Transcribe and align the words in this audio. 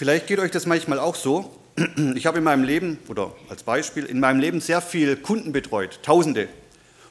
Vielleicht 0.00 0.28
geht 0.28 0.38
euch 0.38 0.50
das 0.50 0.64
manchmal 0.64 0.98
auch 0.98 1.14
so. 1.14 1.54
Ich 2.14 2.24
habe 2.24 2.38
in 2.38 2.44
meinem 2.44 2.64
Leben, 2.64 2.98
oder 3.08 3.34
als 3.50 3.64
Beispiel, 3.64 4.06
in 4.06 4.18
meinem 4.18 4.40
Leben 4.40 4.62
sehr 4.62 4.80
viel 4.80 5.14
Kunden 5.14 5.52
betreut, 5.52 6.00
Tausende. 6.02 6.48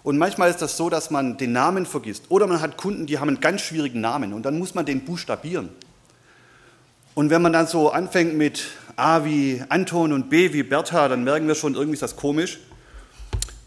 Und 0.01 0.17
manchmal 0.17 0.50
ist 0.50 0.64
das 0.64 0.75
so, 0.75 0.90
dass 0.90 1.12
man 1.12 1.38
den 1.38 1.52
Namen 1.52 1.86
vergisst. 1.86 2.24
Oder 2.30 2.48
man 2.48 2.62
hat 2.62 2.78
Kunden, 2.78 3.06
die 3.06 3.20
haben 3.20 3.28
einen 3.28 3.42
ganz 3.42 3.62
schwierigen 3.62 4.02
Namen 4.02 4.33
und 4.33 4.42
dann 4.42 4.58
muss 4.58 4.74
man 4.74 4.88
den 4.88 5.06
buchstabieren. 5.06 5.70
Und 7.14 7.30
wenn 7.30 7.44
man 7.44 7.54
dann 7.54 7.67
so 7.67 7.92
anfängt 7.92 8.34
mit 8.34 8.70
A 8.96 9.24
wie 9.24 9.64
Anton 9.70 10.12
und 10.12 10.32
B 10.32 10.52
wie 10.54 10.64
Bertha, 10.64 11.08
dann 11.10 11.24
merken 11.24 11.48
wir 11.48 11.54
schon, 11.54 11.76
irgendwie 11.76 11.94
ist 11.94 12.02
das 12.02 12.16
komisch. 12.16 12.58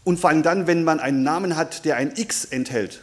Und 0.03 0.19
vor 0.19 0.31
allem 0.31 0.43
dann, 0.43 0.67
wenn 0.67 0.83
man 0.83 0.99
einen 0.99 1.23
Namen 1.23 1.55
hat, 1.55 1.85
der 1.85 1.95
ein 1.95 2.11
X 2.17 2.43
enthält. 2.43 2.99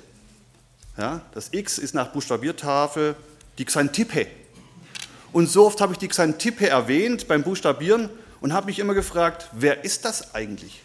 Ja, 0.98 1.22
das 1.32 1.54
X 1.54 1.78
ist 1.78 1.94
nach 1.94 2.08
Buchstabiertafel 2.08 3.16
die 3.56 3.64
Xantippe. 3.64 4.26
Und 5.32 5.48
so 5.48 5.66
oft 5.66 5.80
habe 5.80 5.92
ich 5.92 5.98
die 5.98 6.08
Xantippe 6.08 6.68
erwähnt 6.68 7.28
beim 7.28 7.42
Buchstabieren 7.42 8.08
und 8.40 8.52
habe 8.52 8.66
mich 8.66 8.78
immer 8.78 8.94
gefragt, 8.94 9.48
wer 9.52 9.84
ist 9.84 10.04
das 10.04 10.34
eigentlich? 10.34 10.82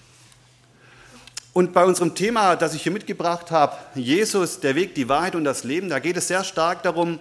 Und 1.54 1.74
bei 1.74 1.86
unserem 1.86 2.16
Thema, 2.16 2.56
das 2.56 2.74
ich 2.74 2.84
hier 2.84 2.92
mitgebracht 2.92 3.50
habe, 3.50 3.78
Jesus, 3.96 4.60
der 4.60 4.76
Weg, 4.76 4.94
die 4.94 5.08
Wahrheit 5.08 5.36
und 5.36 5.46
das 5.46 5.64
Leben, 5.64 5.90
da 5.90 6.00
geht 6.00 6.18
es 6.18 6.28
sehr 6.28 6.44
stark 6.44 6.84
darum, 6.84 7.20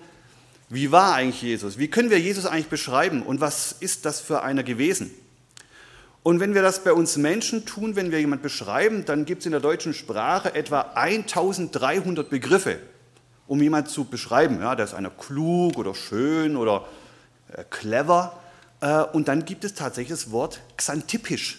wie 0.69 0.91
war 0.91 1.15
eigentlich 1.15 1.41
Jesus? 1.41 1.79
Wie 1.79 1.89
können 1.89 2.11
wir 2.11 2.19
Jesus 2.19 2.45
eigentlich 2.45 2.69
beschreiben 2.69 3.23
und 3.23 3.41
was 3.41 3.73
ist 3.79 4.05
das 4.05 4.21
für 4.21 4.43
einer 4.43 4.65
gewesen? 4.65 5.13
Und 6.25 6.41
wenn 6.41 6.55
wir 6.55 6.63
das 6.63 6.83
bei 6.83 6.93
uns 6.93 7.17
Menschen 7.17 7.65
tun, 7.65 7.97
wenn 7.97 8.11
wir 8.11 8.19
jemanden 8.19 8.43
beschreiben, 8.43 9.05
dann 9.05 9.25
gibt 9.25 9.41
es 9.41 9.47
in 9.47 9.53
der 9.53 9.61
deutschen 9.61 9.95
Sprache 9.95 10.55
etwa 10.55 10.81
1300 10.95 12.29
Begriffe, 12.29 12.79
um 13.47 13.63
jemanden 13.63 13.89
zu 13.89 14.05
beschreiben. 14.05 14.61
Ja, 14.61 14.75
da 14.75 14.85
ist 14.85 14.95
einer 14.95 15.11
klug 15.11 15.79
oder 15.79 15.95
schön 15.95 16.57
oder 16.57 16.87
clever. 17.63 18.39
Äh, 18.81 19.03
und 19.03 19.29
dann 19.29 19.45
gibt 19.45 19.65
es 19.65 19.75
tatsächlich 19.75 20.19
das 20.19 20.31
Wort 20.31 20.61
xantipisch. 20.77 21.59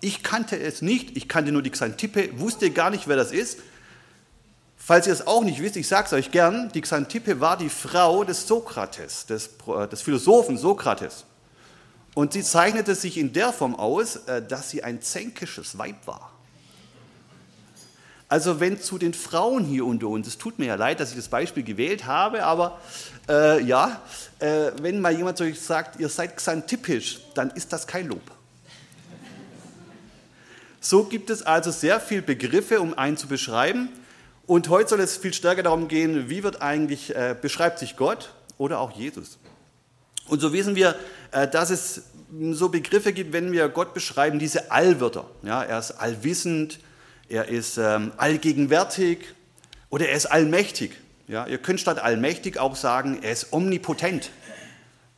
Ich 0.00 0.22
kannte 0.22 0.58
es 0.58 0.82
nicht, 0.82 1.16
ich 1.16 1.28
kannte 1.28 1.52
nur 1.52 1.62
die 1.62 1.70
Xantippe, 1.70 2.38
wusste 2.38 2.70
gar 2.70 2.90
nicht, 2.90 3.08
wer 3.08 3.16
das 3.16 3.32
ist. 3.32 3.58
Falls 4.76 5.06
ihr 5.06 5.12
es 5.12 5.26
auch 5.26 5.42
nicht 5.42 5.60
wisst, 5.60 5.76
ich 5.76 5.88
sage 5.88 6.06
es 6.06 6.12
euch 6.12 6.30
gern, 6.30 6.70
die 6.72 6.80
Xantippe 6.80 7.40
war 7.40 7.56
die 7.56 7.70
Frau 7.70 8.22
des 8.24 8.46
Sokrates, 8.46 9.26
des, 9.26 9.50
äh, 9.66 9.88
des 9.88 10.02
Philosophen 10.02 10.58
Sokrates. 10.58 11.24
Und 12.14 12.32
sie 12.32 12.42
zeichnete 12.42 12.94
sich 12.94 13.18
in 13.18 13.32
der 13.34 13.52
Form 13.52 13.74
aus, 13.74 14.20
dass 14.48 14.70
sie 14.70 14.82
ein 14.82 15.02
zänkisches 15.02 15.76
Weib 15.76 16.06
war. 16.06 16.32
Also 18.28 18.58
wenn 18.58 18.80
zu 18.80 18.98
den 18.98 19.14
Frauen 19.14 19.64
hier 19.64 19.86
unter 19.86 20.08
uns, 20.08 20.26
es 20.26 20.36
tut 20.36 20.58
mir 20.58 20.66
ja 20.66 20.74
leid, 20.74 20.98
dass 20.98 21.10
ich 21.10 21.16
das 21.16 21.28
Beispiel 21.28 21.62
gewählt 21.62 22.06
habe, 22.06 22.44
aber 22.44 22.80
äh, 23.28 23.62
ja, 23.62 24.00
äh, 24.40 24.72
wenn 24.80 25.00
mal 25.00 25.16
jemand 25.16 25.38
zu 25.38 25.44
euch 25.44 25.60
sagt, 25.60 26.00
ihr 26.00 26.08
seid 26.08 26.36
xantipisch, 26.36 27.20
dann 27.34 27.50
ist 27.50 27.72
das 27.72 27.86
kein 27.86 28.08
Lob. 28.08 28.22
So 30.80 31.04
gibt 31.04 31.30
es 31.30 31.42
also 31.42 31.70
sehr 31.70 32.00
viele 32.00 32.22
Begriffe, 32.22 32.80
um 32.80 32.96
einen 32.98 33.16
zu 33.16 33.28
beschreiben. 33.28 33.88
Und 34.46 34.68
heute 34.68 34.90
soll 34.90 35.00
es 35.00 35.16
viel 35.16 35.34
stärker 35.34 35.64
darum 35.64 35.88
gehen, 35.88 36.28
wie 36.28 36.42
wird 36.42 36.62
eigentlich, 36.62 37.14
äh, 37.14 37.34
beschreibt 37.40 37.78
sich 37.78 37.96
Gott 37.96 38.30
oder 38.58 38.80
auch 38.80 38.92
Jesus. 38.92 39.38
Und 40.28 40.40
so 40.40 40.52
wissen 40.52 40.76
wir, 40.76 40.96
äh, 41.32 41.48
dass 41.48 41.70
es 41.70 42.02
so 42.52 42.68
Begriffe 42.68 43.12
gibt, 43.12 43.32
wenn 43.32 43.52
wir 43.52 43.68
Gott 43.68 43.94
beschreiben, 43.94 44.38
diese 44.38 44.70
Allwörter. 44.70 45.26
Ja, 45.42 45.62
er 45.62 45.78
ist 45.78 45.92
allwissend, 45.92 46.80
er 47.28 47.48
ist 47.48 47.78
ähm, 47.78 48.12
allgegenwärtig 48.16 49.18
oder 49.90 50.08
er 50.08 50.16
ist 50.16 50.26
allmächtig. 50.26 50.92
Ja, 51.28 51.46
ihr 51.46 51.58
könnt 51.58 51.80
statt 51.80 51.98
allmächtig 51.98 52.58
auch 52.58 52.76
sagen, 52.76 53.18
er 53.22 53.32
ist 53.32 53.52
omnipotent. 53.52 54.30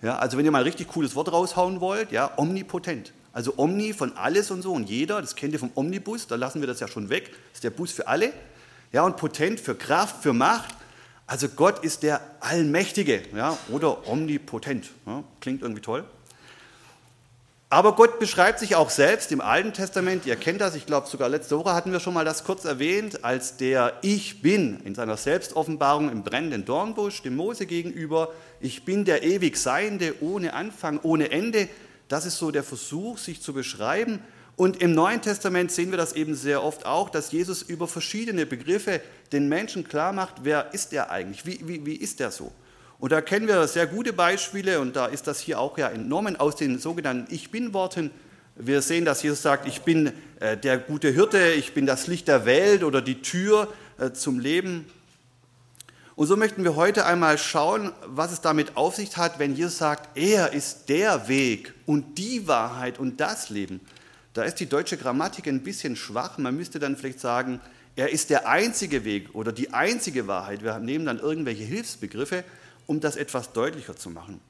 Ja, 0.01 0.17
also 0.19 0.39
wenn 0.39 0.45
ihr 0.45 0.51
mal 0.51 0.59
ein 0.59 0.65
richtig 0.65 0.89
cooles 0.89 1.15
Wort 1.17 1.33
raushauen 1.33 1.81
wollt, 1.81 2.13
ja, 2.13 2.31
omnipotent. 2.37 3.13
Also 3.33 3.55
omni 3.57 3.93
von 3.93 4.17
alles 4.17 4.51
und 4.51 4.63
so 4.63 4.73
und 4.73 4.89
jeder, 4.89 5.21
das 5.21 5.37
kennt 5.37 5.53
ihr 5.53 5.59
vom 5.59 5.71
Omnibus, 5.75 6.27
da 6.27 6.37
lassen 6.37 6.61
wir 6.61 6.67
das 6.67 6.81
ja 6.81 6.89
schon 6.89 7.09
weg, 7.09 7.31
das 7.31 7.55
ist 7.55 7.65
der 7.65 7.71
Bus 7.71 7.93
für 7.93 8.09
alle. 8.09 8.33
Ja, 8.93 9.03
und 9.03 9.17
potent 9.17 9.61
für 9.61 9.75
Kraft, 9.75 10.23
für 10.23 10.33
Macht. 10.33 10.75
Also 11.27 11.49
Gott 11.49 11.85
ist 11.85 12.03
der 12.03 12.23
Allmächtige 12.41 13.23
ja, 13.37 13.59
oder 13.69 14.09
omnipotent. 14.09 14.91
Ja, 15.05 15.23
klingt 15.41 15.61
irgendwie 15.61 15.83
toll. 15.83 16.05
Aber 17.71 17.97
Gott 17.97 18.19
beschreibt 18.19 18.61
sich 18.61 18.77
auch 18.77 18.89
selbst 18.89 19.31
im 19.31 19.43
Alten 19.43 19.75
Testament, 19.75 20.25
ihr 20.25 20.37
kennt 20.37 20.63
das, 20.63 20.75
ich 20.75 20.87
glaube 20.87 21.07
sogar 21.07 21.29
letzte 21.29 21.59
Woche 21.59 21.75
hatten 21.75 21.93
wir 21.93 22.01
schon 22.01 22.15
mal 22.15 22.25
das 22.25 22.45
kurz 22.45 22.65
erwähnt, 22.65 23.25
als 23.25 23.59
der 23.59 23.99
Ich 24.01 24.41
bin 24.41 24.81
in 24.85 24.95
seiner 24.95 25.19
Selbstoffenbarung 25.19 26.11
im 26.11 26.23
brennenden 26.23 26.65
Dornbusch 26.65 27.21
dem 27.21 27.37
Mose 27.37 27.67
gegenüber. 27.67 28.33
Ich 28.61 28.87
bin 28.87 29.05
der 29.05 29.23
ewig 29.23 29.59
Seiende, 29.59 30.15
ohne 30.21 30.55
Anfang, 30.55 30.99
ohne 31.03 31.31
Ende. 31.31 31.69
Das 32.09 32.25
ist 32.25 32.39
so 32.39 32.51
der 32.51 32.65
Versuch, 32.65 33.19
sich 33.19 33.43
zu 33.43 33.53
beschreiben. 33.53 34.21
Und 34.57 34.81
im 34.81 34.95
Neuen 34.95 35.21
Testament 35.21 35.71
sehen 35.71 35.91
wir 35.91 35.99
das 35.99 36.15
eben 36.15 36.35
sehr 36.35 36.65
oft 36.65 36.87
auch, 36.87 37.11
dass 37.11 37.33
Jesus 37.33 37.61
über 37.61 37.87
verschiedene 37.87 38.47
Begriffe 38.47 39.03
den 39.31 39.47
Menschen 39.47 39.87
klar 39.87 40.15
macht, 40.15 40.37
wer 40.43 40.73
ist 40.73 40.95
er 40.95 41.11
eigentlich, 41.11 41.45
wie, 41.45 41.61
wie, 41.69 41.85
wie 41.85 41.97
ist 41.97 42.19
er 42.23 42.31
so. 42.31 42.51
Und 43.01 43.13
da 43.13 43.21
kennen 43.21 43.47
wir 43.47 43.69
sehr 43.69 43.87
gute 43.87 44.13
Beispiele 44.13 44.81
und 44.81 44.97
da 44.97 45.07
ist 45.07 45.29
das 45.29 45.39
hier 45.39 45.61
auch 45.61 45.79
ja 45.79 45.89
entnommen 45.89 46.35
aus 46.35 46.57
den 46.57 46.81
sogenannten 46.81 47.33
Ich 47.33 47.53
bin-Worten. 47.53 48.11
Wir 48.57 48.83
sehen, 48.83 49.05
dass 49.05 49.23
Jesus 49.23 49.41
sagt, 49.41 49.69
ich 49.69 49.83
bin 49.83 50.13
äh, 50.41 50.57
der 50.57 50.79
gute 50.79 51.11
Hirte, 51.11 51.53
ich 51.53 51.75
bin 51.75 51.87
das 51.87 52.09
Licht 52.09 52.27
der 52.27 52.45
Welt 52.45 52.83
oder 52.83 53.01
die 53.01 53.23
Tür 53.23 53.73
äh, 53.99 54.11
zum 54.11 54.41
Leben. 54.41 54.85
Und 56.17 56.27
so 56.27 56.37
möchten 56.37 56.65
wir 56.65 56.75
heute 56.75 57.07
einmal 57.07 57.39
schauen, 57.39 57.93
was 58.05 58.33
es 58.33 58.41
damit 58.41 58.77
auf 58.77 58.97
sich 58.97 59.17
hat, 59.17 59.39
wenn 59.39 59.55
Jesus 59.55 59.79
sagt, 59.79 60.19
er 60.19 60.53
ist 60.53 60.89
der 60.89 61.29
Weg 61.29 61.75
und 61.87 62.19
die 62.19 62.49
Wahrheit 62.49 62.99
und 62.99 63.21
das 63.21 63.49
Leben. 63.49 63.81
Da 64.35 64.43
ist 64.43 64.57
die 64.57 64.67
deutsche 64.67 64.97
Grammatik 64.97 65.47
ein 65.47 65.63
bisschen 65.63 65.95
schwach. 65.95 66.37
Man 66.39 66.57
müsste 66.57 66.81
dann 66.81 66.97
vielleicht 66.97 67.21
sagen, 67.21 67.61
er 67.95 68.11
ist 68.11 68.31
der 68.31 68.49
einzige 68.49 69.05
Weg 69.05 69.37
oder 69.37 69.53
die 69.53 69.73
einzige 69.73 70.27
Wahrheit. 70.27 70.65
Wir 70.65 70.81
nehmen 70.81 71.07
dann 71.07 71.21
irgendwelche 71.21 71.63
Hilfsbegriffe 71.63 72.43
um 72.89 73.01
das 73.01 73.17
etwas 73.17 73.53
deutlicher 73.53 73.95
zu 73.95 74.11
machen. 74.11 74.41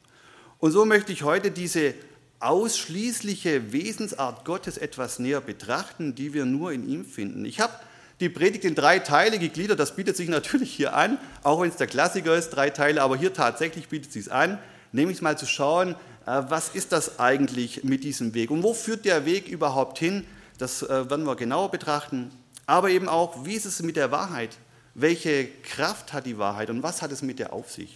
Und 0.59 0.72
so 0.72 0.87
möchte 0.87 1.12
ich 1.12 1.25
heute 1.25 1.50
diese 1.50 1.93
ausschließliche 2.41 3.72
Wesensart 3.72 4.44
Gottes 4.44 4.78
etwas 4.78 5.19
näher 5.19 5.41
betrachten, 5.41 6.15
die 6.15 6.32
wir 6.32 6.47
nur 6.47 6.72
in 6.72 6.88
ihm 6.88 7.04
finden. 7.04 7.44
Ich 7.44 7.60
habe 7.60 7.72
die 8.21 8.28
Predigt 8.28 8.65
in 8.65 8.75
drei 8.75 9.00
Teile 9.00 9.38
gegliedert, 9.38 9.78
das 9.78 9.97
bietet 9.97 10.16
sich 10.16 10.28
natürlich 10.28 10.72
hier 10.72 10.94
an, 10.94 11.19
auch 11.43 11.60
wenn 11.60 11.69
es 11.69 11.76
der 11.76 11.88
Klassiker 11.88 12.37
ist, 12.37 12.50
drei 12.50 12.71
Teile, 12.71 13.03
aber 13.03 13.16
hier 13.16 13.34
tatsächlich 13.34 13.88
bietet 13.88 14.09
es 14.09 14.15
sich 14.15 14.32
an, 14.32 14.59
nämlich 14.93 15.20
mal 15.20 15.37
zu 15.37 15.47
schauen, 15.47 15.94
äh, 16.26 16.43
was 16.49 16.70
ist 16.70 16.93
das 16.93 17.19
eigentlich 17.19 17.84
mit 17.84 18.05
diesem 18.05 18.34
Weg 18.34 18.50
und 18.50 18.62
wo 18.62 18.72
führt 18.72 19.05
der 19.05 19.25
Weg 19.25 19.49
überhaupt 19.49 19.99
hin, 19.99 20.25
das 20.59 20.82
äh, 20.82 21.10
werden 21.10 21.26
wir 21.26 21.37
genauer 21.37 21.70
betrachten, 21.70 22.31
aber 22.66 22.91
eben 22.91 23.09
auch, 23.09 23.44
wie 23.44 23.55
ist 23.55 23.66
es 23.66 23.82
mit 23.82 23.97
der 23.97 24.10
Wahrheit, 24.12 24.56
welche 24.94 25.47
Kraft 25.62 26.12
hat 26.12 26.26
die 26.26 26.38
Wahrheit 26.38 26.70
und 26.70 26.82
was 26.82 27.03
hat 27.03 27.12
es 27.12 27.22
mit 27.22 27.38
der 27.38 27.53
auf 27.53 27.70
sich. 27.70 27.94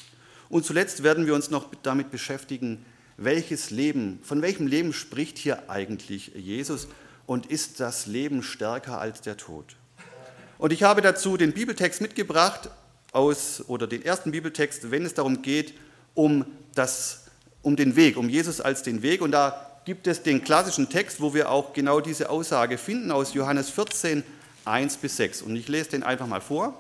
Und 0.53 0.67
zuletzt 0.67 1.03
werden 1.03 1.25
wir 1.25 1.35
uns 1.35 1.49
noch 1.49 1.69
damit 1.83 2.11
beschäftigen, 2.11 2.85
welches 3.17 3.71
Leben, 3.71 4.21
von 4.23 4.43
welchem 4.43 4.67
Leben 4.67 4.93
spricht 4.93 5.39
hier 5.39 5.71
eigentlich 5.71 6.33
Jesus 6.35 6.89
und 7.25 7.47
ist 7.47 7.81
das 7.81 8.05
Leben 8.05 8.43
stärker 8.43 9.01
als 9.01 9.23
der 9.23 9.39
Tod? 9.39 9.77
Und 10.59 10.71
ich 10.71 10.83
habe 10.83 11.01
dazu 11.01 11.39
den 11.39 11.55
Bibeltext 11.55 12.03
mitgebracht 12.03 12.69
aus 13.13 13.65
oder 13.67 13.87
den 13.87 14.05
ersten 14.05 14.31
Bibeltext, 14.31 14.91
wenn 14.91 15.07
es 15.07 15.15
darum 15.15 15.41
geht, 15.41 15.73
um 16.13 16.45
das 16.75 17.25
um 17.63 17.75
den 17.75 17.97
Weg, 17.97 18.19
um 18.19 18.29
Jesus 18.29 18.61
als 18.61 18.83
den 18.83 19.01
Weg 19.01 19.23
und 19.23 19.31
da 19.31 19.81
gibt 19.87 20.07
es 20.07 20.23
den 20.23 20.45
klassischen 20.45 20.91
Text, 20.91 21.23
wo 21.23 21.33
wir 21.33 21.51
auch 21.51 21.73
genau 21.73 22.01
diese 22.01 22.29
Aussage 22.29 22.77
finden 22.77 23.11
aus 23.11 23.33
Johannes 23.33 23.71
14 23.71 24.23
1 24.67 24.99
bis 24.99 25.17
6 25.17 25.41
und 25.41 25.57
ich 25.57 25.69
lese 25.69 25.89
den 25.89 26.03
einfach 26.03 26.27
mal 26.27 26.43
vor. 26.43 26.79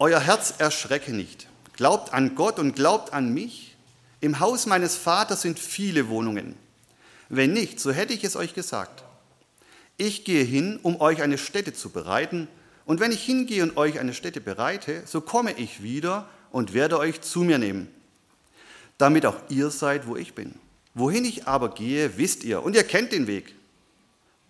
Euer 0.00 0.18
Herz 0.18 0.54
erschrecke 0.58 1.12
nicht. 1.12 1.46
Glaubt 1.76 2.12
an 2.12 2.34
Gott 2.34 2.58
und 2.58 2.76
glaubt 2.76 3.12
an 3.12 3.32
mich. 3.34 3.76
Im 4.20 4.40
Haus 4.40 4.66
meines 4.66 4.96
Vaters 4.96 5.42
sind 5.42 5.58
viele 5.58 6.08
Wohnungen. 6.08 6.54
Wenn 7.28 7.52
nicht, 7.52 7.80
so 7.80 7.92
hätte 7.92 8.14
ich 8.14 8.24
es 8.24 8.36
euch 8.36 8.54
gesagt. 8.54 9.04
Ich 9.96 10.24
gehe 10.24 10.44
hin, 10.44 10.78
um 10.82 11.00
euch 11.00 11.22
eine 11.22 11.38
Stätte 11.38 11.72
zu 11.72 11.90
bereiten. 11.90 12.48
Und 12.86 13.00
wenn 13.00 13.12
ich 13.12 13.22
hingehe 13.22 13.62
und 13.62 13.76
euch 13.76 13.98
eine 13.98 14.14
Stätte 14.14 14.40
bereite, 14.40 15.02
so 15.06 15.20
komme 15.20 15.52
ich 15.52 15.82
wieder 15.82 16.28
und 16.50 16.74
werde 16.74 16.98
euch 16.98 17.20
zu 17.20 17.42
mir 17.42 17.58
nehmen, 17.58 17.88
damit 18.98 19.26
auch 19.26 19.36
ihr 19.48 19.70
seid, 19.70 20.06
wo 20.06 20.16
ich 20.16 20.34
bin. 20.34 20.54
Wohin 20.94 21.24
ich 21.24 21.46
aber 21.48 21.70
gehe, 21.74 22.16
wisst 22.16 22.44
ihr, 22.44 22.62
und 22.62 22.76
ihr 22.76 22.84
kennt 22.84 23.12
den 23.12 23.26
Weg. 23.26 23.54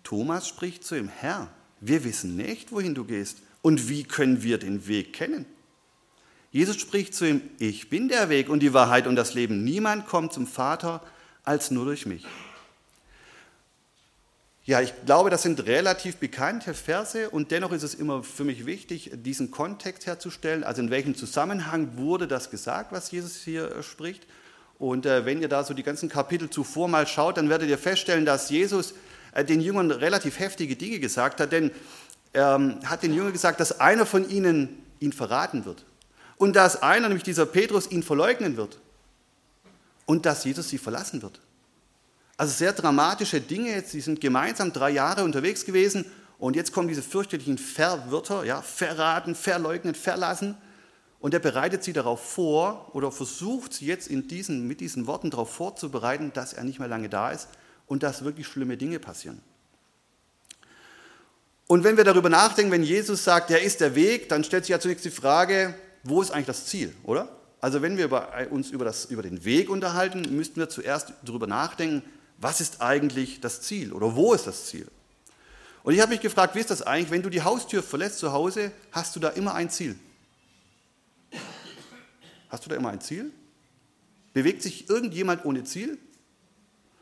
Thomas 0.03 0.47
spricht 0.47 0.83
zu 0.83 0.95
ihm, 0.95 1.07
Herr, 1.07 1.49
wir 1.79 2.03
wissen 2.03 2.35
nicht, 2.35 2.71
wohin 2.71 2.93
du 2.93 3.03
gehst, 3.03 3.39
und 3.63 3.89
wie 3.89 4.03
können 4.03 4.43
wir 4.43 4.59
den 4.59 4.87
Weg 4.87 5.13
kennen? 5.13 5.45
Jesus 6.55 6.77
spricht 6.77 7.13
zu 7.13 7.27
ihm, 7.27 7.41
ich 7.59 7.89
bin 7.89 8.07
der 8.07 8.29
Weg 8.29 8.47
und 8.47 8.61
die 8.61 8.73
Wahrheit 8.73 9.07
und 9.07 9.17
das 9.17 9.33
Leben. 9.33 9.65
Niemand 9.65 10.07
kommt 10.07 10.31
zum 10.31 10.47
Vater 10.47 11.01
als 11.43 11.69
nur 11.69 11.83
durch 11.83 12.05
mich. 12.05 12.25
Ja, 14.63 14.79
ich 14.79 14.93
glaube, 15.05 15.29
das 15.29 15.41
sind 15.41 15.65
relativ 15.65 16.15
bekannte 16.15 16.73
Verse 16.73 17.29
und 17.29 17.51
dennoch 17.51 17.73
ist 17.73 17.83
es 17.83 17.93
immer 17.93 18.23
für 18.23 18.45
mich 18.45 18.65
wichtig, 18.65 19.11
diesen 19.15 19.51
Kontext 19.51 20.05
herzustellen. 20.05 20.63
Also 20.63 20.81
in 20.81 20.91
welchem 20.91 21.13
Zusammenhang 21.13 21.97
wurde 21.97 22.25
das 22.25 22.49
gesagt, 22.49 22.93
was 22.93 23.11
Jesus 23.11 23.35
hier 23.43 23.75
äh, 23.75 23.83
spricht? 23.83 24.25
Und 24.79 25.05
äh, 25.05 25.25
wenn 25.25 25.41
ihr 25.41 25.49
da 25.49 25.65
so 25.65 25.73
die 25.73 25.83
ganzen 25.83 26.07
Kapitel 26.07 26.49
zuvor 26.49 26.87
mal 26.87 27.05
schaut, 27.05 27.35
dann 27.35 27.49
werdet 27.49 27.67
ihr 27.67 27.77
feststellen, 27.77 28.25
dass 28.25 28.49
Jesus 28.49 28.93
äh, 29.33 29.43
den 29.43 29.59
Jüngern 29.59 29.91
relativ 29.91 30.39
heftige 30.39 30.77
Dinge 30.77 31.01
gesagt 31.01 31.41
hat, 31.41 31.51
denn 31.51 31.71
er 32.31 32.55
ähm, 32.55 32.79
hat 32.85 33.03
den 33.03 33.13
Jüngern 33.13 33.33
gesagt, 33.33 33.59
dass 33.59 33.81
einer 33.81 34.05
von 34.05 34.29
ihnen 34.29 34.81
ihn 35.01 35.11
verraten 35.11 35.65
wird 35.65 35.83
und 36.37 36.55
dass 36.55 36.81
einer, 36.81 37.07
nämlich 37.07 37.23
dieser 37.23 37.45
Petrus, 37.45 37.89
ihn 37.89 38.03
verleugnen 38.03 38.57
wird 38.57 38.79
und 40.05 40.25
dass 40.25 40.43
Jesus 40.43 40.69
sie 40.69 40.77
verlassen 40.77 41.21
wird. 41.21 41.39
Also 42.37 42.53
sehr 42.53 42.73
dramatische 42.73 43.39
Dinge. 43.39 43.81
Sie 43.85 44.01
sind 44.01 44.19
gemeinsam 44.19 44.73
drei 44.73 44.89
Jahre 44.89 45.23
unterwegs 45.23 45.65
gewesen 45.65 46.05
und 46.37 46.55
jetzt 46.55 46.73
kommen 46.73 46.87
diese 46.87 47.01
fürchterlichen 47.01 47.57
Verwirter, 47.57 48.43
ja, 48.43 48.61
verraten, 48.61 49.35
verleugnen, 49.35 49.95
verlassen. 49.95 50.57
Und 51.19 51.33
er 51.33 51.39
bereitet 51.39 51.83
sie 51.83 51.93
darauf 51.93 52.23
vor 52.23 52.93
oder 52.93 53.11
versucht 53.11 53.73
sie 53.73 53.85
jetzt 53.85 54.07
in 54.07 54.27
diesen, 54.27 54.67
mit 54.67 54.81
diesen 54.81 55.07
Worten 55.07 55.31
darauf 55.31 55.51
vorzubereiten, 55.51 56.31
dass 56.33 56.53
er 56.53 56.63
nicht 56.63 56.79
mehr 56.79 56.89
lange 56.89 57.09
da 57.09 57.31
ist 57.31 57.47
und 57.87 58.03
dass 58.03 58.23
wirklich 58.23 58.47
schlimme 58.47 58.77
Dinge 58.77 58.99
passieren. 58.99 59.41
Und 61.67 61.83
wenn 61.83 61.97
wir 61.97 62.03
darüber 62.03 62.29
nachdenken, 62.29 62.71
wenn 62.71 62.83
Jesus 62.83 63.23
sagt, 63.23 63.49
er 63.49 63.61
ist 63.61 63.81
der 63.81 63.95
Weg, 63.95 64.29
dann 64.29 64.43
stellt 64.43 64.65
sich 64.65 64.71
ja 64.71 64.79
zunächst 64.79 65.05
die 65.05 65.09
Frage, 65.09 65.73
wo 66.05 66.21
ist 66.21 66.31
eigentlich 66.31 66.45
das 66.45 66.65
Ziel, 66.67 66.95
oder? 67.03 67.27
Also 67.59 67.81
wenn 67.81 67.97
wir 67.97 68.09
uns 68.51 68.69
über, 68.69 68.85
das, 68.85 69.05
über 69.05 69.23
den 69.23 69.43
Weg 69.43 69.69
unterhalten, 69.69 70.21
müssten 70.35 70.57
wir 70.57 70.69
zuerst 70.69 71.13
darüber 71.23 71.47
nachdenken, 71.47 72.03
was 72.37 72.61
ist 72.61 72.81
eigentlich 72.81 73.41
das 73.41 73.61
Ziel 73.61 73.91
oder 73.91 74.15
wo 74.15 74.33
ist 74.33 74.45
das 74.45 74.67
Ziel? 74.67 74.87
Und 75.83 75.93
ich 75.93 76.01
habe 76.01 76.11
mich 76.11 76.21
gefragt, 76.21 76.55
wie 76.55 76.59
ist 76.59 76.69
das 76.69 76.81
eigentlich, 76.81 77.11
wenn 77.11 77.23
du 77.23 77.29
die 77.29 77.41
Haustür 77.41 77.81
verlässt 77.81 78.19
zu 78.19 78.31
Hause, 78.31 78.71
hast 78.91 79.15
du 79.15 79.19
da 79.19 79.29
immer 79.29 79.55
ein 79.55 79.69
Ziel? 79.69 79.95
Hast 82.49 82.65
du 82.65 82.69
da 82.69 82.75
immer 82.75 82.89
ein 82.89 83.01
Ziel? 83.01 83.31
Bewegt 84.33 84.61
sich 84.61 84.89
irgendjemand 84.89 85.45
ohne 85.45 85.63
Ziel? 85.63 85.97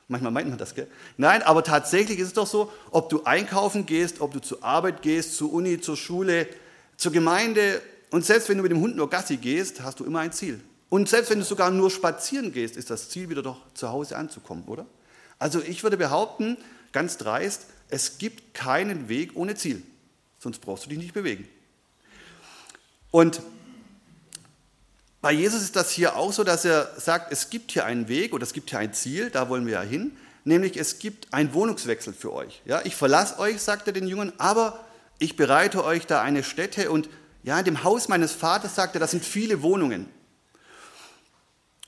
Manchmal 0.07 0.31
meint 0.31 0.49
man 0.49 0.57
das, 0.57 0.75
gell? 0.75 0.87
Nein, 1.17 1.41
aber 1.43 1.63
tatsächlich 1.63 2.19
ist 2.19 2.27
es 2.27 2.33
doch 2.33 2.47
so, 2.47 2.71
ob 2.91 3.09
du 3.09 3.23
einkaufen 3.23 3.85
gehst, 3.85 4.21
ob 4.21 4.33
du 4.33 4.39
zur 4.39 4.63
Arbeit 4.63 5.01
gehst, 5.01 5.35
zur 5.35 5.51
Uni, 5.51 5.81
zur 5.81 5.97
Schule, 5.97 6.47
zur 6.97 7.11
Gemeinde 7.11 7.81
und 8.13 8.23
selbst 8.23 8.47
wenn 8.47 8.57
du 8.57 8.61
mit 8.61 8.71
dem 8.71 8.79
Hund 8.79 8.95
nur 8.95 9.09
Gassi 9.09 9.37
gehst, 9.37 9.81
hast 9.81 9.99
du 9.99 10.05
immer 10.05 10.19
ein 10.19 10.31
Ziel. 10.31 10.61
Und 10.89 11.09
selbst 11.09 11.31
wenn 11.31 11.39
du 11.39 11.45
sogar 11.45 11.71
nur 11.71 11.89
spazieren 11.89 12.53
gehst, 12.53 12.77
ist 12.77 12.91
das 12.91 13.09
Ziel 13.09 13.27
wieder 13.31 13.41
doch 13.41 13.57
zu 13.73 13.89
Hause 13.89 14.17
anzukommen, 14.17 14.65
oder? 14.67 14.85
Also 15.39 15.63
ich 15.63 15.81
würde 15.81 15.97
behaupten, 15.97 16.57
ganz 16.91 17.17
dreist, 17.17 17.65
es 17.89 18.19
gibt 18.19 18.53
keinen 18.53 19.09
Weg 19.09 19.31
ohne 19.33 19.55
Ziel. 19.55 19.81
Sonst 20.37 20.59
brauchst 20.59 20.85
du 20.85 20.89
dich 20.89 20.99
nicht 20.99 21.15
bewegen. 21.15 21.47
Und 23.09 23.41
bei 25.19 25.31
Jesus 25.31 25.63
ist 25.63 25.75
das 25.75 25.89
hier 25.89 26.15
auch 26.15 26.33
so, 26.33 26.43
dass 26.43 26.65
er 26.65 26.91
sagt, 26.97 27.31
es 27.31 27.49
gibt 27.49 27.71
hier 27.71 27.85
einen 27.85 28.07
Weg 28.09 28.35
oder 28.35 28.43
es 28.43 28.53
gibt 28.53 28.69
hier 28.69 28.77
ein 28.77 28.93
Ziel, 28.93 29.31
da 29.31 29.49
wollen 29.49 29.65
wir 29.65 29.73
ja 29.73 29.81
hin, 29.81 30.15
nämlich 30.43 30.77
es 30.77 30.99
gibt 30.99 31.33
einen 31.33 31.51
Wohnungswechsel 31.55 32.13
für 32.13 32.31
euch. 32.31 32.61
Ja, 32.65 32.81
ich 32.83 32.95
verlasse 32.95 33.39
euch, 33.39 33.59
sagt 33.59 33.87
er 33.87 33.93
den 33.93 34.07
Jüngern, 34.07 34.33
aber 34.37 34.85
ich 35.17 35.35
bereite 35.35 35.83
euch 35.83 36.05
da 36.05 36.21
eine 36.21 36.43
Stätte 36.43 36.91
und 36.91 37.09
ja, 37.43 37.59
in 37.59 37.65
dem 37.65 37.83
Haus 37.83 38.07
meines 38.07 38.31
Vaters, 38.31 38.75
sagt 38.75 38.95
er, 38.95 38.99
das 38.99 39.11
sind 39.11 39.23
viele 39.23 39.61
Wohnungen. 39.61 40.07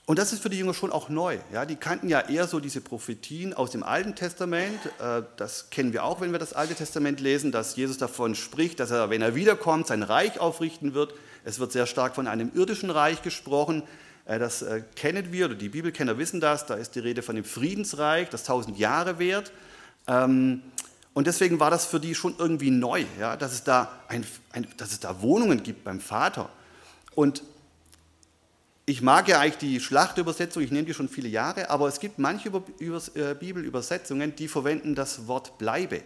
Und 0.04 0.20
das 0.20 0.32
ist 0.32 0.40
für 0.40 0.50
die 0.50 0.58
Jünger 0.58 0.72
schon 0.72 0.92
auch 0.92 1.08
neu. 1.08 1.38
Ja, 1.52 1.64
die 1.64 1.74
kannten 1.74 2.08
ja 2.08 2.20
eher 2.20 2.46
so 2.46 2.60
diese 2.60 2.80
Prophetien 2.80 3.54
aus 3.54 3.72
dem 3.72 3.82
Alten 3.82 4.14
Testament. 4.14 4.78
Äh, 5.00 5.22
das 5.36 5.68
kennen 5.70 5.92
wir 5.92 6.04
auch, 6.04 6.20
wenn 6.20 6.30
wir 6.30 6.38
das 6.38 6.52
Alte 6.52 6.76
Testament 6.76 7.18
lesen, 7.18 7.50
dass 7.50 7.74
Jesus 7.74 7.98
davon 7.98 8.36
spricht, 8.36 8.78
dass 8.78 8.92
er, 8.92 9.10
wenn 9.10 9.20
er 9.20 9.34
wiederkommt, 9.34 9.88
sein 9.88 10.04
Reich 10.04 10.38
aufrichten 10.38 10.94
wird. 10.94 11.14
Es 11.44 11.58
wird 11.58 11.72
sehr 11.72 11.86
stark 11.86 12.14
von 12.14 12.28
einem 12.28 12.52
irdischen 12.54 12.90
Reich 12.90 13.22
gesprochen. 13.22 13.82
Äh, 14.26 14.38
das 14.38 14.62
äh, 14.62 14.82
kennen 14.94 15.32
wir, 15.32 15.46
oder 15.46 15.56
die 15.56 15.70
Bibelkenner 15.70 16.18
wissen 16.18 16.40
das. 16.40 16.66
Da 16.66 16.74
ist 16.74 16.94
die 16.94 17.00
Rede 17.00 17.22
von 17.22 17.34
dem 17.34 17.44
Friedensreich, 17.44 18.28
das 18.28 18.44
tausend 18.44 18.78
Jahre 18.78 19.18
währt. 19.18 19.50
Und 21.16 21.26
deswegen 21.26 21.60
war 21.60 21.70
das 21.70 21.86
für 21.86 21.98
die 21.98 22.14
schon 22.14 22.34
irgendwie 22.36 22.70
neu, 22.70 23.06
ja, 23.18 23.38
dass, 23.38 23.54
es 23.54 23.64
da 23.64 23.90
ein, 24.06 24.26
ein, 24.52 24.66
dass 24.76 24.92
es 24.92 25.00
da 25.00 25.22
Wohnungen 25.22 25.62
gibt 25.62 25.82
beim 25.82 25.98
Vater. 25.98 26.50
Und 27.14 27.42
ich 28.84 29.00
mag 29.00 29.26
ja 29.26 29.40
eigentlich 29.40 29.56
die 29.56 29.80
Schlachtübersetzung, 29.80 30.62
ich 30.62 30.70
nehme 30.70 30.84
die 30.84 30.92
schon 30.92 31.08
viele 31.08 31.30
Jahre, 31.30 31.70
aber 31.70 31.88
es 31.88 32.00
gibt 32.00 32.18
manche 32.18 32.50
äh, 32.50 33.32
Bibelübersetzungen, 33.32 34.36
die 34.36 34.46
verwenden 34.46 34.94
das 34.94 35.26
Wort 35.26 35.56
bleibe. 35.56 36.02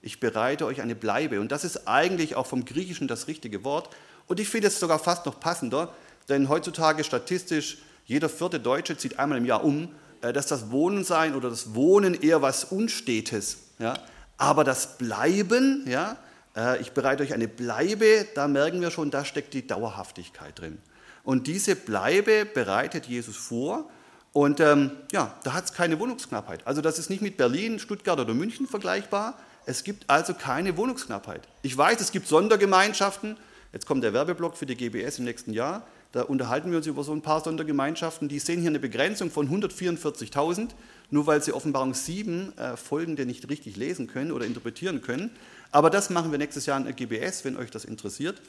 Ich 0.00 0.20
bereite 0.20 0.64
euch 0.66 0.80
eine 0.80 0.94
Bleibe. 0.94 1.40
Und 1.40 1.50
das 1.50 1.64
ist 1.64 1.88
eigentlich 1.88 2.36
auch 2.36 2.46
vom 2.46 2.64
Griechischen 2.64 3.08
das 3.08 3.26
richtige 3.26 3.64
Wort. 3.64 3.90
Und 4.28 4.38
ich 4.38 4.48
finde 4.48 4.68
es 4.68 4.78
sogar 4.78 5.00
fast 5.00 5.26
noch 5.26 5.40
passender, 5.40 5.92
denn 6.28 6.48
heutzutage 6.48 7.02
statistisch, 7.02 7.78
jeder 8.06 8.28
vierte 8.28 8.60
Deutsche 8.60 8.96
zieht 8.96 9.18
einmal 9.18 9.38
im 9.38 9.44
Jahr 9.44 9.64
um, 9.64 9.88
äh, 10.20 10.32
dass 10.32 10.46
das 10.46 10.70
Wohnen 10.70 11.02
sein 11.02 11.34
oder 11.34 11.50
das 11.50 11.74
Wohnen 11.74 12.14
eher 12.14 12.42
was 12.42 12.62
Unstetes. 12.62 13.58
Ja? 13.80 13.94
Aber 14.42 14.64
das 14.64 14.98
Bleiben, 14.98 15.84
ja, 15.86 16.16
äh, 16.56 16.80
ich 16.80 16.90
bereite 16.90 17.22
euch 17.22 17.32
eine 17.32 17.46
Bleibe, 17.46 18.26
da 18.34 18.48
merken 18.48 18.80
wir 18.80 18.90
schon, 18.90 19.12
da 19.12 19.24
steckt 19.24 19.54
die 19.54 19.64
Dauerhaftigkeit 19.64 20.58
drin. 20.58 20.78
Und 21.22 21.46
diese 21.46 21.76
Bleibe 21.76 22.44
bereitet 22.44 23.06
Jesus 23.06 23.36
vor. 23.36 23.88
Und 24.32 24.58
ähm, 24.58 24.90
ja, 25.12 25.32
da 25.44 25.52
hat 25.52 25.66
es 25.66 25.72
keine 25.72 26.00
Wohnungsknappheit. 26.00 26.66
Also 26.66 26.80
das 26.80 26.98
ist 26.98 27.08
nicht 27.08 27.22
mit 27.22 27.36
Berlin, 27.36 27.78
Stuttgart 27.78 28.18
oder 28.18 28.34
München 28.34 28.66
vergleichbar. 28.66 29.38
Es 29.64 29.84
gibt 29.84 30.10
also 30.10 30.34
keine 30.34 30.76
Wohnungsknappheit. 30.76 31.46
Ich 31.62 31.78
weiß, 31.78 32.00
es 32.00 32.10
gibt 32.10 32.26
Sondergemeinschaften, 32.26 33.36
Jetzt 33.72 33.86
kommt 33.86 34.04
der 34.04 34.12
Werbeblock 34.12 34.56
für 34.56 34.66
die 34.66 34.76
GBS 34.76 35.18
im 35.18 35.24
nächsten 35.24 35.54
Jahr. 35.54 35.86
Da 36.12 36.22
unterhalten 36.22 36.70
wir 36.70 36.76
uns 36.76 36.86
über 36.86 37.04
so 37.04 37.12
ein 37.12 37.22
paar 37.22 37.42
Sondergemeinschaften. 37.42 38.28
Die 38.28 38.38
sehen 38.38 38.60
hier 38.60 38.68
eine 38.68 38.78
Begrenzung 38.78 39.30
von 39.30 39.48
144.000, 39.48 40.68
nur 41.10 41.26
weil 41.26 41.42
sie 41.42 41.52
Offenbarung 41.52 41.94
7 41.94 42.56
äh, 42.58 42.76
Folgende 42.76 43.24
nicht 43.24 43.48
richtig 43.48 43.76
lesen 43.76 44.06
können 44.06 44.30
oder 44.30 44.44
interpretieren 44.44 45.00
können. 45.00 45.30
Aber 45.70 45.88
das 45.88 46.10
machen 46.10 46.30
wir 46.30 46.38
nächstes 46.38 46.66
Jahr 46.66 46.86
in 46.86 46.94
GBS, 46.94 47.46
wenn 47.46 47.56
euch 47.56 47.70
das 47.70 47.86
interessiert. 47.86 48.42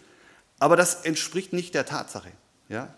Aber 0.59 0.75
das 0.75 1.05
entspricht 1.05 1.53
nicht 1.53 1.73
der 1.73 1.85
Tatsache. 1.85 2.31
Ja? 2.67 2.93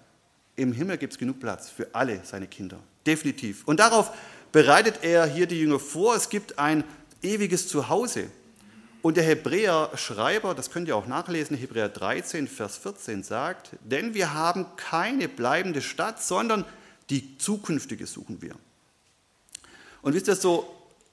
Im 0.56 0.73
Himmel 0.73 0.97
gibt 0.97 1.13
es 1.13 1.19
genug 1.19 1.39
Platz 1.39 1.69
für 1.69 1.94
alle 1.94 2.21
seine 2.23 2.47
Kinder. 2.47 2.79
Definitiv. 3.06 3.67
Und 3.67 3.79
darauf 3.79 4.12
bereitet 4.51 5.00
er 5.03 5.27
hier 5.27 5.45
die 5.45 5.59
Jünger 5.59 5.79
vor. 5.79 6.15
Es 6.15 6.29
gibt 6.29 6.57
ein 6.57 6.83
ewiges 7.21 7.67
Zuhause. 7.67 8.29
Und 9.05 9.17
der 9.17 9.23
Hebräer-Schreiber, 9.23 10.55
das 10.55 10.71
könnt 10.71 10.87
ihr 10.87 10.95
auch 10.95 11.05
nachlesen, 11.05 11.55
Hebräer 11.55 11.89
13, 11.89 12.47
Vers 12.47 12.77
14 12.77 13.21
sagt, 13.21 13.69
denn 13.83 14.15
wir 14.15 14.33
haben 14.33 14.65
keine 14.77 15.29
bleibende 15.29 15.83
Stadt, 15.83 16.23
sondern 16.23 16.65
die 17.11 17.37
zukünftige 17.37 18.07
suchen 18.07 18.41
wir. 18.41 18.55
Und 20.01 20.15
wisst 20.15 20.27
ihr 20.27 20.35
so, 20.35 20.65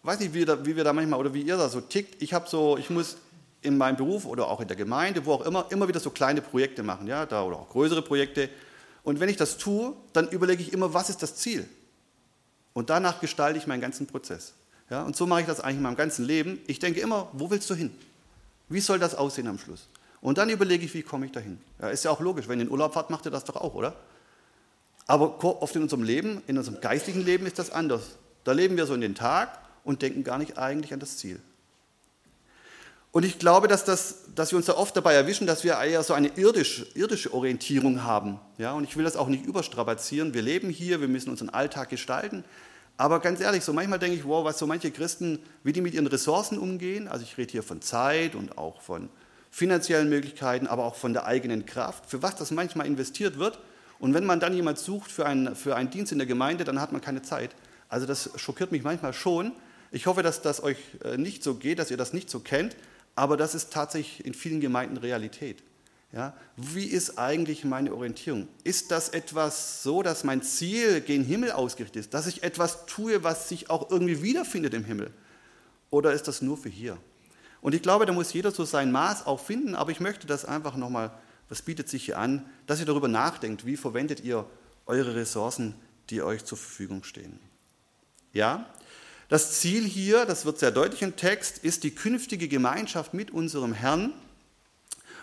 weiß 0.05 0.21
nicht, 0.21 0.33
wie, 0.33 0.47
wie 0.65 0.75
wir 0.75 0.85
da 0.85 0.95
manchmal 0.95 1.21
oder 1.21 1.35
wie 1.35 1.43
ihr 1.43 1.59
da 1.59 1.69
so 1.69 1.83
tickt, 1.83 2.23
ich 2.23 2.33
habe 2.33 2.49
so, 2.49 2.79
ich 2.79 2.89
muss 2.89 3.19
in 3.61 3.77
meinem 3.77 3.99
Beruf 3.99 4.25
oder 4.25 4.49
auch 4.49 4.63
in 4.63 4.69
der 4.69 4.77
Gemeinde, 4.79 5.27
wo 5.27 5.35
auch 5.35 5.45
immer, 5.45 5.67
immer 5.69 5.87
wieder 5.87 6.01
so 6.01 6.09
kleine 6.09 6.41
Projekte 6.41 6.83
machen, 6.83 7.07
ja, 7.07 7.27
da 7.27 7.45
oder 7.45 7.59
auch 7.59 7.69
größere 7.69 8.01
Projekte. 8.01 8.49
Und 9.03 9.21
wenn 9.21 9.29
ich 9.29 9.37
das 9.37 9.59
tue, 9.59 9.93
dann 10.15 10.31
überlege 10.31 10.63
ich 10.63 10.73
immer, 10.73 10.95
was 10.95 11.11
ist 11.11 11.23
das 11.23 11.37
Ziel? 11.37 11.69
Und 12.73 12.89
danach 12.89 13.21
gestalte 13.21 13.59
ich 13.59 13.67
meinen 13.67 13.83
ganzen 13.83 14.07
Prozess. 14.07 14.55
Ja, 14.93 15.05
und 15.05 15.17
so 15.17 15.27
mache 15.27 15.41
ich 15.41 15.47
das 15.47 15.61
eigentlich 15.61 15.79
in 15.79 15.85
meinem 15.85 15.97
ganzen 15.97 16.27
Leben. 16.27 16.61
Ich 16.67 16.79
denke 16.79 17.01
immer, 17.01 17.27
wo 17.33 17.51
willst 17.51 17.71
du 17.71 17.75
hin? 17.75 17.91
Wie 18.69 18.81
soll 18.81 18.99
das 18.99 19.15
aussehen 19.15 19.49
am 19.49 19.59
Schluss? 19.59 19.89
Und 20.21 20.37
dann 20.37 20.51
überlege 20.51 20.85
ich, 20.85 20.93
wie 20.93 21.03
komme 21.03 21.25
ich 21.25 21.33
dahin? 21.33 21.59
Ja, 21.81 21.89
ist 21.89 22.05
ja 22.05 22.11
auch 22.11 22.21
logisch, 22.21 22.47
wenn 22.47 22.59
ihr 22.59 22.67
in 22.67 22.71
Urlaub 22.71 22.93
fahrt, 22.93 23.09
macht 23.09 23.25
ihr 23.25 23.31
das 23.31 23.45
doch 23.45 23.57
auch, 23.57 23.73
oder? 23.73 23.97
Aber 25.07 25.43
oft 25.63 25.75
in 25.77 25.81
unserem 25.81 26.03
Leben, 26.03 26.43
in 26.47 26.59
unserem 26.59 26.79
geistigen 26.83 27.25
Leben 27.25 27.47
ist 27.47 27.59
das 27.59 27.71
anders. 27.71 28.03
Da 28.45 28.53
leben 28.53 28.77
wir 28.77 28.85
so 28.85 28.93
in 28.93 29.01
den 29.01 29.15
Tag 29.15 29.59
und 29.83 30.03
denken 30.03 30.25
gar 30.25 30.37
nicht 30.37 30.59
eigentlich 30.59 30.93
an 30.93 31.01
das 31.01 31.17
Ziel. 31.17 31.41
Und 33.13 33.25
ich 33.25 33.39
glaube, 33.39 33.69
dass, 33.69 33.87
das, 33.87 34.27
dass 34.35 34.53
wir 34.53 34.59
uns 34.59 34.67
da 34.67 34.75
oft 34.75 34.95
dabei 34.95 35.15
erwischen, 35.15 35.47
dass 35.47 35.65
wir 35.65 35.79
eher 35.79 36.03
so 36.03 36.13
eine 36.13 36.29
irdische, 36.37 36.87
irdische 36.95 37.33
Orientierung 37.33 38.05
haben. 38.05 38.39
Ja, 38.59 38.75
und 38.75 38.85
ich 38.85 38.99
will 38.99 39.05
das 39.05 39.17
auch 39.17 39.29
nicht 39.29 39.47
überstrapazieren. 39.47 40.35
Wir 40.35 40.43
leben 40.43 40.69
hier, 40.69 41.01
wir 41.01 41.09
müssen 41.09 41.31
unseren 41.31 41.49
Alltag 41.49 41.89
gestalten. 41.89 42.45
Aber 43.03 43.19
ganz 43.19 43.41
ehrlich, 43.41 43.65
so 43.65 43.73
manchmal 43.73 43.99
denke 43.99 44.17
ich, 44.17 44.25
wow, 44.25 44.45
was 44.45 44.61
so 44.61 44.67
manche 44.69 44.93
Christen, 44.93 45.41
wie 45.65 45.73
die 45.73 45.81
mit 45.81 45.93
ihren 45.93 46.07
Ressourcen 46.07 46.57
umgehen. 46.57 47.09
Also 47.09 47.25
ich 47.25 47.37
rede 47.37 47.51
hier 47.51 47.65
von 47.65 47.83
Zeit 47.83 48.37
und 48.37 48.57
auch 48.59 48.81
von 48.81 49.09
finanziellen 49.51 50.09
Möglichkeiten, 50.09 50.69
aber 50.69 50.85
auch 50.85 50.95
von 50.95 51.13
der 51.13 51.27
eigenen 51.27 51.67
Kraft, 51.67 52.09
für 52.09 52.23
was 52.23 52.37
das 52.37 52.53
manchmal 52.53 52.87
investiert 52.87 53.41
wird. 53.41 53.59
Und 53.99 54.15
wenn 54.15 54.25
man 54.25 54.39
dann 54.39 54.55
jemand 54.55 54.79
sucht 54.79 55.11
für 55.11 55.27
einen, 55.27 55.57
für 55.57 55.75
einen 55.75 55.91
Dienst 55.91 56.13
in 56.13 56.19
der 56.19 56.29
Gemeinde, 56.29 56.63
dann 56.63 56.81
hat 56.81 56.93
man 56.93 57.01
keine 57.01 57.23
Zeit. 57.23 57.57
Also 57.89 58.07
das 58.07 58.31
schockiert 58.37 58.71
mich 58.71 58.85
manchmal 58.85 59.15
schon. 59.15 59.51
Ich 59.91 60.07
hoffe, 60.07 60.23
dass 60.23 60.41
das 60.41 60.63
euch 60.63 60.79
äh, 61.03 61.17
nicht 61.17 61.43
so 61.43 61.57
geht, 61.57 61.81
dass 61.81 61.91
ihr 61.91 61.97
das 61.97 62.13
nicht 62.13 62.31
so 62.31 62.39
kennt, 62.39 62.77
aber 63.17 63.37
das 63.37 63.57
ist 63.57 63.73
tatsächlich 63.73 64.25
in 64.25 64.33
vielen 64.33 64.61
Gemeinden 64.61 64.97
Realität. 64.97 65.65
Ja, 66.13 66.37
wie 66.57 66.85
ist 66.85 67.19
eigentlich 67.19 67.65
meine 67.65 67.95
Orientierung? 67.95 68.47
Ist 68.65 68.91
das 68.91 69.09
etwas 69.09 69.83
so, 69.83 70.03
dass 70.03 70.25
mein 70.25 70.43
Ziel 70.43 71.01
gen 71.01 71.25
Himmel 71.25 71.53
ausgerichtet 71.53 72.05
ist, 72.05 72.15
dass 72.15 72.27
ich 72.27 72.43
etwas 72.43 72.85
tue, 72.85 73.25
was 73.25 73.49
sich 73.49 73.71
auch 73.71 73.91
irgendwie 73.91 74.23
wiederfindet 74.23 74.75
im 74.75 74.85
Himmel? 74.85 75.11
Oder 75.89 76.13
ist 76.13 76.29
das 76.29 76.43
nur 76.43 76.59
für 76.59 76.69
hier? 76.69 76.99
Und 77.63 77.75
ich 77.75 77.81
glaube, 77.81 78.05
da 78.05 78.13
muss 78.13 78.33
jeder 78.35 78.51
so 78.51 78.65
sein 78.65 78.93
Maß 78.93 79.25
auch 79.25 79.41
finden, 79.41 79.75
aber 79.75 79.91
ich 79.91 80.01
möchte 80.01 80.27
das 80.27 80.45
einfach 80.45 80.77
nochmal, 80.77 81.13
was 81.49 81.63
bietet 81.63 81.89
sich 81.89 82.05
hier 82.05 82.19
an, 82.19 82.45
dass 82.67 82.81
ihr 82.81 82.87
darüber 82.87 83.09
nachdenkt, 83.09 83.65
wie 83.65 83.77
verwendet 83.77 84.21
ihr 84.21 84.45
eure 84.85 85.15
Ressourcen, 85.15 85.75
die 86.11 86.21
euch 86.23 86.45
zur 86.45 86.59
Verfügung 86.59 87.05
stehen. 87.05 87.39
Ja, 88.35 88.67
das 89.29 89.61
Ziel 89.61 89.85
hier, 89.85 90.27
das 90.27 90.45
wird 90.45 90.59
sehr 90.59 90.73
deutlich 90.73 91.01
im 91.01 91.17
Text, 91.17 91.59
ist 91.59 91.85
die 91.85 91.95
künftige 91.95 92.49
Gemeinschaft 92.49 93.15
mit 93.15 93.31
unserem 93.31 93.73
Herrn. 93.73 94.13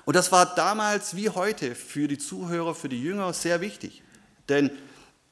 Und 0.09 0.15
das 0.15 0.31
war 0.31 0.55
damals 0.55 1.15
wie 1.15 1.29
heute 1.29 1.75
für 1.75 2.07
die 2.07 2.17
Zuhörer, 2.17 2.73
für 2.73 2.89
die 2.89 2.99
Jünger 2.99 3.31
sehr 3.31 3.61
wichtig. 3.61 4.01
Denn, 4.49 4.71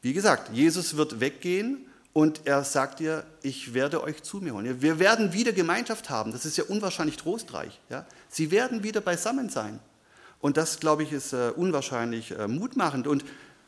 wie 0.03 0.13
gesagt, 0.13 0.53
Jesus 0.53 0.97
wird 0.97 1.19
weggehen 1.19 1.87
und 2.13 2.41
er 2.45 2.63
sagt 2.63 2.99
ihr, 2.99 3.25
ich 3.41 3.73
werde 3.73 4.03
euch 4.03 4.21
zu 4.21 4.37
mir 4.37 4.53
holen. 4.53 4.79
Wir 4.79 4.99
werden 4.99 5.33
wieder 5.33 5.51
Gemeinschaft 5.51 6.11
haben. 6.11 6.31
Das 6.31 6.45
ist 6.45 6.57
ja 6.57 6.63
unwahrscheinlich 6.65 7.17
trostreich. 7.17 7.79
Ja? 7.89 8.05
Sie 8.29 8.51
werden 8.51 8.83
wieder 8.83 9.01
beisammen 9.01 9.49
sein. 9.49 9.79
Und 10.41 10.57
das, 10.57 10.79
glaube 10.79 11.01
ich, 11.01 11.11
ist 11.11 11.33
äh, 11.33 11.49
unwahrscheinlich 11.55 12.37
äh, 12.37 12.47
mutmachend. 12.47 13.07
Und 13.07 13.25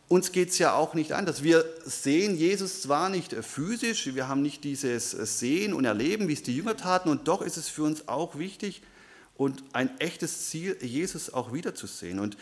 uns 0.10 0.32
geht 0.32 0.50
es 0.50 0.60
ja 0.60 0.74
auch 0.74 0.94
nicht 0.94 1.14
anders. 1.14 1.42
Wir 1.42 1.66
sehen 1.86 2.38
Jesus 2.38 2.84
zwar 2.84 3.10
nicht 3.10 3.34
äh, 3.34 3.42
physisch, 3.42 4.14
wir 4.14 4.28
haben 4.28 4.44
nicht 4.44 4.64
dieses 4.64 5.10
Sehen 5.10 5.74
und 5.74 5.86
Erleben, 5.86 6.28
wie 6.28 6.34
es 6.34 6.44
die 6.44 6.56
Jünger 6.56 6.78
taten, 6.78 7.10
und 7.10 7.28
doch 7.28 7.42
ist 7.42 7.58
es 7.58 7.68
für 7.68 7.82
uns 7.82 8.08
auch 8.08 8.38
wichtig 8.38 8.84
und 9.40 9.64
ein 9.72 9.98
echtes 10.02 10.50
Ziel, 10.50 10.76
Jesus 10.82 11.34
auch 11.34 11.54
wiederzusehen. 11.54 12.20
Und 12.20 12.36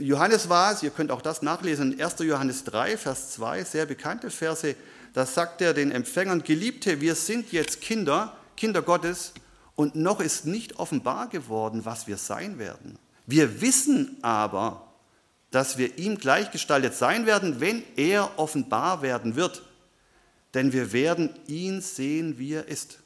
Johannes 0.00 0.48
war 0.48 0.72
es, 0.72 0.82
ihr 0.82 0.88
könnt 0.88 1.10
auch 1.10 1.20
das 1.20 1.42
nachlesen, 1.42 1.92
in 1.92 2.02
1. 2.02 2.20
Johannes 2.20 2.64
3, 2.64 2.96
Vers 2.96 3.32
2, 3.32 3.64
sehr 3.64 3.84
bekannte 3.84 4.30
Verse, 4.30 4.74
da 5.12 5.26
sagt 5.26 5.60
er 5.60 5.74
den 5.74 5.92
Empfängern, 5.92 6.42
Geliebte, 6.42 7.02
wir 7.02 7.16
sind 7.16 7.52
jetzt 7.52 7.82
Kinder, 7.82 8.34
Kinder 8.56 8.80
Gottes, 8.80 9.34
und 9.76 9.94
noch 9.94 10.20
ist 10.20 10.46
nicht 10.46 10.78
offenbar 10.78 11.28
geworden, 11.28 11.84
was 11.84 12.06
wir 12.06 12.16
sein 12.16 12.58
werden. 12.58 12.98
Wir 13.26 13.60
wissen 13.60 14.16
aber, 14.22 14.88
dass 15.50 15.76
wir 15.76 15.98
ihm 15.98 16.16
gleichgestaltet 16.16 16.94
sein 16.94 17.26
werden, 17.26 17.60
wenn 17.60 17.82
er 17.96 18.38
offenbar 18.38 19.02
werden 19.02 19.36
wird. 19.36 19.62
Denn 20.54 20.72
wir 20.72 20.94
werden 20.94 21.28
ihn 21.46 21.82
sehen, 21.82 22.38
wie 22.38 22.54
er 22.54 22.68
ist. 22.68 23.01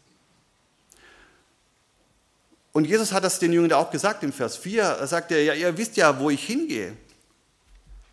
Und 2.76 2.84
Jesus 2.84 3.10
hat 3.10 3.24
das 3.24 3.38
den 3.38 3.54
Jüngern 3.54 3.72
auch 3.72 3.90
gesagt 3.90 4.22
im 4.22 4.34
Vers 4.34 4.58
4. 4.58 4.82
Er 4.82 5.06
sagt 5.06 5.30
ja, 5.30 5.54
ihr 5.54 5.78
wisst 5.78 5.96
ja, 5.96 6.20
wo 6.20 6.28
ich 6.28 6.44
hingehe. 6.44 6.94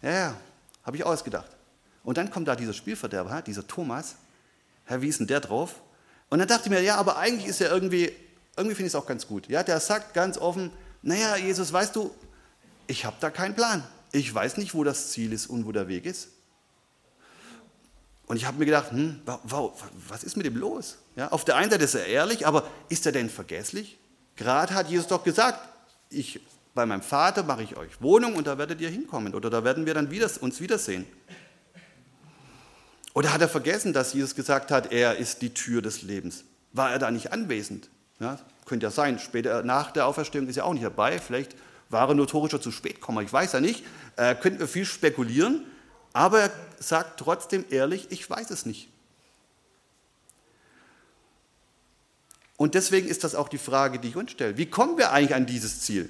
Ja, 0.02 0.10
ja, 0.10 0.38
habe 0.84 0.96
ich 0.96 1.04
ausgedacht. 1.04 1.50
Und 2.06 2.18
dann 2.18 2.32
kommt 2.32 2.48
da 2.48 2.56
dieser 2.56 2.72
Spielverderber, 2.72 3.42
dieser 3.42 3.68
Thomas. 3.68 4.16
Herr, 4.86 5.02
wie 5.02 5.10
ist 5.10 5.20
denn 5.20 5.28
der 5.28 5.42
drauf? 5.42 5.82
Und 6.30 6.40
dann 6.40 6.48
dachte 6.48 6.64
ich 6.64 6.70
mir, 6.70 6.82
ja, 6.82 6.96
aber 6.96 7.18
eigentlich 7.18 7.50
ist 7.50 7.60
er 7.60 7.74
irgendwie, 7.74 8.14
irgendwie 8.56 8.76
finde 8.76 8.88
ich 8.88 8.94
es 8.94 8.96
auch 8.96 9.06
ganz 9.06 9.28
gut. 9.28 9.50
Ja, 9.50 9.64
der 9.64 9.82
sagt 9.82 10.14
ganz 10.14 10.38
offen, 10.38 10.72
naja, 11.02 11.36
Jesus, 11.36 11.74
weißt 11.74 11.94
du, 11.98 12.16
ich 12.88 13.04
habe 13.04 13.18
da 13.20 13.30
keinen 13.30 13.56
Plan. 13.56 13.84
Ich 14.14 14.34
weiß 14.34 14.56
nicht, 14.56 14.74
wo 14.74 14.86
das 14.86 15.12
Ziel 15.12 15.34
ist 15.34 15.48
und 15.48 15.66
wo 15.66 15.74
der 15.74 15.90
Weg 15.90 16.06
ist. 16.06 16.30
Und 18.28 18.38
ich 18.38 18.46
habe 18.46 18.60
mir 18.60 18.66
gedacht, 18.66 18.92
hm, 18.92 19.24
wow, 19.26 19.74
was 20.08 20.24
ist 20.24 20.38
mit 20.38 20.46
ihm 20.46 20.56
los? 20.56 21.00
Ja, 21.18 21.34
auf 21.34 21.44
der 21.44 21.58
einen 21.58 21.70
Seite 21.70 21.84
ist 21.84 21.96
er 21.96 22.06
ehrlich, 22.06 22.48
aber 22.48 22.66
ist 22.88 23.06
er 23.06 23.12
denn 23.12 23.30
vergesslich? 23.30 24.00
Gerade 24.36 24.74
hat 24.74 24.90
Jesus 24.90 25.08
doch 25.08 25.24
gesagt, 25.24 25.60
ich, 26.10 26.40
bei 26.74 26.86
meinem 26.86 27.02
Vater 27.02 27.44
mache 27.44 27.64
ich 27.64 27.78
euch 27.78 28.02
Wohnung 28.02 28.36
und 28.36 28.48
da 28.48 28.58
werdet 28.58 28.82
ihr 28.82 28.90
hinkommen 28.90 29.36
oder 29.36 29.50
da 29.50 29.64
werden 29.64 29.86
wir 29.86 29.94
dann 29.94 30.12
wieder, 30.12 30.30
uns 30.42 30.60
wiedersehen. 30.60 31.06
Oder 33.14 33.32
hat 33.32 33.42
er 33.42 33.50
vergessen, 33.50 33.94
dass 33.94 34.14
Jesus 34.14 34.34
gesagt 34.34 34.72
hat, 34.72 34.92
er 34.92 35.18
ist 35.18 35.42
die 35.42 35.54
Tür 35.54 35.82
des 35.82 36.02
Lebens? 36.02 36.46
War 36.72 36.92
er 36.92 37.00
da 37.00 37.12
nicht 37.12 37.32
anwesend? 37.32 37.90
Ja, 38.20 38.40
könnte 38.66 38.88
ja 38.88 38.92
sein. 38.92 39.20
Später 39.20 39.64
nach 39.64 39.92
der 39.92 40.08
Auferstehung 40.08 40.48
ist 40.48 40.58
er 40.58 40.66
auch 40.66 40.74
nicht 40.74 40.86
dabei. 40.86 41.20
Vielleicht 41.20 41.56
war 41.90 42.10
er 42.10 42.16
notorischer 42.16 42.60
zu 42.60 42.72
spät 42.72 42.96
gekommen. 42.96 43.24
Ich 43.24 43.32
weiß 43.32 43.54
ja 43.54 43.60
nicht. 43.60 43.84
Äh, 44.16 44.34
könnten 44.36 44.60
wir 44.60 44.68
viel 44.68 44.86
spekulieren. 44.86 45.64
Aber 46.14 46.42
er 46.42 46.52
sagt 46.80 47.20
trotzdem 47.20 47.66
ehrlich, 47.70 48.08
ich 48.10 48.28
weiß 48.28 48.50
es 48.52 48.66
nicht. 48.66 48.90
Und 52.58 52.76
deswegen 52.76 53.08
ist 53.08 53.24
das 53.24 53.36
auch 53.36 53.50
die 53.50 53.58
Frage, 53.58 54.00
die 54.00 54.10
ich 54.10 54.16
uns 54.16 54.32
stelle. 54.32 54.58
Wie 54.58 54.68
kommen 54.68 54.98
wir 54.98 55.12
eigentlich 55.12 55.36
an 55.36 55.46
dieses 55.46 55.82
Ziel? 55.82 56.10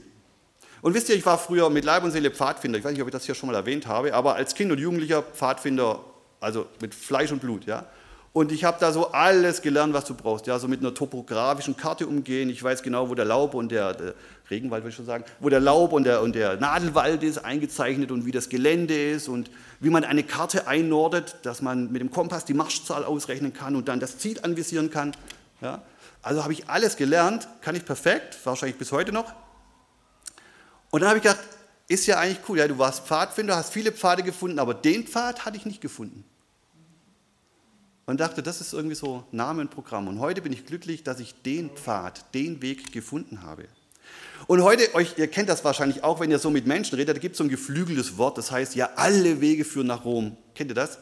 Und 0.82 0.94
wisst 0.94 1.08
ihr, 1.08 1.16
ich 1.16 1.26
war 1.26 1.38
früher 1.38 1.70
mit 1.70 1.86
Leib 1.86 2.04
und 2.04 2.12
Seele 2.12 2.30
Pfadfinder. 2.30 2.78
Ich 2.78 2.84
weiß 2.84 2.92
nicht, 2.92 3.02
ob 3.02 3.08
ich 3.08 3.14
das 3.14 3.26
hier 3.26 3.36
schon 3.36 3.48
mal 3.48 3.56
erwähnt 3.56 3.88
habe, 3.88 4.14
aber 4.14 4.36
als 4.36 4.54
Kind 4.54 4.72
und 4.72 4.80
Jugendlicher 4.80 5.24
Pfadfinder, 5.24 6.04
also 6.42 6.66
mit 6.82 6.94
Fleisch 6.94 7.32
und 7.32 7.40
Blut. 7.40 7.66
Ja? 7.66 7.88
Und 8.34 8.52
ich 8.52 8.64
habe 8.64 8.78
da 8.80 8.92
so 8.92 9.12
alles 9.12 9.62
gelernt, 9.62 9.94
was 9.94 10.06
du 10.06 10.16
brauchst. 10.16 10.48
Ja, 10.48 10.58
so 10.58 10.68
mit 10.68 10.82
einer 10.82 10.94
topografischen 10.94 11.78
Karte 11.78 12.08
umgehen. 12.08 12.50
Ich 12.50 12.62
weiß 12.62 12.82
genau, 12.82 13.08
wo 13.08 13.14
der 13.14 13.26
Laub 13.26 13.54
und 13.54 13.72
der, 13.72 13.94
der 13.94 14.16
Regenwald, 14.50 14.84
würde 14.84 14.90
ich 14.90 14.96
schon 14.96 15.06
sagen, 15.06 15.24
wo 15.40 15.50
der 15.50 15.60
Laub 15.60 15.94
und 15.94 16.04
der, 16.04 16.22
und 16.22 16.34
der 16.34 16.58
Nadelwald 16.58 17.22
ist, 17.22 17.38
eingezeichnet 17.38 18.12
und 18.12 18.26
wie 18.26 18.32
das 18.32 18.50
Gelände 18.50 19.12
ist 19.12 19.30
und 19.30 19.52
wie 19.80 19.92
man 19.92 20.04
eine 20.04 20.24
Karte 20.24 20.68
einnordet, 20.68 21.36
dass 21.44 21.62
man 21.62 21.92
mit 21.92 22.02
dem 22.02 22.10
Kompass 22.10 22.44
die 22.44 22.56
Marschzahl 22.56 23.06
ausrechnen 23.06 23.54
kann 23.54 23.76
und 23.76 23.88
dann 23.88 24.00
das 24.00 24.18
Ziel 24.18 24.40
anvisieren 24.42 24.90
kann. 24.90 25.16
Ja, 25.62 25.84
also 26.24 26.42
habe 26.42 26.54
ich 26.54 26.68
alles 26.70 26.98
gelernt, 26.98 27.48
kann 27.62 27.76
ich 27.76 27.86
perfekt, 27.86 28.38
wahrscheinlich 28.44 28.78
bis 28.78 28.92
heute 28.92 29.12
noch. 29.12 29.34
Und 30.90 31.02
dann 31.02 31.10
habe 31.10 31.18
ich 31.18 31.24
gedacht, 31.24 31.42
ist 31.88 32.08
ja 32.08 32.18
eigentlich 32.18 32.40
cool, 32.50 32.58
ja, 32.58 32.68
du 32.68 32.78
warst 32.80 33.06
Pfadfinder, 33.06 33.56
hast 33.56 33.72
viele 33.72 33.92
Pfade 33.92 34.24
gefunden, 34.24 34.58
aber 34.58 34.74
den 34.74 35.06
Pfad 35.06 35.46
hatte 35.46 35.58
ich 35.58 35.66
nicht 35.66 35.82
gefunden 35.82 36.24
und 38.06 38.20
dachte, 38.20 38.44
das 38.44 38.62
ist 38.62 38.74
irgendwie 38.74 38.96
so 38.96 39.24
Name 39.32 39.62
und. 39.62 40.08
Und 40.08 40.20
heute 40.20 40.42
bin 40.42 40.54
ich 40.54 40.66
glücklich, 40.66 41.04
dass 41.04 41.20
ich 41.20 41.42
den 41.44 41.70
Pfad, 41.72 42.34
den 42.34 42.62
Weg 42.62 42.92
gefunden 42.92 43.44
habe. 43.44 43.66
Und 44.48 44.62
heute, 44.62 44.94
euch, 44.96 45.18
ihr 45.18 45.28
kennt 45.28 45.48
das 45.48 45.64
wahrscheinlich 45.64 46.04
auch, 46.04 46.20
wenn 46.20 46.30
ihr 46.30 46.40
so 46.40 46.50
mit 46.50 46.68
Menschen 46.68 46.96
redet, 46.96 47.16
da 47.16 47.20
gibt 47.20 47.34
es 47.34 47.38
so 47.38 47.46
ein 47.46 47.50
geflügeltes 47.50 48.18
Wort, 48.18 48.38
das 48.38 48.52
heißt 48.52 48.76
ja, 48.76 48.90
alle 48.96 49.40
Wege 49.40 49.64
führen 49.64 49.88
nach 49.88 50.04
Rom. 50.04 50.36
Kennt 50.54 50.70
ihr 50.72 50.76
das? 50.76 51.00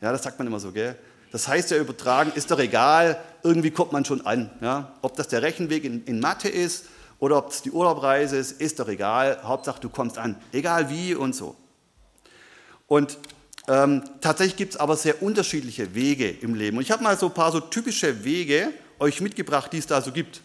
Ja, 0.00 0.12
das 0.12 0.22
sagt 0.22 0.38
man 0.38 0.46
immer 0.46 0.60
so, 0.60 0.72
gell? 0.72 0.96
Das 1.32 1.48
heißt 1.48 1.70
ja 1.70 1.78
übertragen, 1.78 2.30
ist 2.34 2.50
doch 2.50 2.58
egal, 2.58 3.18
irgendwie 3.42 3.70
kommt 3.70 3.90
man 3.90 4.04
schon 4.04 4.24
an. 4.26 4.50
Ja? 4.60 4.92
Ob 5.00 5.16
das 5.16 5.28
der 5.28 5.42
Rechenweg 5.42 5.82
in, 5.84 6.04
in 6.04 6.20
Mathe 6.20 6.48
ist 6.48 6.84
oder 7.18 7.38
ob 7.38 7.50
es 7.50 7.62
die 7.62 7.70
Urlaubreise 7.70 8.36
ist, 8.36 8.60
ist 8.60 8.78
doch 8.78 8.88
egal. 8.88 9.40
Hauptsache, 9.42 9.80
du 9.80 9.88
kommst 9.88 10.18
an. 10.18 10.36
Egal 10.52 10.90
wie 10.90 11.14
und 11.14 11.34
so. 11.34 11.56
Und 12.86 13.16
ähm, 13.66 14.04
tatsächlich 14.20 14.56
gibt 14.56 14.74
es 14.74 14.80
aber 14.80 14.96
sehr 14.96 15.22
unterschiedliche 15.22 15.94
Wege 15.94 16.28
im 16.28 16.54
Leben. 16.54 16.76
Und 16.76 16.82
ich 16.82 16.90
habe 16.90 17.02
mal 17.02 17.16
so 17.16 17.26
ein 17.26 17.34
paar 17.34 17.50
so 17.50 17.60
typische 17.60 18.24
Wege 18.24 18.72
euch 18.98 19.20
mitgebracht, 19.22 19.72
die 19.72 19.78
es 19.78 19.86
da 19.86 20.02
so 20.02 20.12
gibt. 20.12 20.42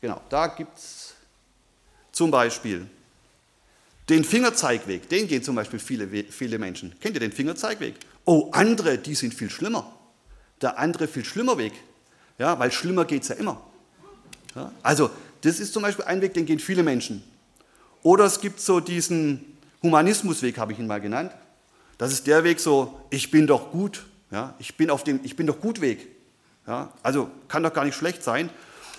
Genau, 0.00 0.20
da 0.30 0.46
gibt 0.46 0.78
es 0.78 1.14
zum 2.12 2.30
Beispiel 2.30 2.88
den 4.08 4.24
Fingerzeigweg. 4.24 5.08
Den 5.08 5.28
gehen 5.28 5.42
zum 5.42 5.56
Beispiel 5.56 5.78
viele, 5.78 6.08
viele 6.30 6.58
Menschen. 6.58 6.94
Kennt 7.00 7.14
ihr 7.16 7.20
den 7.20 7.32
Fingerzeigweg? 7.32 7.94
Oh, 8.24 8.50
andere, 8.52 8.98
die 8.98 9.14
sind 9.14 9.34
viel 9.34 9.50
schlimmer. 9.50 9.92
Der 10.60 10.78
andere 10.78 11.08
viel 11.08 11.24
schlimmer 11.24 11.58
Weg. 11.58 11.72
Ja, 12.38 12.58
weil 12.58 12.70
schlimmer 12.70 13.04
geht 13.04 13.22
es 13.22 13.28
ja 13.28 13.36
immer. 13.36 13.60
Ja, 14.54 14.72
also, 14.82 15.10
das 15.42 15.60
ist 15.60 15.72
zum 15.72 15.82
Beispiel 15.82 16.04
ein 16.04 16.20
Weg, 16.22 16.34
den 16.34 16.46
gehen 16.46 16.58
viele 16.58 16.82
Menschen. 16.82 17.22
Oder 18.02 18.24
es 18.24 18.40
gibt 18.40 18.60
so 18.60 18.80
diesen 18.80 19.44
Humanismusweg, 19.82 20.58
habe 20.58 20.72
ich 20.72 20.78
ihn 20.78 20.86
mal 20.86 21.00
genannt. 21.00 21.32
Das 21.98 22.12
ist 22.12 22.26
der 22.26 22.44
Weg 22.44 22.60
so, 22.60 23.00
ich 23.10 23.30
bin 23.30 23.46
doch 23.46 23.70
gut, 23.70 24.04
ja, 24.30 24.54
ich 24.58 24.76
bin 24.76 24.90
auf 24.90 25.04
dem, 25.04 25.20
ich 25.22 25.36
bin 25.36 25.46
doch 25.46 25.60
gut 25.60 25.80
Weg. 25.80 26.08
Ja, 26.66 26.92
also 27.02 27.30
kann 27.48 27.62
doch 27.62 27.72
gar 27.72 27.84
nicht 27.84 27.94
schlecht 27.94 28.22
sein. 28.22 28.50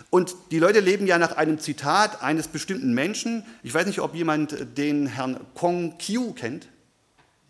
Und 0.10 0.36
die 0.52 0.60
Leute 0.60 0.80
leben 0.80 1.06
ja 1.06 1.18
nach 1.18 1.36
einem 1.36 1.60
Zitat 1.60 2.22
eines 2.22 2.48
bestimmten 2.48 2.94
Menschen. 2.94 3.46
Ich 3.64 3.74
weiß 3.74 3.86
nicht, 3.88 4.00
ob 4.00 4.16
jemand 4.16 4.78
den 4.78 5.08
Herrn 5.08 5.40
Kong 5.54 5.98
Kiu 5.98 6.34
kennt. 6.34 6.70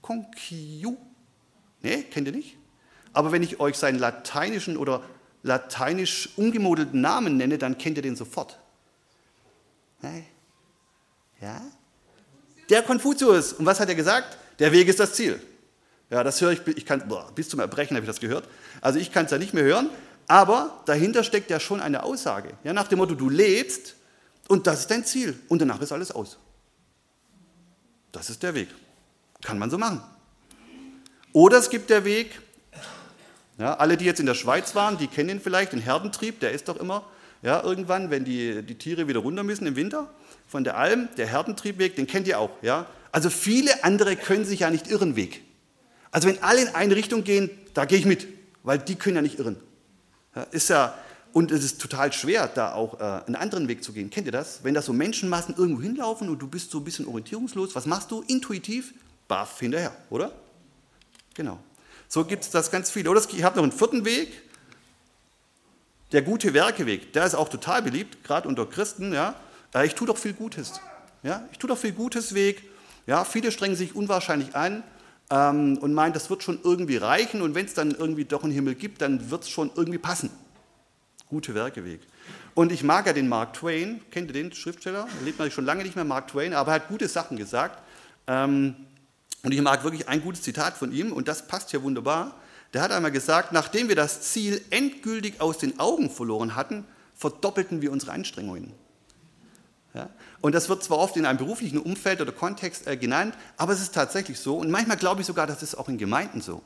Kong 0.01 0.25
Kiu? 0.31 0.97
Nee, 1.83 2.03
kennt 2.03 2.27
ihr 2.27 2.33
nicht? 2.33 2.57
Aber 3.13 3.31
wenn 3.31 3.43
ich 3.43 3.59
euch 3.59 3.77
seinen 3.77 3.99
lateinischen 3.99 4.77
oder 4.77 5.03
lateinisch 5.43 6.29
umgemodelten 6.35 6.99
Namen 6.99 7.37
nenne, 7.37 7.57
dann 7.57 7.77
kennt 7.77 7.97
ihr 7.97 8.03
den 8.03 8.15
sofort. 8.15 8.59
Ja? 11.41 11.61
Der 12.69 12.81
Konfuzius. 12.83 13.53
Und 13.53 13.65
was 13.65 13.79
hat 13.79 13.89
er 13.89 13.95
gesagt? 13.95 14.37
Der 14.59 14.71
Weg 14.71 14.87
ist 14.87 14.99
das 14.99 15.13
Ziel. 15.13 15.39
Ja, 16.09 16.23
das 16.23 16.39
höre 16.41 16.51
ich, 16.51 16.65
ich 16.67 16.85
kann, 16.85 17.07
boah, 17.07 17.31
bis 17.35 17.49
zum 17.49 17.59
Erbrechen 17.59 17.95
habe 17.95 18.05
ich 18.05 18.09
das 18.09 18.19
gehört. 18.19 18.47
Also 18.81 18.97
ich 18.97 19.11
kann 19.11 19.25
es 19.25 19.31
ja 19.31 19.37
nicht 19.37 19.53
mehr 19.53 19.63
hören, 19.63 19.89
aber 20.27 20.81
dahinter 20.85 21.23
steckt 21.23 21.49
ja 21.49 21.59
schon 21.59 21.79
eine 21.79 22.03
Aussage. 22.03 22.53
Ja, 22.63 22.73
nach 22.73 22.87
dem 22.87 22.99
Motto, 22.99 23.15
du 23.15 23.29
lebst 23.29 23.95
und 24.47 24.67
das 24.67 24.81
ist 24.81 24.91
dein 24.91 25.05
Ziel 25.05 25.39
und 25.47 25.61
danach 25.61 25.81
ist 25.81 25.91
alles 25.91 26.11
aus. 26.11 26.37
Das 28.11 28.29
ist 28.29 28.43
der 28.43 28.53
Weg. 28.53 28.67
Kann 29.41 29.57
man 29.57 29.69
so 29.69 29.77
machen. 29.77 30.01
Oder 31.33 31.57
es 31.57 31.69
gibt 31.69 31.89
der 31.89 32.03
Weg, 32.03 32.41
ja, 33.57 33.75
alle, 33.75 33.97
die 33.97 34.05
jetzt 34.05 34.19
in 34.19 34.25
der 34.25 34.33
Schweiz 34.33 34.75
waren, 34.75 34.97
die 34.97 35.07
kennen 35.07 35.29
ihn 35.29 35.41
vielleicht, 35.41 35.71
den 35.71 35.79
Herdentrieb, 35.79 36.39
der 36.39 36.51
ist 36.51 36.67
doch 36.67 36.77
immer, 36.77 37.05
ja, 37.41 37.63
irgendwann, 37.63 38.09
wenn 38.09 38.25
die, 38.25 38.63
die 38.63 38.75
Tiere 38.75 39.07
wieder 39.07 39.19
runter 39.19 39.43
müssen 39.43 39.67
im 39.67 39.75
Winter, 39.75 40.09
von 40.47 40.63
der 40.63 40.77
Alm, 40.77 41.09
der 41.17 41.27
Herdentriebweg, 41.27 41.95
den 41.95 42.07
kennt 42.07 42.27
ihr 42.27 42.39
auch. 42.39 42.49
Ja? 42.61 42.87
Also 43.11 43.29
viele 43.29 43.83
andere 43.83 44.15
können 44.15 44.45
sich 44.45 44.61
ja 44.61 44.69
nicht 44.69 44.87
irren 44.87 45.15
Weg. 45.15 45.43
Also 46.11 46.27
wenn 46.27 46.41
alle 46.41 46.61
in 46.61 46.69
eine 46.69 46.95
Richtung 46.95 47.23
gehen, 47.23 47.49
da 47.73 47.85
gehe 47.85 47.99
ich 47.99 48.05
mit, 48.05 48.27
weil 48.63 48.79
die 48.79 48.95
können 48.95 49.17
ja 49.17 49.21
nicht 49.21 49.39
irren. 49.39 49.57
Ja, 50.37 50.43
ist 50.51 50.69
ja, 50.69 50.93
und 51.33 51.51
es 51.51 51.63
ist 51.63 51.81
total 51.81 52.13
schwer, 52.13 52.47
da 52.47 52.73
auch 52.73 52.99
äh, 52.99 53.25
einen 53.25 53.35
anderen 53.35 53.67
Weg 53.67 53.83
zu 53.83 53.91
gehen. 53.91 54.11
Kennt 54.11 54.27
ihr 54.27 54.31
das? 54.31 54.59
Wenn 54.61 54.75
da 54.75 54.83
so 54.83 54.93
Menschenmassen 54.93 55.55
irgendwo 55.57 55.81
hinlaufen 55.81 56.29
und 56.29 56.37
du 56.37 56.47
bist 56.47 56.69
so 56.69 56.77
ein 56.77 56.83
bisschen 56.83 57.07
orientierungslos, 57.07 57.73
was 57.73 57.87
machst 57.87 58.11
du 58.11 58.21
intuitiv? 58.27 58.93
Baff 59.27 59.59
hinterher, 59.59 59.95
oder? 60.11 60.31
Genau. 61.33 61.57
So 62.07 62.23
gibt 62.23 62.43
es 62.43 62.51
das 62.51 62.69
ganz 62.69 62.91
viel. 62.91 63.07
Oder 63.07 63.19
ich 63.19 63.43
habe 63.43 63.55
noch 63.55 63.63
einen 63.63 63.71
vierten 63.71 64.05
Weg, 64.05 64.31
der 66.11 66.21
gute 66.21 66.53
Werkeweg. 66.53 67.13
Der 67.13 67.25
ist 67.25 67.33
auch 67.33 67.49
total 67.49 67.81
beliebt, 67.81 68.23
gerade 68.23 68.47
unter 68.47 68.67
Christen. 68.67 69.11
Ja. 69.11 69.33
Äh, 69.73 69.87
ich 69.87 69.95
tue 69.95 70.05
doch 70.05 70.17
viel 70.17 70.33
Gutes. 70.33 70.79
Ja. 71.23 71.49
Ich 71.51 71.57
tue 71.57 71.67
doch 71.67 71.79
viel 71.79 71.93
Gutes 71.93 72.35
Weg. 72.35 72.61
Ja. 73.07 73.25
Viele 73.25 73.51
strengen 73.51 73.75
sich 73.75 73.95
unwahrscheinlich 73.95 74.55
an 74.55 74.83
ähm, 75.29 75.77
und 75.79 75.93
meinen, 75.93 76.13
das 76.13 76.29
wird 76.29 76.43
schon 76.43 76.59
irgendwie 76.63 76.97
reichen 76.97 77.41
und 77.41 77.55
wenn 77.55 77.65
es 77.65 77.73
dann 77.73 77.91
irgendwie 77.91 78.25
doch 78.25 78.43
einen 78.43 78.53
Himmel 78.53 78.75
gibt, 78.75 79.01
dann 79.01 79.29
wird 79.29 79.43
es 79.43 79.49
schon 79.49 79.71
irgendwie 79.75 79.97
passen. 79.97 80.29
Gute 81.29 81.53
Werkeweg. 81.53 81.99
Und 82.53 82.71
ich 82.71 82.83
mag 82.83 83.05
ja 83.05 83.13
den 83.13 83.27
Mark 83.27 83.53
Twain, 83.53 84.01
kennt 84.11 84.29
ihr 84.29 84.33
den 84.33 84.53
Schriftsteller? 84.53 85.07
Er 85.19 85.25
lebt 85.25 85.37
natürlich 85.37 85.53
schon 85.53 85.65
lange 85.65 85.83
nicht 85.83 85.95
mehr, 85.95 86.05
Mark 86.05 86.29
Twain, 86.29 86.53
aber 86.53 86.71
er 86.71 86.75
hat 86.75 86.87
gute 86.87 87.07
Sachen 87.07 87.37
gesagt. 87.37 87.81
Ähm, 88.27 88.75
und 89.43 89.53
ich 89.53 89.61
mag 89.61 89.83
wirklich 89.83 90.07
ein 90.07 90.21
gutes 90.21 90.41
Zitat 90.41 90.75
von 90.75 90.91
ihm 90.91 91.11
und 91.11 91.27
das 91.27 91.47
passt 91.47 91.71
hier 91.71 91.83
wunderbar. 91.83 92.35
Der 92.73 92.81
hat 92.81 92.91
einmal 92.91 93.11
gesagt, 93.11 93.51
nachdem 93.51 93.89
wir 93.89 93.95
das 93.95 94.21
Ziel 94.21 94.61
endgültig 94.69 95.39
aus 95.39 95.57
den 95.57 95.79
Augen 95.79 96.09
verloren 96.09 96.55
hatten, 96.55 96.85
verdoppelten 97.15 97.81
wir 97.81 97.91
unsere 97.91 98.11
Anstrengungen. 98.11 98.73
Und 100.41 100.53
das 100.53 100.69
wird 100.69 100.83
zwar 100.83 100.99
oft 100.99 101.17
in 101.17 101.25
einem 101.25 101.37
beruflichen 101.37 101.79
Umfeld 101.79 102.21
oder 102.21 102.31
Kontext 102.31 102.87
äh, 102.87 102.95
genannt, 102.97 103.35
aber 103.57 103.73
es 103.73 103.81
ist 103.81 103.93
tatsächlich 103.93 104.39
so. 104.39 104.57
Und 104.57 104.69
manchmal 104.69 104.97
glaube 104.97 105.21
ich 105.21 105.27
sogar, 105.27 105.47
das 105.47 105.63
ist 105.63 105.75
auch 105.75 105.89
in 105.89 105.97
Gemeinden 105.97 106.41
so. 106.41 106.61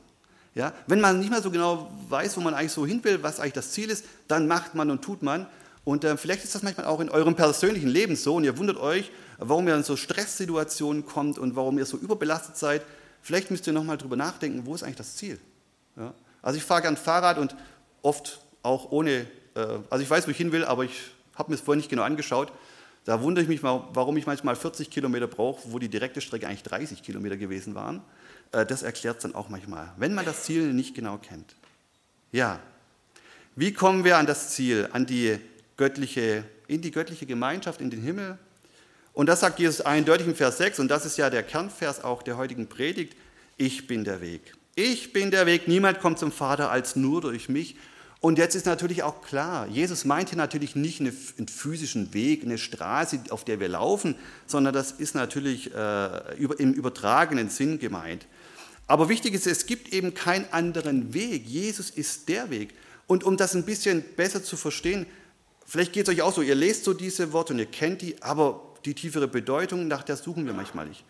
Ja? 0.54 0.72
Wenn 0.86 1.00
man 1.00 1.18
nicht 1.18 1.30
mehr 1.30 1.42
so 1.42 1.50
genau 1.50 1.90
weiß, 2.08 2.36
wo 2.36 2.40
man 2.40 2.54
eigentlich 2.54 2.72
so 2.72 2.86
hin 2.86 3.02
will, 3.04 3.22
was 3.22 3.40
eigentlich 3.40 3.54
das 3.54 3.72
Ziel 3.72 3.90
ist, 3.90 4.04
dann 4.28 4.46
macht 4.46 4.74
man 4.74 4.90
und 4.90 5.02
tut 5.02 5.22
man. 5.22 5.46
Und 5.84 6.04
äh, 6.04 6.16
vielleicht 6.16 6.44
ist 6.44 6.54
das 6.54 6.62
manchmal 6.62 6.86
auch 6.86 7.00
in 7.00 7.10
eurem 7.10 7.34
persönlichen 7.34 7.88
Leben 7.88 8.14
so 8.14 8.36
und 8.36 8.44
ihr 8.44 8.56
wundert 8.56 8.76
euch, 8.76 9.10
warum 9.38 9.66
ihr 9.66 9.74
in 9.74 9.82
so 9.82 9.96
Stresssituationen 9.96 11.06
kommt 11.06 11.38
und 11.38 11.56
warum 11.56 11.78
ihr 11.78 11.86
so 11.86 11.96
überbelastet 11.96 12.56
seid. 12.56 12.82
Vielleicht 13.22 13.50
müsst 13.50 13.66
ihr 13.66 13.72
nochmal 13.72 13.98
drüber 13.98 14.16
nachdenken, 14.16 14.66
wo 14.66 14.74
ist 14.74 14.82
eigentlich 14.82 14.96
das 14.96 15.16
Ziel? 15.16 15.40
Ja? 15.96 16.14
Also 16.42 16.58
ich 16.58 16.64
fahre 16.64 16.82
gern 16.82 16.96
Fahrrad 16.96 17.38
und 17.38 17.56
oft 18.02 18.40
auch 18.62 18.92
ohne, 18.92 19.26
äh, 19.54 19.78
also 19.90 20.02
ich 20.02 20.10
weiß, 20.10 20.26
wo 20.26 20.30
ich 20.30 20.36
hin 20.36 20.52
will, 20.52 20.64
aber 20.64 20.84
ich 20.84 21.10
habe 21.34 21.50
mir 21.50 21.56
es 21.56 21.62
vorher 21.62 21.78
nicht 21.78 21.88
genau 21.88 22.02
angeschaut. 22.02 22.52
Da 23.04 23.20
wundere 23.20 23.42
ich 23.42 23.48
mich 23.48 23.62
mal, 23.62 23.88
warum 23.92 24.16
ich 24.16 24.26
manchmal 24.26 24.54
40 24.54 24.90
Kilometer 24.90 25.26
brauche, 25.26 25.72
wo 25.72 25.78
die 25.78 25.88
direkte 25.88 26.20
Strecke 26.20 26.46
eigentlich 26.46 26.62
30 26.62 27.02
Kilometer 27.02 27.36
gewesen 27.36 27.74
waren. 27.74 28.00
Äh, 28.52 28.64
das 28.64 28.82
erklärt 28.82 29.16
es 29.16 29.22
dann 29.22 29.34
auch 29.34 29.48
manchmal, 29.48 29.92
wenn 29.96 30.14
man 30.14 30.24
das 30.24 30.44
Ziel 30.44 30.72
nicht 30.72 30.94
genau 30.94 31.18
kennt. 31.18 31.54
Ja, 32.30 32.60
wie 33.56 33.72
kommen 33.72 34.04
wir 34.04 34.16
an 34.16 34.26
das 34.26 34.50
Ziel, 34.50 34.88
an 34.92 35.04
die 35.04 35.38
göttliche, 35.76 36.44
in 36.68 36.80
die 36.80 36.90
göttliche 36.90 37.26
Gemeinschaft, 37.26 37.80
in 37.80 37.90
den 37.90 38.02
Himmel? 38.02 38.38
Und 39.12 39.26
das 39.26 39.40
sagt 39.40 39.58
Jesus 39.58 39.82
eindeutig 39.82 40.26
im 40.26 40.34
Vers 40.34 40.58
6, 40.58 40.78
und 40.78 40.88
das 40.88 41.04
ist 41.04 41.18
ja 41.18 41.28
der 41.28 41.42
Kernvers 41.42 42.02
auch 42.02 42.22
der 42.22 42.38
heutigen 42.38 42.68
Predigt. 42.68 43.14
Ich 43.58 43.86
bin 43.86 44.04
der 44.04 44.22
Weg. 44.22 44.54
Ich 44.74 45.12
bin 45.12 45.30
der 45.30 45.44
Weg. 45.44 45.68
Niemand 45.68 46.00
kommt 46.00 46.18
zum 46.18 46.32
Vater 46.32 46.70
als 46.70 46.96
nur 46.96 47.20
durch 47.20 47.50
mich. 47.50 47.76
Und 48.22 48.38
jetzt 48.38 48.54
ist 48.54 48.66
natürlich 48.66 49.02
auch 49.02 49.20
klar, 49.20 49.66
Jesus 49.66 50.04
meinte 50.04 50.36
natürlich 50.36 50.76
nicht 50.76 51.00
einen 51.00 51.48
physischen 51.48 52.14
Weg, 52.14 52.44
eine 52.44 52.56
Straße, 52.56 53.18
auf 53.30 53.44
der 53.44 53.58
wir 53.58 53.68
laufen, 53.68 54.14
sondern 54.46 54.72
das 54.72 54.92
ist 54.92 55.16
natürlich 55.16 55.74
äh, 55.74 56.36
im 56.38 56.72
übertragenen 56.72 57.50
Sinn 57.50 57.80
gemeint. 57.80 58.28
Aber 58.86 59.08
wichtig 59.08 59.34
ist, 59.34 59.48
es 59.48 59.66
gibt 59.66 59.92
eben 59.92 60.14
keinen 60.14 60.46
anderen 60.52 61.12
Weg. 61.14 61.48
Jesus 61.48 61.90
ist 61.90 62.28
der 62.28 62.48
Weg. 62.50 62.74
Und 63.08 63.24
um 63.24 63.36
das 63.36 63.56
ein 63.56 63.64
bisschen 63.64 64.04
besser 64.14 64.44
zu 64.44 64.56
verstehen, 64.56 65.04
vielleicht 65.66 65.92
geht 65.92 66.06
es 66.06 66.14
euch 66.14 66.22
auch 66.22 66.32
so, 66.32 66.42
ihr 66.42 66.54
lest 66.54 66.84
so 66.84 66.94
diese 66.94 67.32
Worte 67.32 67.54
und 67.54 67.58
ihr 67.58 67.66
kennt 67.66 68.02
die, 68.02 68.22
aber 68.22 68.62
die 68.84 68.94
tiefere 68.94 69.26
Bedeutung, 69.26 69.88
nach 69.88 70.04
der 70.04 70.16
suchen 70.16 70.46
wir 70.46 70.52
manchmal 70.52 70.86
nicht. 70.86 71.04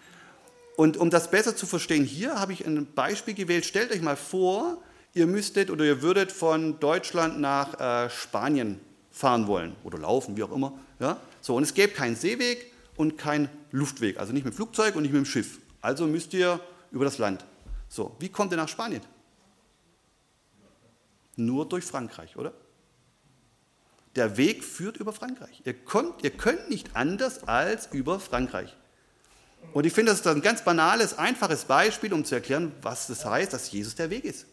Und 0.77 0.97
um 0.97 1.11
das 1.11 1.31
besser 1.31 1.55
zu 1.55 1.67
verstehen, 1.67 2.05
hier 2.05 2.41
habe 2.41 2.55
ich 2.55 2.67
ein 2.67 2.87
Beispiel 2.95 3.35
gewählt. 3.35 3.67
Stellt 3.67 3.93
euch 3.93 4.01
mal 4.01 4.17
vor, 4.17 4.83
ihr 5.15 5.27
müsstet 5.27 5.71
oder 5.71 5.85
ihr 5.85 6.03
würdet 6.03 6.33
von 6.33 6.81
Deutschland 6.81 7.41
nach 7.41 7.79
äh, 7.79 8.11
Spanien 8.11 8.81
fahren 9.11 9.47
wollen 9.47 9.77
oder 9.85 9.99
laufen, 9.99 10.37
wie 10.37 10.43
auch 10.43 10.53
immer. 10.53 10.79
Ja? 10.99 11.19
So, 11.41 11.57
und 11.57 11.63
es 11.63 11.75
gäbe 11.75 11.93
keinen 11.93 12.17
Seeweg 12.17 12.73
und 12.97 13.19
keinen 13.19 13.49
Luftweg, 13.71 14.19
also 14.19 14.33
nicht 14.33 14.45
mit 14.45 14.55
dem 14.55 14.57
Flugzeug 14.57 14.97
und 14.97 15.03
nicht 15.03 15.13
mit 15.13 15.25
dem 15.25 15.27
Schiff. 15.27 15.59
Also 15.81 16.07
müsst 16.07 16.33
ihr 16.35 16.61
über 16.91 17.05
das 17.05 17.19
Land. 17.19 17.45
So, 17.89 18.17
wie 18.19 18.29
kommt 18.29 18.53
ihr 18.53 18.57
nach 18.57 18.69
Spanien? 18.69 19.03
Nur 21.37 21.69
durch 21.69 21.85
Frankreich, 21.85 22.37
oder? 22.37 22.53
Der 24.15 24.37
Weg 24.37 24.63
führt 24.63 24.99
über 24.99 25.13
Frankreich. 25.13 25.63
Ihr, 25.65 25.73
kommt, 25.73 26.23
ihr 26.23 26.31
könnt 26.31 26.69
nicht 26.69 26.95
anders 26.95 27.45
als 27.49 27.89
über 27.93 28.21
Frankreich. 28.21 28.77
Und 29.73 29.87
ich 29.87 29.93
finde, 29.93 30.13
das 30.13 30.21
ist 30.21 30.27
ein 30.27 30.43
ganz 30.43 30.65
banales, 30.65 31.17
einfaches 31.19 31.65
Beispiel, 31.65 32.13
um 32.13 32.25
zu 32.25 32.35
erklären, 32.35 32.73
was 32.83 33.07
das 33.07 33.25
heißt, 33.25 33.53
dass 33.53 33.71
Jesus 33.71 33.95
der 33.95 34.11
Weg 34.11 34.25
ist. 34.25 34.47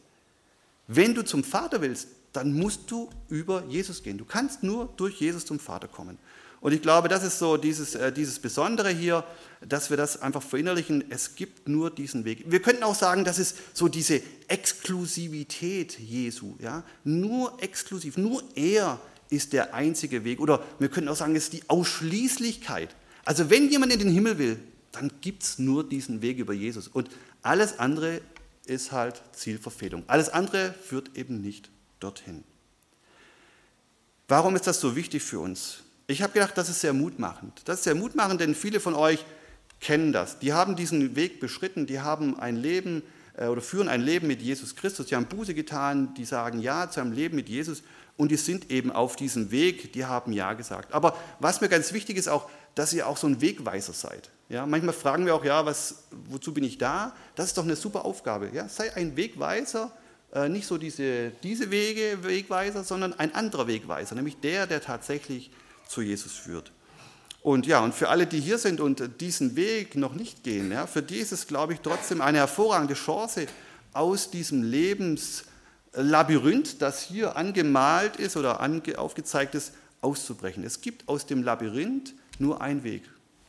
Wenn 0.91 1.13
du 1.13 1.23
zum 1.23 1.43
Vater 1.43 1.81
willst, 1.81 2.07
dann 2.33 2.51
musst 2.51 2.89
du 2.89 3.11
über 3.29 3.63
Jesus 3.69 4.01
gehen. 4.01 4.17
Du 4.17 4.25
kannst 4.25 4.63
nur 4.63 4.91
durch 4.97 5.21
Jesus 5.21 5.45
zum 5.45 5.59
Vater 5.59 5.87
kommen. 5.87 6.17
Und 6.61 6.73
ich 6.73 6.81
glaube, 6.81 7.09
das 7.09 7.23
ist 7.23 7.37
so 7.37 7.57
dieses, 7.57 7.93
äh, 7.93 8.11
dieses 8.11 8.39
Besondere 8.39 8.89
hier, 8.89 9.23
dass 9.61 9.91
wir 9.91 9.97
das 9.97 10.19
einfach 10.21 10.41
verinnerlichen. 10.41 11.03
Es 11.11 11.35
gibt 11.35 11.69
nur 11.69 11.91
diesen 11.91 12.25
Weg. 12.25 12.43
Wir 12.47 12.59
könnten 12.59 12.81
auch 12.83 12.95
sagen, 12.95 13.23
das 13.23 13.37
ist 13.37 13.55
so 13.73 13.87
diese 13.87 14.21
Exklusivität 14.47 15.99
Jesu. 15.99 16.55
Ja? 16.57 16.83
Nur 17.03 17.61
exklusiv, 17.61 18.17
nur 18.17 18.43
er 18.55 18.99
ist 19.29 19.53
der 19.53 19.75
einzige 19.75 20.23
Weg. 20.23 20.39
Oder 20.39 20.63
wir 20.79 20.89
könnten 20.89 21.09
auch 21.09 21.15
sagen, 21.15 21.35
es 21.35 21.45
ist 21.45 21.53
die 21.53 21.69
Ausschließlichkeit. 21.69 22.95
Also 23.25 23.51
wenn 23.51 23.69
jemand 23.69 23.93
in 23.93 23.99
den 23.99 24.09
Himmel 24.09 24.39
will, 24.39 24.59
dann 24.91 25.11
gibt 25.21 25.43
es 25.43 25.59
nur 25.59 25.87
diesen 25.87 26.23
Weg 26.23 26.39
über 26.39 26.53
Jesus. 26.53 26.87
Und 26.87 27.09
alles 27.43 27.77
andere 27.77 28.21
ist 28.69 28.91
halt 28.91 29.21
Zielverfehlung. 29.33 30.03
Alles 30.07 30.29
andere 30.29 30.73
führt 30.73 31.15
eben 31.17 31.41
nicht 31.41 31.69
dorthin. 31.99 32.43
Warum 34.27 34.55
ist 34.55 34.67
das 34.67 34.79
so 34.79 34.95
wichtig 34.95 35.23
für 35.23 35.39
uns? 35.39 35.83
Ich 36.07 36.21
habe 36.21 36.33
gedacht, 36.33 36.57
das 36.57 36.69
ist 36.69 36.81
sehr 36.81 36.93
mutmachend. 36.93 37.61
Das 37.65 37.79
ist 37.79 37.83
sehr 37.83 37.95
mutmachend, 37.95 38.41
denn 38.41 38.55
viele 38.55 38.79
von 38.79 38.95
euch 38.95 39.25
kennen 39.79 40.11
das. 40.11 40.39
Die 40.39 40.53
haben 40.53 40.75
diesen 40.75 41.15
Weg 41.15 41.39
beschritten, 41.39 41.87
die 41.87 41.99
haben 41.99 42.39
ein 42.39 42.55
Leben 42.55 43.03
äh, 43.37 43.47
oder 43.47 43.61
führen 43.61 43.87
ein 43.87 44.01
Leben 44.01 44.27
mit 44.27 44.41
Jesus 44.41 44.75
Christus. 44.75 45.07
Die 45.07 45.15
haben 45.15 45.25
Buße 45.25 45.53
getan, 45.53 46.13
die 46.15 46.25
sagen 46.25 46.59
Ja 46.59 46.89
zu 46.89 46.99
einem 46.99 47.11
Leben 47.11 47.35
mit 47.35 47.49
Jesus 47.49 47.83
und 48.17 48.31
die 48.31 48.37
sind 48.37 48.69
eben 48.69 48.91
auf 48.91 49.15
diesem 49.15 49.49
Weg, 49.49 49.93
die 49.93 50.05
haben 50.05 50.33
Ja 50.33 50.53
gesagt. 50.53 50.93
Aber 50.93 51.17
was 51.39 51.61
mir 51.61 51.69
ganz 51.69 51.93
wichtig 51.93 52.17
ist 52.17 52.27
auch, 52.27 52.49
dass 52.75 52.93
ihr 52.93 53.07
auch 53.07 53.17
so 53.17 53.27
ein 53.27 53.41
Wegweiser 53.41 53.93
seid. 53.93 54.29
Ja, 54.49 54.65
manchmal 54.65 54.93
fragen 54.93 55.25
wir 55.25 55.35
auch, 55.35 55.45
ja, 55.45 55.65
was, 55.65 56.03
wozu 56.29 56.53
bin 56.53 56.63
ich 56.63 56.77
da? 56.77 57.15
Das 57.35 57.47
ist 57.47 57.57
doch 57.57 57.63
eine 57.63 57.75
super 57.75 58.05
Aufgabe. 58.05 58.49
Ja, 58.51 58.67
sei 58.67 58.95
ein 58.95 59.15
Wegweiser, 59.15 59.91
äh, 60.33 60.49
nicht 60.49 60.65
so 60.65 60.77
diese, 60.77 61.31
diese 61.43 61.71
Wege 61.71 62.23
Wegweiser, 62.23 62.83
sondern 62.83 63.13
ein 63.13 63.35
anderer 63.35 63.67
Wegweiser, 63.67 64.15
nämlich 64.15 64.39
der, 64.39 64.65
der 64.65 64.81
tatsächlich 64.81 65.51
zu 65.87 66.01
Jesus 66.01 66.33
führt. 66.33 66.71
Und 67.41 67.67
ja, 67.67 67.79
und 67.79 67.93
für 67.93 68.09
alle, 68.09 68.27
die 68.27 68.41
hier 68.41 68.57
sind 68.57 68.81
und 68.81 69.21
diesen 69.21 69.55
Weg 69.55 69.95
noch 69.95 70.13
nicht 70.13 70.43
gehen, 70.43 70.71
ja, 70.71 70.87
für 70.87 71.03
die 71.03 71.17
ist 71.17 71.31
es, 71.31 71.47
glaube 71.47 71.73
ich, 71.73 71.79
trotzdem 71.79 72.21
eine 72.21 72.39
hervorragende 72.39 72.95
Chance, 72.95 73.47
aus 73.93 74.29
diesem 74.29 74.63
Lebenslabyrinth, 74.63 76.81
das 76.81 77.01
hier 77.01 77.37
angemalt 77.37 78.17
ist 78.17 78.35
oder 78.37 78.61
aufgezeigt 78.97 79.55
ist, 79.55 79.73
auszubrechen. 80.01 80.63
Es 80.63 80.81
gibt 80.81 81.07
aus 81.07 81.25
dem 81.25 81.41
Labyrinth 81.43 82.13
nur 82.39 82.61
einen 82.61 82.83
Weg 82.83 83.03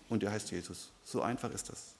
und 0.08 0.22
der 0.22 0.32
heißt 0.32 0.50
Jesus. 0.50 0.90
So 1.04 1.22
einfach 1.22 1.50
ist 1.50 1.68
das. 1.68 1.94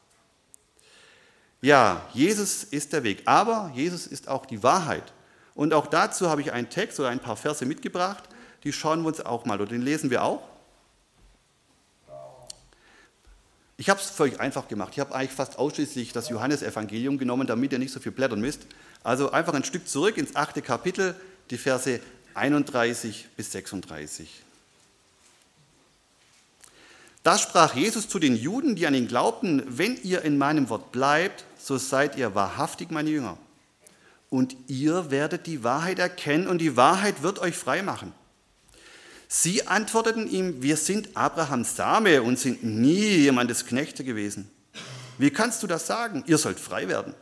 Ja, 1.62 2.07
Jesus 2.14 2.64
ist 2.64 2.92
der 2.92 3.03
Weg, 3.03 3.22
aber 3.26 3.70
Jesus 3.74 4.07
ist 4.07 4.29
auch 4.29 4.46
die 4.46 4.62
Wahrheit. 4.62 5.12
Und 5.55 5.74
auch 5.74 5.87
dazu 5.87 6.31
habe 6.31 6.40
ich 6.40 6.53
einen 6.53 6.70
Text 6.70 6.98
oder 7.00 7.11
ein 7.11 7.20
paar 7.20 7.37
Verse 7.37 7.64
mitgebracht, 7.66 8.24
die 8.64 8.72
schauen 8.72 9.03
wir 9.03 9.09
uns 9.09 9.20
auch 9.20 9.44
mal 9.44 9.61
oder 9.61 9.70
den 9.70 9.83
lesen 9.83 10.11
wir 10.11 10.22
auch. 10.22 10.42
Ich 13.76 13.88
habe 13.88 13.98
es 13.98 14.20
euch 14.20 14.38
einfach 14.38 14.68
gemacht. 14.68 14.90
Ich 14.92 15.00
habe 15.00 15.14
eigentlich 15.14 15.33
fast 15.33 15.59
ausschließlich 15.59 16.12
das 16.12 16.29
Johannesevangelium 16.29 17.16
genommen, 17.16 17.46
damit 17.46 17.72
ihr 17.72 17.79
nicht 17.79 17.92
so 17.92 18.00
viel 18.00 18.12
blättern 18.12 18.40
müsst. 18.40 18.66
Also 19.03 19.31
einfach 19.31 19.55
ein 19.55 19.64
Stück 19.64 19.88
zurück 19.88 20.18
ins 20.18 20.37
achte 20.37 20.61
Kapitel, 20.61 21.14
die 21.48 21.57
Verse 21.57 22.00
31 22.35 23.29
bis 23.37 23.53
36. 23.53 24.44
Da 27.22 27.37
sprach 27.37 27.74
Jesus 27.74 28.09
zu 28.09 28.18
den 28.18 28.35
Juden, 28.35 28.76
die 28.76 28.87
an 28.87 28.94
ihn 28.94 29.09
glaubten, 29.09 29.62
wenn 29.66 29.96
ihr 30.02 30.22
in 30.22 30.38
meinem 30.38 30.70
Wort 30.70 30.90
bleibt, 30.90 31.44
so 31.59 31.76
seid 31.76 32.16
ihr 32.16 32.35
wahrhaftig 32.35 32.90
meine 32.90 33.11
Jünger. 33.11 33.37
Und 34.30 34.56
ihr 34.68 35.11
werdet 35.11 35.46
die 35.46 35.62
Wahrheit 35.62 35.98
erkennen 35.98 36.46
und 36.46 36.59
die 36.59 36.76
Wahrheit 36.76 37.22
wird 37.22 37.38
euch 37.40 37.56
frei 37.56 37.83
machen. 37.83 38.14
Sie 39.28 39.66
antworteten 39.66 40.28
ihm, 40.28 40.62
wir 40.62 40.76
sind 40.76 41.16
Abrahams 41.16 41.76
Same 41.76 42.22
und 42.22 42.38
sind 42.38 42.64
nie 42.64 43.16
jemandes 43.16 43.66
Knechte 43.66 44.02
gewesen. 44.02 44.50
Wie 45.18 45.30
kannst 45.30 45.62
du 45.62 45.66
das 45.66 45.87
sagen? 45.87 46.24
Ihr 46.26 46.38
sollt 46.38 46.59
frei 46.59 46.88
werden. 46.88 47.14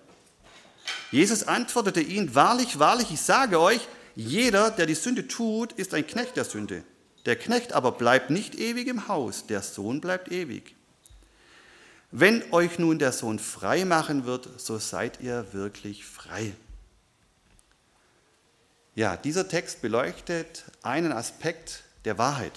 Jesus 1.11 1.43
antwortete 1.43 2.01
ihnen, 2.01 2.35
wahrlich, 2.35 2.79
wahrlich, 2.79 3.11
ich 3.11 3.21
sage 3.21 3.61
euch, 3.61 3.81
jeder, 4.15 4.71
der 4.71 4.87
die 4.87 4.95
Sünde 4.95 5.27
tut, 5.27 5.73
ist 5.73 5.93
ein 5.95 6.07
Knecht 6.07 6.37
der 6.37 6.45
Sünde. 6.45 6.85
Der 7.27 7.37
Knecht 7.37 7.73
aber 7.73 7.93
bleibt 7.93 8.31
nicht 8.31 8.55
ewig 8.55 8.87
im 8.89 9.09
Haus, 9.09 9.47
der 9.47 9.63
Sohn 9.63 10.01
bleibt 10.01 10.31
ewig. 10.31 10.75
Wenn 12.11 12.43
euch 12.53 12.79
nun 12.79 12.99
der 12.99 13.13
Sohn 13.13 13.39
frei 13.39 13.85
machen 13.85 14.25
wird, 14.25 14.49
so 14.59 14.79
seid 14.79 15.21
ihr 15.21 15.53
wirklich 15.53 16.07
frei. 16.07 16.55
Ja, 18.95 19.17
dieser 19.17 19.47
Text 19.47 19.83
beleuchtet 19.83 20.65
einen 20.83 21.13
Aspekt 21.13 21.85
der 22.05 22.19
Wahrheit. 22.19 22.53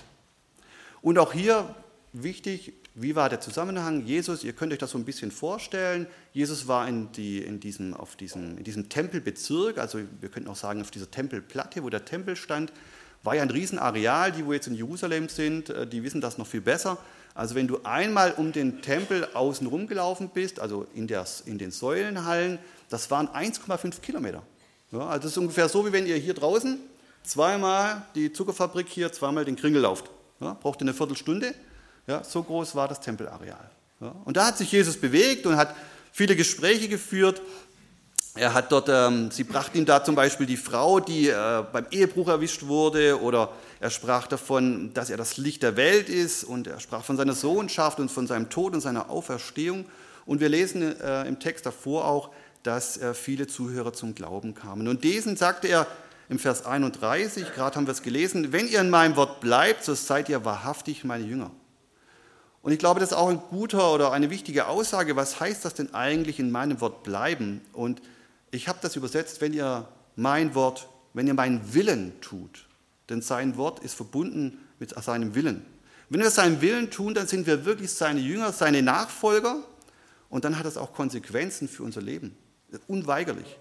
Und 1.01 1.19
auch 1.19 1.33
hier 1.33 1.75
wichtig, 2.13 2.73
wie 2.95 3.15
war 3.15 3.29
der 3.29 3.41
Zusammenhang? 3.41 4.05
Jesus, 4.05 4.43
ihr 4.43 4.53
könnt 4.53 4.73
euch 4.73 4.79
das 4.79 4.91
so 4.91 4.97
ein 4.97 5.05
bisschen 5.05 5.31
vorstellen. 5.31 6.07
Jesus 6.33 6.67
war 6.67 6.87
in, 6.87 7.11
die, 7.11 7.39
in, 7.39 7.59
diesem, 7.59 7.93
auf 7.93 8.15
diesem, 8.15 8.57
in 8.57 8.63
diesem 8.63 8.89
Tempelbezirk, 8.89 9.77
also 9.77 9.99
wir 10.19 10.29
könnten 10.29 10.49
auch 10.49 10.55
sagen 10.55 10.81
auf 10.81 10.91
dieser 10.91 11.09
Tempelplatte, 11.09 11.83
wo 11.83 11.89
der 11.89 12.05
Tempel 12.05 12.35
stand, 12.35 12.73
war 13.23 13.35
ja 13.35 13.41
ein 13.41 13.49
Riesenareal. 13.49 14.31
Die, 14.31 14.45
wo 14.45 14.53
jetzt 14.53 14.67
in 14.67 14.75
Jerusalem 14.75 15.29
sind, 15.29 15.69
äh, 15.69 15.87
die 15.87 16.03
wissen 16.03 16.21
das 16.21 16.37
noch 16.37 16.47
viel 16.47 16.61
besser. 16.61 16.97
Also 17.33 17.55
wenn 17.55 17.67
du 17.67 17.79
einmal 17.83 18.33
um 18.33 18.51
den 18.51 18.81
Tempel 18.81 19.27
außen 19.33 19.65
rumgelaufen 19.67 20.29
bist, 20.29 20.59
also 20.59 20.85
in, 20.93 21.07
der, 21.07 21.25
in 21.45 21.57
den 21.57 21.71
Säulenhallen, 21.71 22.59
das 22.89 23.09
waren 23.09 23.27
1,5 23.29 24.01
Kilometer. 24.01 24.43
Ja, 24.91 25.07
also 25.07 25.23
das 25.23 25.31
ist 25.31 25.37
ungefähr 25.37 25.69
so, 25.69 25.85
wie 25.85 25.93
wenn 25.93 26.05
ihr 26.05 26.17
hier 26.17 26.33
draußen 26.33 26.77
zweimal 27.23 28.05
die 28.15 28.33
Zuckerfabrik 28.33 28.87
hier, 28.89 29.11
zweimal 29.11 29.45
den 29.45 29.55
Kringel 29.55 29.81
lauft. 29.81 30.09
Ja, 30.41 30.57
braucht 30.59 30.81
ihr 30.81 30.85
eine 30.85 30.93
Viertelstunde. 30.93 31.53
Ja, 32.07 32.23
so 32.23 32.43
groß 32.43 32.75
war 32.75 32.87
das 32.87 32.99
Tempelareal. 32.99 33.69
Ja, 34.01 34.15
und 34.25 34.35
da 34.35 34.47
hat 34.47 34.57
sich 34.57 34.71
Jesus 34.71 34.97
bewegt 34.97 35.45
und 35.45 35.55
hat 35.55 35.75
viele 36.11 36.35
Gespräche 36.35 36.89
geführt. 36.89 37.41
Er 38.33 38.53
hat 38.53 38.71
dort, 38.71 38.87
ähm, 38.87 39.29
sie 39.29 39.43
brachten 39.43 39.77
ihm 39.77 39.85
da 39.85 40.01
zum 40.03 40.15
Beispiel 40.15 40.45
die 40.45 40.55
Frau, 40.55 41.01
die 41.01 41.27
äh, 41.27 41.63
beim 41.73 41.85
Ehebruch 41.91 42.29
erwischt 42.29 42.65
wurde, 42.65 43.21
oder 43.21 43.51
er 43.81 43.89
sprach 43.89 44.25
davon, 44.25 44.93
dass 44.93 45.09
er 45.09 45.17
das 45.17 45.35
Licht 45.35 45.63
der 45.63 45.75
Welt 45.75 46.07
ist, 46.07 46.45
und 46.45 46.67
er 46.67 46.79
sprach 46.79 47.03
von 47.03 47.17
seiner 47.17 47.33
Sohnschaft 47.33 47.99
und 47.99 48.09
von 48.09 48.27
seinem 48.27 48.49
Tod 48.49 48.73
und 48.73 48.79
seiner 48.79 49.09
Auferstehung. 49.09 49.85
Und 50.25 50.39
wir 50.39 50.47
lesen 50.47 50.97
äh, 51.01 51.27
im 51.27 51.39
Text 51.39 51.65
davor 51.65 52.05
auch, 52.05 52.29
dass 52.63 52.97
äh, 52.97 53.13
viele 53.13 53.47
Zuhörer 53.47 53.91
zum 53.91 54.15
Glauben 54.15 54.53
kamen. 54.55 54.87
Und 54.87 55.03
diesen 55.03 55.35
sagte 55.35 55.67
er 55.67 55.85
im 56.29 56.39
Vers 56.39 56.65
31, 56.65 57.53
gerade 57.53 57.75
haben 57.75 57.85
wir 57.85 57.91
es 57.91 58.01
gelesen, 58.01 58.53
wenn 58.53 58.69
ihr 58.69 58.79
in 58.79 58.89
meinem 58.89 59.17
Wort 59.17 59.41
bleibt, 59.41 59.83
so 59.83 59.93
seid 59.93 60.29
ihr 60.29 60.45
wahrhaftig 60.45 61.03
meine 61.03 61.25
Jünger. 61.25 61.51
Und 62.61 62.71
ich 62.71 62.79
glaube, 62.79 63.01
das 63.01 63.11
ist 63.11 63.17
auch 63.17 63.27
ein 63.27 63.41
guter 63.49 63.91
oder 63.93 64.13
eine 64.13 64.29
wichtige 64.29 64.67
Aussage. 64.67 65.17
Was 65.17 65.41
heißt 65.41 65.65
das 65.65 65.73
denn 65.73 65.93
eigentlich 65.93 66.39
in 66.39 66.51
meinem 66.51 66.79
Wort 66.79 67.03
bleiben? 67.03 67.59
Und 67.73 68.01
ich 68.51 68.67
habe 68.67 68.79
das 68.81 68.95
übersetzt, 68.95 69.41
wenn 69.41 69.53
ihr 69.53 69.87
mein 70.15 70.53
Wort, 70.55 70.89
wenn 71.13 71.27
ihr 71.27 71.33
meinen 71.33 71.73
Willen 71.73 72.19
tut. 72.21 72.67
Denn 73.09 73.21
sein 73.21 73.57
Wort 73.57 73.79
ist 73.79 73.95
verbunden 73.95 74.59
mit 74.79 74.91
seinem 74.91 75.35
Willen. 75.35 75.65
Wenn 76.09 76.21
wir 76.21 76.29
seinen 76.29 76.61
Willen 76.61 76.91
tun, 76.91 77.13
dann 77.13 77.27
sind 77.27 77.47
wir 77.47 77.65
wirklich 77.65 77.91
seine 77.91 78.19
Jünger, 78.19 78.51
seine 78.51 78.81
Nachfolger. 78.81 79.63
Und 80.29 80.45
dann 80.45 80.57
hat 80.57 80.65
das 80.65 80.77
auch 80.77 80.93
Konsequenzen 80.93 81.67
für 81.67 81.83
unser 81.83 82.01
Leben. 82.01 82.35
Unweigerlich. 82.87 83.57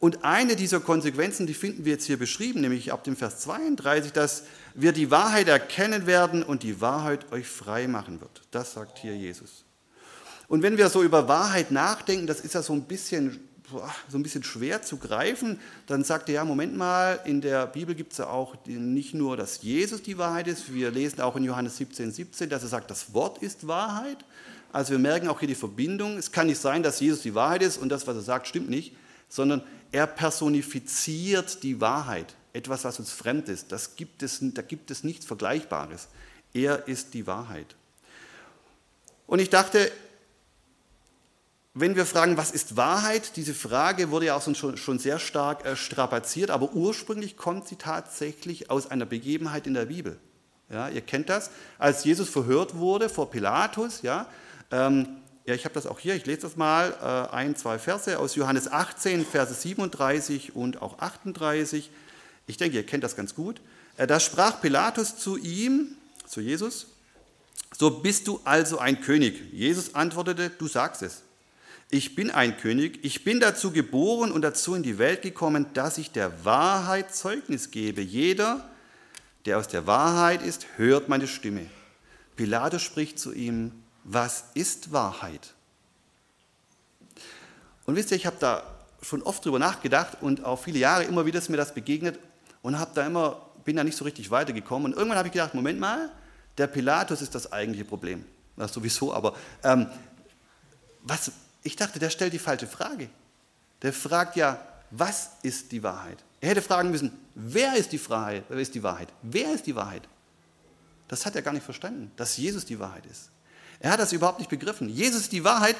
Und 0.00 0.24
eine 0.24 0.54
dieser 0.54 0.78
Konsequenzen, 0.78 1.46
die 1.48 1.54
finden 1.54 1.84
wir 1.84 1.92
jetzt 1.92 2.04
hier 2.04 2.18
beschrieben, 2.18 2.60
nämlich 2.60 2.92
ab 2.92 3.02
dem 3.02 3.16
Vers 3.16 3.40
32, 3.40 4.12
dass 4.12 4.44
wir 4.74 4.92
die 4.92 5.10
Wahrheit 5.10 5.48
erkennen 5.48 6.06
werden 6.06 6.44
und 6.44 6.62
die 6.62 6.80
Wahrheit 6.80 7.32
euch 7.32 7.48
frei 7.48 7.88
machen 7.88 8.20
wird. 8.20 8.42
Das 8.52 8.74
sagt 8.74 8.98
hier 8.98 9.16
Jesus. 9.16 9.64
Und 10.46 10.62
wenn 10.62 10.78
wir 10.78 10.88
so 10.88 11.02
über 11.02 11.26
Wahrheit 11.26 11.72
nachdenken, 11.72 12.28
das 12.28 12.40
ist 12.40 12.54
ja 12.54 12.62
so 12.62 12.72
ein 12.72 12.84
bisschen, 12.84 13.40
so 14.08 14.18
ein 14.18 14.22
bisschen 14.22 14.42
schwer 14.42 14.82
zu 14.82 14.96
greifen, 14.96 15.60
dann 15.86 16.04
sagt 16.04 16.28
er, 16.28 16.36
ja, 16.36 16.44
Moment 16.44 16.76
mal, 16.76 17.20
in 17.24 17.40
der 17.40 17.66
Bibel 17.66 17.94
gibt 17.94 18.12
es 18.12 18.18
ja 18.18 18.28
auch 18.28 18.54
nicht 18.66 19.14
nur, 19.14 19.36
dass 19.36 19.62
Jesus 19.62 20.02
die 20.02 20.18
Wahrheit 20.18 20.48
ist, 20.48 20.72
wir 20.72 20.90
lesen 20.90 21.20
auch 21.20 21.36
in 21.36 21.44
Johannes 21.44 21.76
17, 21.76 22.12
17, 22.12 22.48
dass 22.48 22.62
er 22.62 22.68
sagt, 22.68 22.90
das 22.90 23.14
Wort 23.14 23.38
ist 23.38 23.66
Wahrheit. 23.66 24.18
Also 24.72 24.92
wir 24.92 24.98
merken 24.98 25.28
auch 25.28 25.38
hier 25.38 25.48
die 25.48 25.54
Verbindung. 25.54 26.18
Es 26.18 26.32
kann 26.32 26.46
nicht 26.46 26.60
sein, 26.60 26.82
dass 26.82 27.00
Jesus 27.00 27.22
die 27.22 27.34
Wahrheit 27.34 27.62
ist 27.62 27.78
und 27.78 27.88
das, 27.88 28.06
was 28.06 28.16
er 28.16 28.22
sagt, 28.22 28.48
stimmt 28.48 28.68
nicht, 28.68 28.94
sondern 29.28 29.62
er 29.92 30.06
personifiziert 30.06 31.62
die 31.62 31.80
Wahrheit, 31.80 32.34
etwas, 32.52 32.84
was 32.84 32.98
uns 32.98 33.10
fremd 33.10 33.48
ist. 33.48 33.72
Das 33.72 33.96
gibt 33.96 34.22
es, 34.22 34.38
da 34.40 34.62
gibt 34.62 34.90
es 34.90 35.04
nichts 35.04 35.24
Vergleichbares. 35.24 36.08
Er 36.52 36.88
ist 36.88 37.14
die 37.14 37.26
Wahrheit. 37.26 37.74
Und 39.26 39.38
ich 39.38 39.50
dachte, 39.50 39.90
wenn 41.80 41.96
wir 41.96 42.06
fragen, 42.06 42.36
was 42.36 42.50
ist 42.50 42.76
Wahrheit, 42.76 43.36
diese 43.36 43.54
Frage 43.54 44.10
wurde 44.10 44.26
ja 44.26 44.36
auch 44.36 44.42
schon, 44.42 44.76
schon 44.76 44.98
sehr 44.98 45.18
stark 45.18 45.64
äh, 45.64 45.76
strapaziert, 45.76 46.50
aber 46.50 46.72
ursprünglich 46.72 47.36
kommt 47.36 47.68
sie 47.68 47.76
tatsächlich 47.76 48.70
aus 48.70 48.90
einer 48.90 49.06
Begebenheit 49.06 49.66
in 49.66 49.74
der 49.74 49.86
Bibel. 49.86 50.18
Ja, 50.70 50.88
ihr 50.88 51.00
kennt 51.00 51.28
das, 51.28 51.50
als 51.78 52.04
Jesus 52.04 52.28
verhört 52.28 52.76
wurde 52.76 53.08
vor 53.08 53.30
Pilatus, 53.30 54.02
ja, 54.02 54.26
ähm, 54.70 55.06
ja, 55.46 55.54
ich 55.54 55.64
habe 55.64 55.74
das 55.74 55.86
auch 55.86 55.98
hier, 55.98 56.14
ich 56.14 56.26
lese 56.26 56.42
das 56.42 56.56
mal, 56.56 56.94
äh, 57.00 57.34
ein, 57.34 57.56
zwei 57.56 57.78
Verse 57.78 58.18
aus 58.18 58.34
Johannes 58.34 58.70
18, 58.70 59.24
Verse 59.24 59.54
37 59.54 60.54
und 60.54 60.82
auch 60.82 60.98
38. 60.98 61.90
Ich 62.46 62.58
denke, 62.58 62.76
ihr 62.76 62.84
kennt 62.84 63.02
das 63.02 63.16
ganz 63.16 63.34
gut. 63.34 63.62
Äh, 63.96 64.06
da 64.06 64.20
sprach 64.20 64.60
Pilatus 64.60 65.16
zu 65.16 65.38
ihm, 65.38 65.96
zu 66.26 66.42
Jesus, 66.42 66.88
so 67.78 67.90
bist 67.90 68.28
du 68.28 68.40
also 68.44 68.78
ein 68.78 69.00
König. 69.00 69.52
Jesus 69.52 69.94
antwortete, 69.94 70.50
du 70.50 70.68
sagst 70.68 71.00
es. 71.00 71.22
Ich 71.90 72.14
bin 72.14 72.30
ein 72.30 72.58
König, 72.58 72.98
ich 73.02 73.24
bin 73.24 73.40
dazu 73.40 73.70
geboren 73.70 74.30
und 74.30 74.42
dazu 74.42 74.74
in 74.74 74.82
die 74.82 74.98
Welt 74.98 75.22
gekommen, 75.22 75.66
dass 75.72 75.96
ich 75.96 76.10
der 76.10 76.44
Wahrheit 76.44 77.14
Zeugnis 77.14 77.70
gebe. 77.70 78.02
Jeder, 78.02 78.68
der 79.46 79.58
aus 79.58 79.68
der 79.68 79.86
Wahrheit 79.86 80.42
ist, 80.42 80.66
hört 80.76 81.08
meine 81.08 81.26
Stimme. 81.26 81.66
Pilatus 82.36 82.82
spricht 82.82 83.18
zu 83.18 83.32
ihm, 83.32 83.72
was 84.04 84.44
ist 84.52 84.92
Wahrheit? 84.92 85.54
Und 87.86 87.96
wisst 87.96 88.10
ihr, 88.10 88.18
ich 88.18 88.26
habe 88.26 88.36
da 88.38 88.62
schon 89.00 89.22
oft 89.22 89.42
drüber 89.44 89.58
nachgedacht 89.58 90.18
und 90.20 90.44
auch 90.44 90.62
viele 90.62 90.78
Jahre 90.78 91.04
immer 91.04 91.24
wieder 91.24 91.38
ist 91.38 91.48
mir 91.48 91.56
das 91.56 91.72
begegnet 91.72 92.18
und 92.60 92.78
habe 92.78 92.90
da 92.94 93.06
immer, 93.06 93.46
bin 93.64 93.76
da 93.76 93.84
nicht 93.84 93.96
so 93.96 94.04
richtig 94.04 94.30
weitergekommen. 94.30 94.92
Und 94.92 94.98
irgendwann 94.98 95.16
habe 95.16 95.28
ich 95.28 95.32
gedacht, 95.32 95.54
Moment 95.54 95.80
mal, 95.80 96.10
der 96.58 96.66
Pilatus 96.66 97.22
ist 97.22 97.34
das 97.34 97.50
eigentliche 97.50 97.86
Problem. 97.86 98.26
Das 98.56 98.74
sowieso, 98.74 99.14
aber 99.14 99.34
ähm, 99.62 99.86
was, 101.02 101.32
ich 101.68 101.76
dachte, 101.76 101.98
der 101.98 102.08
stellt 102.08 102.32
die 102.32 102.38
falsche 102.38 102.66
Frage. 102.66 103.10
Der 103.82 103.92
fragt 103.92 104.36
ja, 104.36 104.58
was 104.90 105.32
ist 105.42 105.70
die 105.70 105.82
Wahrheit? 105.82 106.16
Er 106.40 106.48
hätte 106.48 106.62
fragen 106.62 106.90
müssen, 106.90 107.12
wer 107.34 107.76
ist 107.76 107.92
die, 107.92 107.98
Freiheit, 107.98 108.44
wer 108.48 108.56
ist 108.56 108.74
die 108.74 108.82
Wahrheit? 108.82 109.08
Wer 109.20 109.52
ist 109.52 109.66
die 109.66 109.76
Wahrheit? 109.76 110.08
Das 111.08 111.26
hat 111.26 111.36
er 111.36 111.42
gar 111.42 111.52
nicht 111.52 111.64
verstanden, 111.64 112.10
dass 112.16 112.38
Jesus 112.38 112.64
die 112.64 112.78
Wahrheit 112.78 113.04
ist. 113.04 113.28
Er 113.80 113.90
hat 113.92 114.00
das 114.00 114.14
überhaupt 114.14 114.38
nicht 114.38 114.48
begriffen. 114.48 114.88
Jesus 114.88 115.20
ist 115.22 115.32
die 115.32 115.44
Wahrheit 115.44 115.76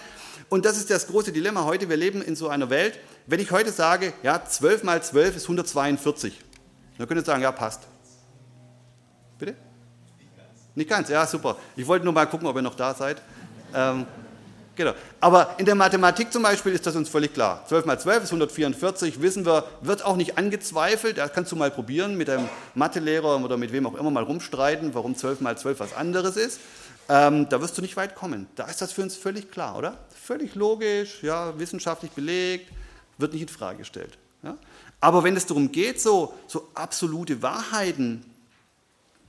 und 0.51 0.67
das 0.67 0.77
ist 0.77 0.91
das 0.91 1.07
große 1.07 1.33
Dilemma 1.33 1.65
heute. 1.65 1.89
Wir 1.89 1.97
leben 1.97 2.21
in 2.21 2.37
so 2.37 2.51
einer 2.51 2.69
Welt. 2.69 2.99
Wenn 3.27 3.41
ich 3.41 3.51
heute 3.51 3.73
sage, 3.73 4.13
ja, 4.23 4.45
12 4.45 4.85
mal 4.85 5.03
12 5.03 5.37
ist 5.37 5.45
142, 5.45 6.39
dann 6.99 7.09
könnt 7.09 7.19
ihr 7.19 7.25
sagen, 7.25 7.43
ja, 7.43 7.51
passt. 7.51 7.81
Bitte? 9.39 9.57
Nicht 10.19 10.37
ganz. 10.37 10.49
Nicht 10.75 10.91
ganz, 10.91 11.09
ja, 11.09 11.27
super. 11.27 11.57
Ich 11.77 11.87
wollte 11.87 12.05
nur 12.05 12.13
mal 12.13 12.27
gucken, 12.27 12.47
ob 12.47 12.57
ihr 12.57 12.63
noch 12.63 12.77
da 12.77 12.95
seid. 12.95 13.23
Ähm, 13.75 14.07
genau. 14.79 14.95
Aber 15.21 15.57
in 15.59 15.67
der 15.67 15.75
Mathematik 15.75 16.33
zum 16.33 16.43
Beispiel 16.43 16.73
ist 16.73 16.87
das 16.87 16.97
uns 16.97 17.11
völlig 17.11 17.35
klar. 17.35 17.63
12 17.69 17.85
mal 17.85 18.01
12 18.01 18.25
ist 18.25 18.31
144, 18.31 19.21
wissen 19.21 19.45
wir, 19.45 19.65
wird 19.83 20.03
auch 20.03 20.17
nicht 20.17 20.39
angezweifelt. 20.39 21.19
Das 21.19 21.35
kannst 21.35 21.53
du 21.53 21.57
mal 21.57 21.71
probieren, 21.71 22.17
mit 22.17 22.31
einem 22.31 22.49
Mathelehrer 22.75 23.45
oder 23.45 23.59
mit 23.59 23.73
wem 23.73 23.87
auch 23.87 23.95
immer 23.95 24.11
mal 24.11 24.23
rumstreiten, 24.23 24.95
warum 24.95 25.15
12 25.15 25.43
mal 25.43 25.59
12 25.59 25.81
was 25.81 25.93
anderes 25.93 26.39
ist. 26.39 26.61
Ähm, 27.11 27.49
da 27.49 27.61
wirst 27.61 27.77
du 27.77 27.83
nicht 27.83 27.97
weit 27.97 28.15
kommen. 28.15 28.47
Da 28.55 28.65
ist 28.67 28.81
das 28.81 28.93
für 28.93 29.03
uns 29.03 29.17
völlig 29.17 29.51
klar, 29.51 29.77
oder? 29.77 29.99
Völlig 30.25 30.55
logisch, 30.55 31.23
ja, 31.23 31.59
wissenschaftlich 31.59 32.13
belegt, 32.13 32.71
wird 33.19 33.33
nicht 33.33 33.43
in 33.43 33.49
Frage 33.49 33.79
gestellt. 33.79 34.17
Ja? 34.43 34.57
Aber 35.01 35.25
wenn 35.25 35.37
es 35.37 35.47
darum 35.47 35.73
geht, 35.73 36.01
so, 36.01 36.35
so 36.47 36.69
absolute 36.75 37.43
Wahrheiten, 37.43 38.25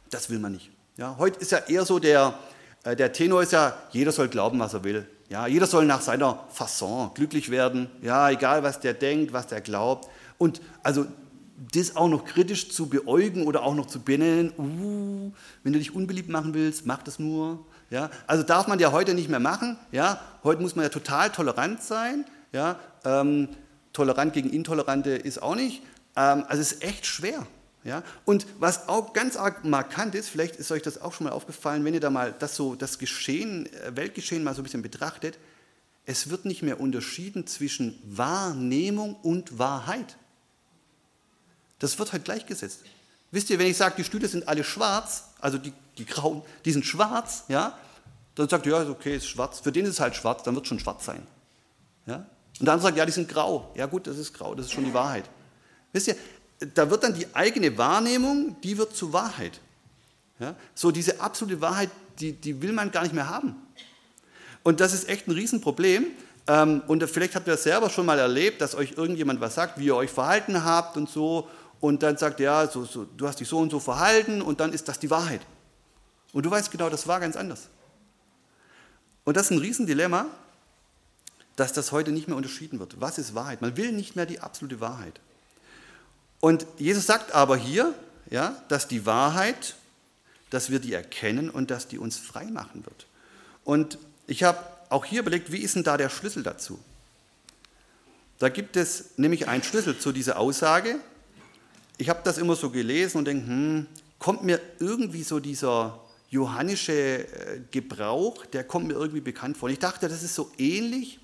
das 0.10 0.30
will 0.30 0.40
man 0.40 0.54
nicht. 0.54 0.72
Ja? 0.98 1.16
Heute 1.18 1.40
ist 1.40 1.52
ja 1.52 1.60
eher 1.60 1.86
so 1.86 2.00
der, 2.00 2.38
äh, 2.84 2.96
der 2.96 3.14
Tenor 3.14 3.44
ist 3.44 3.54
ja, 3.54 3.78
jeder 3.92 4.12
soll 4.12 4.28
glauben, 4.28 4.60
was 4.60 4.74
er 4.74 4.84
will. 4.84 5.08
Ja, 5.30 5.46
jeder 5.46 5.68
soll 5.68 5.86
nach 5.86 6.02
seiner 6.02 6.44
Fasson 6.50 7.12
glücklich 7.14 7.52
werden. 7.52 7.88
Ja, 8.02 8.32
egal 8.32 8.64
was 8.64 8.80
der 8.80 8.96
denkt, 8.96 9.32
was 9.32 9.46
der 9.46 9.62
glaubt. 9.62 10.10
Und 10.40 10.60
also 10.82 11.06
das 11.74 11.96
auch 11.96 12.08
noch 12.08 12.26
kritisch 12.26 12.72
zu 12.72 12.88
beäugen 12.88 13.46
oder 13.46 13.64
auch 13.64 13.76
noch 13.76 13.86
zu 13.86 14.00
benennen, 14.00 14.52
uh, 14.58 15.32
wenn 15.64 15.74
du 15.74 15.80
dich 15.80 15.94
unbeliebt 15.94 16.30
machen 16.30 16.54
willst, 16.54 16.86
mach 16.86 17.04
das 17.04 17.20
nur. 17.20 17.66
Ja? 17.90 18.10
Also 18.26 18.44
darf 18.44 18.68
man 18.68 18.80
ja 18.80 18.92
heute 18.92 19.14
nicht 19.14 19.30
mehr 19.30 19.40
machen. 19.40 19.78
Ja? 19.92 20.20
Heute 20.44 20.62
muss 20.62 20.76
man 20.76 20.84
ja 20.84 20.90
total 20.90 21.30
tolerant 21.30 21.84
sein. 21.84 22.26
Ja? 22.52 22.80
Ähm, 23.06 23.50
tolerant 23.94 24.34
gegen 24.34 24.50
Intolerante 24.50 25.12
ist 25.12 25.44
auch 25.44 25.56
nicht. 25.56 25.84
Ähm, 26.16 26.46
also 26.48 26.62
es 26.62 26.72
ist 26.72 26.84
echt 26.84 27.06
schwer. 27.06 27.46
Ja? 27.84 28.04
Und 28.26 28.46
was 28.60 28.88
auch 28.88 29.14
ganz 29.14 29.36
arg 29.36 29.64
markant 29.66 30.16
ist, 30.16 30.30
vielleicht 30.30 30.56
ist 30.58 30.72
euch 30.72 30.82
das 30.82 31.02
auch 31.02 31.14
schon 31.14 31.26
mal 31.26 31.34
aufgefallen, 31.34 31.86
wenn 31.86 31.94
ihr 31.94 32.00
da 32.00 32.10
mal 32.10 32.34
das, 32.38 32.56
so, 32.56 32.76
das 32.76 33.00
Geschehen, 33.00 33.72
äh, 33.74 33.96
Weltgeschehen 33.96 34.44
mal 34.44 34.54
so 34.54 34.62
ein 34.62 34.64
bisschen 34.64 34.82
betrachtet, 34.82 35.38
es 36.06 36.30
wird 36.30 36.46
nicht 36.46 36.64
mehr 36.64 36.80
unterschieden 36.80 37.46
zwischen 37.46 38.02
Wahrnehmung 38.04 39.16
und 39.16 39.60
Wahrheit. 39.60 40.18
Das 41.78 42.00
wird 42.00 42.12
halt 42.12 42.26
gleichgesetzt. 42.26 42.82
Wisst 43.32 43.50
ihr, 43.50 43.60
wenn 43.60 43.68
ich 43.68 43.78
sage, 43.78 43.96
die 43.98 44.04
Stühle 44.04 44.28
sind 44.28 44.48
alle 44.48 44.64
schwarz, 44.64 45.26
also 45.40 45.58
die, 45.58 45.72
die 45.98 46.06
grauen, 46.06 46.42
die 46.66 46.72
sind 46.72 46.86
schwarz, 46.86 47.44
ja, 47.48 47.78
Dann 48.36 48.50
sagt 48.50 48.66
er, 48.66 48.84
ja, 48.84 48.90
okay, 48.90 49.18
ist 49.18 49.28
schwarz. 49.28 49.60
Für 49.60 49.72
den 49.72 49.86
ist 49.86 49.92
es 49.92 50.00
halt 50.00 50.16
schwarz, 50.16 50.44
dann 50.44 50.56
wird 50.56 50.66
schon 50.66 50.80
schwarz 50.80 51.06
sein. 51.06 51.28
Ja? 52.06 52.26
Und 52.60 52.68
andere 52.68 52.88
sagt, 52.88 52.98
ja, 52.98 53.06
die 53.06 53.12
sind 53.12 53.28
grau. 53.28 53.72
Ja 53.76 53.86
gut, 53.86 54.08
das 54.08 54.18
ist 54.18 54.34
grau, 54.34 54.56
das 54.56 54.68
ist 54.68 54.72
schon 54.72 54.86
die 54.86 54.94
Wahrheit. 54.94 55.30
Wisst 55.92 56.08
ihr, 56.08 56.16
da 56.60 56.90
wird 56.90 57.04
dann 57.04 57.14
die 57.14 57.34
eigene 57.34 57.78
Wahrnehmung, 57.78 58.60
die 58.62 58.78
wird 58.78 58.96
zur 58.96 59.14
Wahrheit. 59.14 59.60
Ja? 60.40 60.56
So 60.76 60.92
diese 60.92 61.22
absolute 61.22 61.62
Wahrheit, 61.62 61.90
die, 62.20 62.34
die 62.34 62.62
will 62.62 62.74
man 62.74 62.92
gar 62.92 63.04
nicht 63.04 63.14
mehr 63.14 63.30
haben. 63.30 63.56
Und 64.64 64.80
das 64.80 64.94
ist 64.94 65.08
echt 65.08 65.28
ein 65.28 65.32
Riesenproblem. 65.32 66.08
Ähm, 66.48 66.82
und 66.88 67.04
vielleicht 67.10 67.36
habt 67.36 67.48
ihr 67.48 67.54
das 67.54 67.64
selber 67.64 67.90
schon 67.90 68.06
mal 68.06 68.20
erlebt, 68.20 68.62
dass 68.62 68.76
euch 68.76 68.94
irgendjemand 68.98 69.40
was 69.40 69.56
sagt, 69.56 69.80
wie 69.80 69.86
ihr 69.86 69.96
euch 69.96 70.10
verhalten 70.10 70.64
habt 70.64 70.98
und 70.98 71.10
so. 71.10 71.48
Und 71.80 72.04
dann 72.04 72.18
sagt, 72.18 72.42
ja, 72.42 72.68
so, 72.68 72.84
so, 72.84 73.06
du 73.06 73.28
hast 73.28 73.40
dich 73.40 73.48
so 73.48 73.58
und 73.58 73.70
so 73.70 73.80
verhalten 73.80 74.42
und 74.42 74.60
dann 74.60 74.74
ist 74.74 74.88
das 74.90 75.00
die 75.00 75.10
Wahrheit. 75.10 75.42
Und 76.34 76.46
du 76.46 76.52
weißt 76.52 76.72
genau, 76.72 76.90
das 76.90 77.08
war 77.08 77.20
ganz 77.22 77.38
anders. 77.38 77.70
Und 79.24 79.38
das 79.38 79.46
ist 79.46 79.52
ein 79.52 79.60
Riesendilemma, 79.60 80.26
dass 81.56 81.72
das 81.72 81.92
heute 81.92 82.12
nicht 82.12 82.28
mehr 82.28 82.36
unterschieden 82.36 82.80
wird. 82.80 83.00
Was 83.00 83.18
ist 83.18 83.36
Wahrheit? 83.36 83.62
Man 83.62 83.78
will 83.78 83.92
nicht 83.92 84.16
mehr 84.16 84.26
die 84.26 84.40
absolute 84.40 84.82
Wahrheit. 84.82 85.20
Und 86.40 86.66
Jesus 86.78 87.06
sagt 87.06 87.34
aber 87.34 87.58
hier, 87.58 87.94
ja, 88.30 88.62
dass 88.70 88.88
die 88.88 89.06
Wahrheit, 89.06 89.76
dass 90.50 90.70
wir 90.70 90.80
die 90.80 90.94
erkennen 90.94 91.50
und 91.50 91.72
dass 91.72 91.88
die 91.88 91.98
uns 91.98 92.18
frei 92.18 92.46
machen 92.46 92.86
wird. 92.86 93.08
Und 93.64 93.98
ich 94.28 94.44
habe 94.44 94.60
auch 94.90 95.06
hier 95.06 95.22
überlegt, 95.22 95.52
wie 95.52 95.60
ist 95.60 95.76
denn 95.76 95.84
da 95.84 95.98
der 95.98 96.10
Schlüssel 96.10 96.44
dazu? 96.44 96.80
Da 98.40 98.50
gibt 98.50 98.78
es 98.78 99.18
nämlich 99.18 99.48
einen 99.48 99.64
Schlüssel 99.64 100.00
zu 100.00 100.12
dieser 100.12 100.40
Aussage. 100.40 100.96
Ich 101.98 102.10
habe 102.10 102.22
das 102.24 102.38
immer 102.38 102.56
so 102.56 102.70
gelesen 102.70 103.18
und 103.18 103.26
denke, 103.26 103.48
hm, 103.48 103.88
kommt 104.18 104.44
mir 104.44 104.62
irgendwie 104.80 105.24
so 105.24 105.40
dieser 105.40 106.00
johannische 106.30 106.94
äh, 106.94 107.62
Gebrauch, 107.72 108.46
der 108.46 108.64
kommt 108.64 108.88
mir 108.88 108.94
irgendwie 108.94 109.22
bekannt 109.22 109.58
vor. 109.58 109.68
Und 109.68 109.74
ich 109.74 109.80
dachte, 109.80 110.08
das 110.08 110.24
ist 110.24 110.36
so 110.36 110.52
ähnlich, 110.58 111.20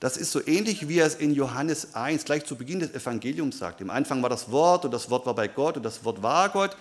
das 0.00 0.16
ist 0.16 0.30
so 0.30 0.46
ähnlich, 0.46 0.88
wie 0.88 0.98
er 0.98 1.06
es 1.06 1.16
in 1.16 1.32
Johannes 1.34 1.94
1 1.94 2.24
gleich 2.24 2.44
zu 2.44 2.56
Beginn 2.56 2.78
des 2.78 2.94
Evangeliums 2.94 3.58
sagt. 3.58 3.80
Im 3.80 3.90
Anfang 3.90 4.22
war 4.22 4.30
das 4.30 4.50
Wort 4.50 4.84
und 4.84 4.92
das 4.92 5.10
Wort 5.10 5.26
war 5.26 5.34
bei 5.34 5.48
Gott 5.48 5.76
und 5.76 5.82
das 5.82 6.04
Wort 6.04 6.22
war 6.22 6.48
Gott. 6.50 6.76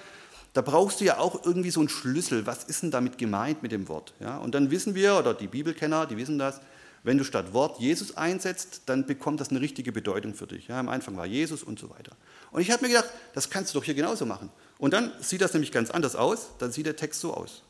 Da 0.53 0.61
brauchst 0.61 1.01
du 1.01 1.05
ja 1.05 1.17
auch 1.17 1.45
irgendwie 1.45 1.71
so 1.71 1.79
einen 1.79 1.89
Schlüssel. 1.89 2.45
Was 2.45 2.63
ist 2.63 2.83
denn 2.83 2.91
damit 2.91 3.17
gemeint 3.17 3.63
mit 3.63 3.71
dem 3.71 3.87
Wort? 3.87 4.13
Ja, 4.19 4.37
und 4.37 4.53
dann 4.53 4.69
wissen 4.69 4.93
wir, 4.93 5.17
oder 5.17 5.33
die 5.33 5.47
Bibelkenner, 5.47 6.05
die 6.05 6.17
wissen 6.17 6.37
das, 6.37 6.61
wenn 7.03 7.17
du 7.17 7.23
statt 7.23 7.53
Wort 7.53 7.79
Jesus 7.79 8.17
einsetzt, 8.17 8.81
dann 8.85 9.05
bekommt 9.05 9.39
das 9.39 9.49
eine 9.49 9.61
richtige 9.61 9.91
Bedeutung 9.91 10.33
für 10.33 10.45
dich. 10.45 10.67
Ja, 10.67 10.79
am 10.79 10.89
Anfang 10.89 11.15
war 11.15 11.25
Jesus 11.25 11.63
und 11.63 11.79
so 11.79 11.89
weiter. 11.89 12.15
Und 12.51 12.61
ich 12.61 12.69
habe 12.71 12.83
mir 12.83 12.89
gedacht, 12.89 13.09
das 13.33 13.49
kannst 13.49 13.73
du 13.73 13.79
doch 13.79 13.85
hier 13.85 13.93
genauso 13.93 14.25
machen. 14.25 14.49
Und 14.77 14.93
dann 14.93 15.11
sieht 15.21 15.41
das 15.41 15.53
nämlich 15.53 15.71
ganz 15.71 15.89
anders 15.89 16.15
aus. 16.15 16.49
Dann 16.59 16.71
sieht 16.71 16.85
der 16.85 16.95
Text 16.95 17.21
so 17.21 17.33
aus. 17.33 17.63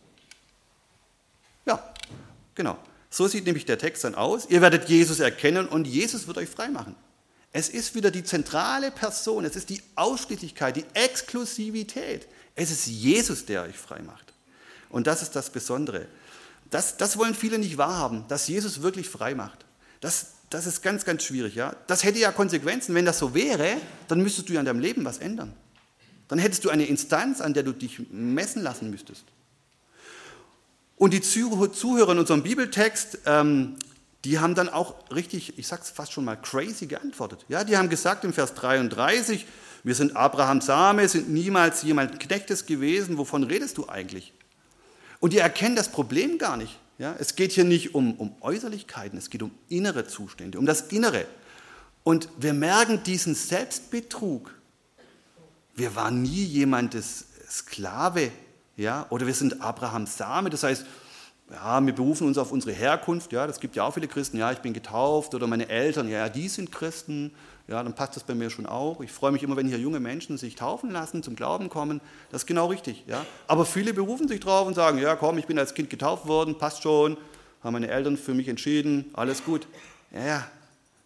Ja, 1.66 1.94
genau. 2.56 2.78
So 3.10 3.28
sieht 3.28 3.46
nämlich 3.46 3.66
der 3.66 3.78
Text 3.78 4.04
dann 4.04 4.16
aus. 4.16 4.48
Ihr 4.50 4.62
werdet 4.62 4.90
Jesus 4.90 5.20
erkennen 5.20 5.68
und 5.68 5.88
Jesus 5.88 6.28
wird 6.28 6.38
euch 6.38 6.50
freimachen. 6.50 6.96
Es 7.54 7.70
ist 7.70 7.96
wieder 7.96 8.12
die 8.12 8.24
zentrale 8.24 8.92
Person, 8.92 9.46
es 9.46 9.56
ist 9.56 9.70
die 9.70 9.82
Ausschließlichkeit, 9.96 10.76
die 10.76 10.86
Exklusivität. 10.94 12.28
Es 12.56 12.72
ist 12.72 12.88
Jesus, 12.88 13.46
der 13.46 13.64
euch 13.64 13.78
freimacht. 13.78 14.34
Und 14.90 15.08
das 15.08 15.22
ist 15.22 15.36
das 15.36 15.50
Besondere. 15.50 16.08
Das, 16.70 16.98
das 16.98 17.18
wollen 17.18 17.34
viele 17.34 17.58
nicht 17.58 17.78
wahrhaben, 17.78 18.26
dass 18.28 18.48
Jesus 18.48 18.82
wirklich 18.82 19.10
freimacht. 19.10 19.66
Das, 20.02 20.28
das 20.50 20.66
ist 20.66 20.82
ganz, 20.82 21.06
ganz 21.06 21.24
schwierig. 21.24 21.56
Ja? 21.56 21.76
Das 21.88 22.04
hätte 22.04 22.20
ja 22.20 22.32
Konsequenzen. 22.32 22.94
Wenn 22.94 23.06
das 23.06 23.20
so 23.20 23.34
wäre, 23.34 23.78
dann 24.08 24.22
müsstest 24.22 24.50
du 24.50 24.54
ja 24.54 24.60
an 24.60 24.66
deinem 24.66 24.80
Leben 24.80 25.06
was 25.06 25.18
ändern. 25.18 25.54
Dann 26.28 26.40
hättest 26.40 26.66
du 26.66 26.70
eine 26.70 26.86
Instanz, 26.86 27.42
an 27.42 27.54
der 27.54 27.64
du 27.64 27.72
dich 27.72 28.02
messen 28.12 28.62
lassen 28.62 28.90
müsstest. 28.90 29.24
Und 30.98 31.14
die 31.14 31.22
Zuhörer 31.22 32.12
in 32.12 32.20
unserem 32.20 32.44
Bibeltext, 32.44 33.20
ähm, 33.26 33.76
die 34.26 34.40
haben 34.40 34.56
dann 34.56 34.68
auch 34.68 34.96
richtig, 35.12 35.58
ich 35.58 35.68
sag's 35.68 35.90
fast 35.90 36.12
schon 36.12 36.26
mal, 36.26 36.36
crazy 36.36 36.88
geantwortet. 36.88 37.46
Ja, 37.48 37.64
die 37.64 37.78
haben 37.78 37.88
gesagt 37.88 38.24
im 38.24 38.34
Vers 38.34 38.56
33, 38.56 39.46
wir 39.84 39.96
sind 39.96 40.16
Abrahams 40.16 40.66
Same, 40.66 41.08
sind 41.08 41.30
niemals 41.30 41.84
jemand 41.84 42.20
Knechtes 42.20 42.66
gewesen, 42.66 43.18
wovon 43.18 43.44
redest 43.44 43.78
du 43.78 43.88
eigentlich? 43.88 44.34
Und 45.20 45.34
die 45.34 45.38
erkennen 45.38 45.76
das 45.76 45.90
Problem 45.90 46.40
gar 46.40 46.58
nicht. 46.58 46.80
Ja, 46.98 47.16
es 47.20 47.36
geht 47.36 47.52
hier 47.52 47.64
nicht 47.64 47.94
um, 47.94 48.16
um 48.16 48.36
Äußerlichkeiten, 48.42 49.20
es 49.20 49.30
geht 49.30 49.44
um 49.44 49.52
innere 49.70 50.08
Zustände, 50.08 50.58
um 50.58 50.66
das 50.66 50.82
Innere. 50.82 51.26
Und 52.04 52.28
wir 52.38 52.54
merken 52.54 53.04
diesen 53.04 53.36
Selbstbetrug, 53.36 54.52
wir 55.76 55.96
waren 55.96 56.24
nie 56.24 56.44
jemandes 56.44 57.26
Sklave, 57.48 58.32
ja, 58.78 59.06
oder 59.10 59.28
wir 59.28 59.34
sind 59.34 59.62
Abrahams 59.62 60.18
Same, 60.18 60.50
das 60.50 60.64
heißt, 60.64 60.86
ja, 61.52 61.86
wir 61.86 61.94
berufen 61.94 62.28
uns 62.28 62.38
auf 62.38 62.52
unsere 62.52 62.74
Herkunft, 62.74 63.32
ja, 63.32 63.48
das 63.48 63.60
gibt 63.60 63.76
ja 63.76 63.84
auch 63.84 63.94
viele 63.94 64.08
Christen, 64.08 64.38
ja, 64.38 64.52
ich 64.52 64.60
bin 64.60 64.74
getauft 64.74 65.34
oder 65.34 65.48
meine 65.48 65.68
Eltern, 65.70 66.10
ja, 66.10 66.30
die 66.30 66.48
sind 66.48 66.72
Christen, 66.72 67.34
ja, 67.68 67.84
dann 67.84 67.94
passt 67.94 68.16
das 68.16 68.24
bei 68.24 68.34
mir 68.36 68.50
schon 68.50 68.66
auch. 68.66 69.02
Ich 69.02 69.12
freue 69.12 69.32
mich 69.32 69.44
immer, 69.44 69.58
wenn 69.58 69.68
hier 69.68 69.78
junge 69.78 70.00
Menschen 70.00 70.38
sich 70.38 70.56
taufen 70.56 70.90
lassen, 70.90 71.24
zum 71.24 71.36
Glauben 71.36 71.70
kommen, 71.70 72.02
das 72.32 72.44
ist 72.44 72.46
genau 72.46 72.68
richtig, 72.68 73.04
ja. 73.08 73.26
Aber 73.48 73.66
viele 73.66 73.94
berufen 73.94 74.28
sich 74.28 74.40
drauf 74.40 74.68
und 74.68 74.74
sagen, 74.74 75.00
ja, 75.00 75.16
komm, 75.16 75.38
ich 75.38 75.48
bin 75.48 75.60
als 75.60 75.74
Kind 75.74 75.90
getauft 75.90 76.28
worden, 76.28 76.58
passt 76.58 76.84
schon, 76.84 77.18
haben 77.64 77.74
meine 77.74 77.90
Eltern 77.90 78.18
für 78.18 78.34
mich 78.34 78.48
entschieden, 78.48 79.06
alles 79.14 79.44
gut. 79.44 79.68
Ja, 80.12 80.48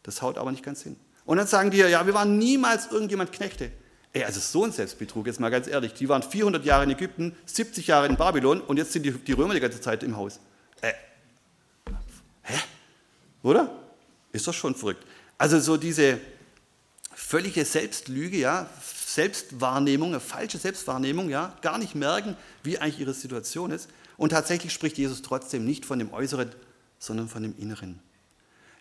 das 0.03 0.21
haut 0.21 0.37
aber 0.37 0.51
nicht 0.51 0.63
ganz 0.63 0.83
hin. 0.83 0.95
Und 1.25 1.37
dann 1.37 1.47
sagen 1.47 1.71
die, 1.71 1.77
ja, 1.77 2.05
wir 2.05 2.13
waren 2.13 2.37
niemals 2.37 2.91
irgendjemand 2.91 3.31
Knechte. 3.31 3.71
Ey, 4.13 4.23
also 4.23 4.39
so 4.39 4.65
ein 4.65 4.71
Selbstbetrug, 4.71 5.25
jetzt 5.27 5.39
mal 5.39 5.49
ganz 5.49 5.67
ehrlich. 5.67 5.93
Die 5.93 6.09
waren 6.09 6.21
400 6.21 6.65
Jahre 6.65 6.83
in 6.83 6.89
Ägypten, 6.89 7.35
70 7.45 7.87
Jahre 7.87 8.07
in 8.07 8.17
Babylon 8.17 8.59
und 8.59 8.77
jetzt 8.77 8.91
sind 8.91 9.03
die, 9.03 9.11
die 9.11 9.31
Römer 9.31 9.53
die 9.53 9.61
ganze 9.61 9.79
Zeit 9.79 10.03
im 10.03 10.17
Haus. 10.17 10.39
Äh, 10.81 10.93
hä? 12.43 12.59
Oder? 13.43 13.73
Ist 14.33 14.47
doch 14.47 14.53
schon 14.53 14.75
verrückt. 14.75 15.05
Also 15.37 15.59
so 15.59 15.77
diese 15.77 16.19
völlige 17.13 17.63
Selbstlüge, 17.63 18.37
ja, 18.37 18.69
Selbstwahrnehmung, 19.05 20.09
eine 20.09 20.19
falsche 20.19 20.57
Selbstwahrnehmung, 20.57 21.29
ja, 21.29 21.55
gar 21.61 21.77
nicht 21.77 21.95
merken, 21.95 22.35
wie 22.63 22.79
eigentlich 22.79 22.99
ihre 22.99 23.13
Situation 23.13 23.71
ist. 23.71 23.89
Und 24.17 24.29
tatsächlich 24.29 24.73
spricht 24.73 24.97
Jesus 24.97 25.21
trotzdem 25.21 25.65
nicht 25.65 25.85
von 25.85 25.99
dem 25.99 26.13
Äußeren, 26.13 26.51
sondern 26.99 27.29
von 27.29 27.43
dem 27.43 27.57
Inneren. 27.57 27.99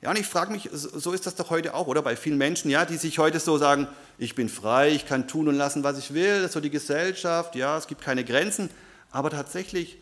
Ja, 0.03 0.11
und 0.11 0.19
ich 0.19 0.27
frage 0.27 0.51
mich, 0.51 0.71
so 0.73 1.13
ist 1.13 1.27
das 1.27 1.35
doch 1.35 1.51
heute 1.51 1.75
auch, 1.75 1.87
oder? 1.87 2.01
Bei 2.01 2.17
vielen 2.17 2.39
Menschen, 2.39 2.71
ja, 2.71 2.87
die 2.87 2.97
sich 2.97 3.19
heute 3.19 3.39
so 3.39 3.59
sagen, 3.59 3.87
ich 4.17 4.35
bin 4.35 4.49
frei, 4.49 4.91
ich 4.91 5.07
kann 5.07 5.29
tun 5.29 5.47
und 5.49 5.57
lassen, 5.57 5.85
was 5.85 5.99
ich 5.99 6.15
will, 6.15 6.37
das 6.37 6.47
ist 6.47 6.53
so 6.53 6.61
die 6.61 6.71
Gesellschaft, 6.71 7.55
ja, 7.55 7.77
es 7.77 7.87
gibt 7.87 8.01
keine 8.01 8.25
Grenzen. 8.25 8.71
Aber 9.11 9.29
tatsächlich, 9.29 9.99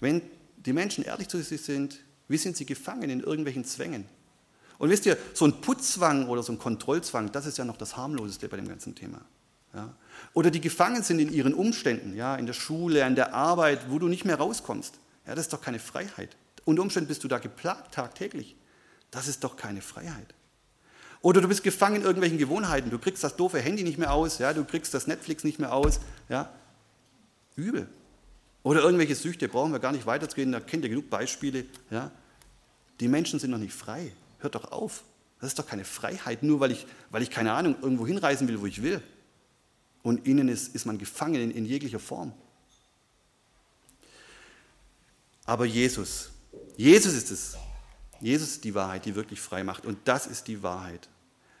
wenn 0.00 0.22
die 0.56 0.72
Menschen 0.72 1.04
ehrlich 1.04 1.28
zu 1.28 1.42
sich 1.42 1.62
sind, 1.62 1.98
wie 2.28 2.38
sind 2.38 2.56
sie 2.56 2.64
gefangen 2.64 3.10
in 3.10 3.20
irgendwelchen 3.20 3.64
Zwängen? 3.64 4.06
Und 4.78 4.90
wisst 4.90 5.06
ihr, 5.06 5.16
so 5.34 5.44
ein 5.44 5.60
Putzzwang 5.60 6.28
oder 6.28 6.42
so 6.42 6.52
ein 6.52 6.58
Kontrollzwang, 6.58 7.30
das 7.32 7.46
ist 7.46 7.58
ja 7.58 7.64
noch 7.64 7.76
das 7.76 7.96
harmloseste 7.96 8.48
bei 8.48 8.56
dem 8.56 8.68
ganzen 8.68 8.94
Thema. 8.94 9.20
Ja? 9.74 9.94
Oder 10.32 10.50
die 10.50 10.60
gefangen 10.60 11.02
sind 11.02 11.18
in 11.18 11.32
ihren 11.32 11.54
Umständen, 11.54 12.14
ja, 12.16 12.36
in 12.36 12.46
der 12.46 12.52
Schule, 12.52 13.04
an 13.04 13.14
der 13.14 13.34
Arbeit, 13.34 13.90
wo 13.90 13.98
du 13.98 14.08
nicht 14.08 14.24
mehr 14.24 14.36
rauskommst. 14.36 14.98
Ja, 15.26 15.34
das 15.34 15.46
ist 15.46 15.52
doch 15.52 15.60
keine 15.60 15.78
Freiheit. 15.78 16.36
Unter 16.64 16.82
Umständen 16.82 17.08
bist 17.08 17.22
du 17.24 17.28
da 17.28 17.38
geplagt 17.38 17.94
tagtäglich. 17.94 18.56
Das 19.10 19.28
ist 19.28 19.44
doch 19.44 19.56
keine 19.56 19.82
Freiheit. 19.82 20.34
Oder 21.22 21.40
du 21.40 21.48
bist 21.48 21.62
gefangen 21.62 21.96
in 21.96 22.02
irgendwelchen 22.02 22.38
Gewohnheiten. 22.38 22.90
Du 22.90 22.98
kriegst 22.98 23.24
das 23.24 23.36
doofe 23.36 23.58
Handy 23.60 23.82
nicht 23.82 23.98
mehr 23.98 24.12
aus, 24.12 24.38
ja, 24.38 24.52
du 24.52 24.64
kriegst 24.64 24.94
das 24.94 25.06
Netflix 25.06 25.44
nicht 25.44 25.58
mehr 25.58 25.72
aus. 25.72 26.00
Ja. 26.28 26.52
Übel. 27.56 27.88
Oder 28.62 28.82
irgendwelche 28.82 29.14
Süchte, 29.14 29.48
brauchen 29.48 29.72
wir 29.72 29.78
gar 29.78 29.92
nicht 29.92 30.06
weiterzugehen, 30.06 30.52
da 30.52 30.60
kennt 30.60 30.84
ihr 30.84 30.90
genug 30.90 31.08
Beispiele. 31.08 31.64
Ja. 31.90 32.10
Die 33.00 33.08
Menschen 33.08 33.38
sind 33.38 33.50
noch 33.50 33.58
nicht 33.58 33.74
frei. 33.74 34.12
Hört 34.38 34.54
doch 34.54 34.70
auf. 34.72 35.04
Das 35.40 35.48
ist 35.48 35.58
doch 35.58 35.66
keine 35.66 35.84
Freiheit, 35.84 36.42
nur 36.42 36.60
weil 36.60 36.70
ich, 36.70 36.86
weil 37.10 37.22
ich 37.22 37.30
keine 37.30 37.52
Ahnung, 37.52 37.76
irgendwo 37.82 38.06
hinreisen 38.06 38.48
will, 38.48 38.60
wo 38.60 38.66
ich 38.66 38.82
will. 38.82 39.02
Und 40.02 40.26
innen 40.26 40.48
ist, 40.48 40.74
ist 40.74 40.86
man 40.86 40.98
gefangen 40.98 41.36
in, 41.36 41.50
in 41.50 41.66
jeglicher 41.66 41.98
Form. 41.98 42.32
Aber 45.44 45.64
Jesus, 45.64 46.30
Jesus 46.76 47.14
ist 47.14 47.30
es, 47.30 47.56
Jesus 48.20 48.50
ist 48.50 48.64
die 48.64 48.74
Wahrheit, 48.74 49.04
die 49.04 49.14
wirklich 49.14 49.40
frei 49.40 49.64
macht. 49.64 49.84
Und 49.84 49.98
das 50.04 50.26
ist 50.26 50.48
die 50.48 50.62
Wahrheit. 50.62 51.08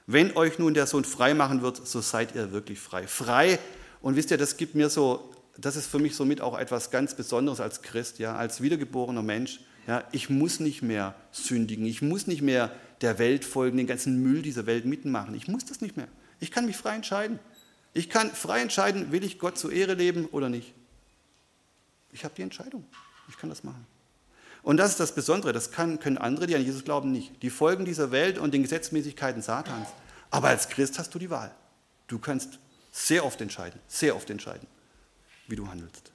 Wenn 0.06 0.36
euch 0.36 0.58
nun 0.58 0.74
der 0.74 0.86
Sohn 0.86 1.04
frei 1.04 1.34
machen 1.34 1.62
wird, 1.62 1.86
so 1.86 2.00
seid 2.00 2.34
ihr 2.34 2.52
wirklich 2.52 2.78
frei. 2.78 3.06
Frei. 3.06 3.58
Und 4.00 4.16
wisst 4.16 4.30
ihr, 4.30 4.38
das 4.38 4.56
gibt 4.56 4.74
mir 4.74 4.88
so, 4.88 5.32
das 5.58 5.76
ist 5.76 5.86
für 5.86 5.98
mich 5.98 6.14
somit 6.14 6.40
auch 6.40 6.56
etwas 6.56 6.90
ganz 6.90 7.14
Besonderes 7.14 7.60
als 7.60 7.82
Christ, 7.82 8.18
ja, 8.18 8.36
als 8.36 8.60
wiedergeborener 8.60 9.22
Mensch. 9.22 9.60
Ja, 9.86 10.04
ich 10.12 10.30
muss 10.30 10.60
nicht 10.60 10.82
mehr 10.82 11.14
sündigen. 11.32 11.86
Ich 11.86 12.02
muss 12.02 12.26
nicht 12.26 12.42
mehr 12.42 12.72
der 13.00 13.18
Welt 13.18 13.44
folgen, 13.44 13.76
den 13.76 13.86
ganzen 13.86 14.22
Müll 14.22 14.42
dieser 14.42 14.66
Welt 14.66 14.84
mitmachen. 14.84 15.34
Ich 15.34 15.48
muss 15.48 15.64
das 15.64 15.80
nicht 15.80 15.96
mehr. 15.96 16.08
Ich 16.40 16.50
kann 16.50 16.66
mich 16.66 16.76
frei 16.76 16.94
entscheiden. 16.94 17.38
Ich 17.92 18.10
kann 18.10 18.30
frei 18.30 18.60
entscheiden, 18.60 19.10
will 19.10 19.24
ich 19.24 19.38
Gott 19.38 19.58
zur 19.58 19.72
Ehre 19.72 19.94
leben 19.94 20.26
oder 20.26 20.48
nicht. 20.48 20.74
Ich 22.12 22.24
habe 22.24 22.34
die 22.36 22.42
Entscheidung. 22.42 22.84
Ich 23.28 23.36
kann 23.38 23.48
das 23.48 23.64
machen. 23.64 23.86
Und 24.66 24.78
das 24.78 24.90
ist 24.90 24.98
das 24.98 25.14
Besondere, 25.14 25.52
das 25.52 25.70
kann, 25.70 26.00
können 26.00 26.18
andere, 26.18 26.48
die 26.48 26.56
an 26.56 26.64
Jesus 26.64 26.82
glauben, 26.82 27.12
nicht. 27.12 27.40
Die 27.44 27.50
folgen 27.50 27.84
dieser 27.84 28.10
Welt 28.10 28.36
und 28.36 28.52
den 28.52 28.64
Gesetzmäßigkeiten 28.64 29.40
Satans. 29.40 29.86
Aber 30.28 30.48
als 30.48 30.68
Christ 30.68 30.98
hast 30.98 31.14
du 31.14 31.20
die 31.20 31.30
Wahl. 31.30 31.54
Du 32.08 32.18
kannst 32.18 32.58
sehr 32.90 33.24
oft 33.24 33.40
entscheiden, 33.40 33.78
sehr 33.86 34.16
oft 34.16 34.28
entscheiden, 34.28 34.66
wie 35.46 35.54
du 35.54 35.68
handelst. 35.68 36.10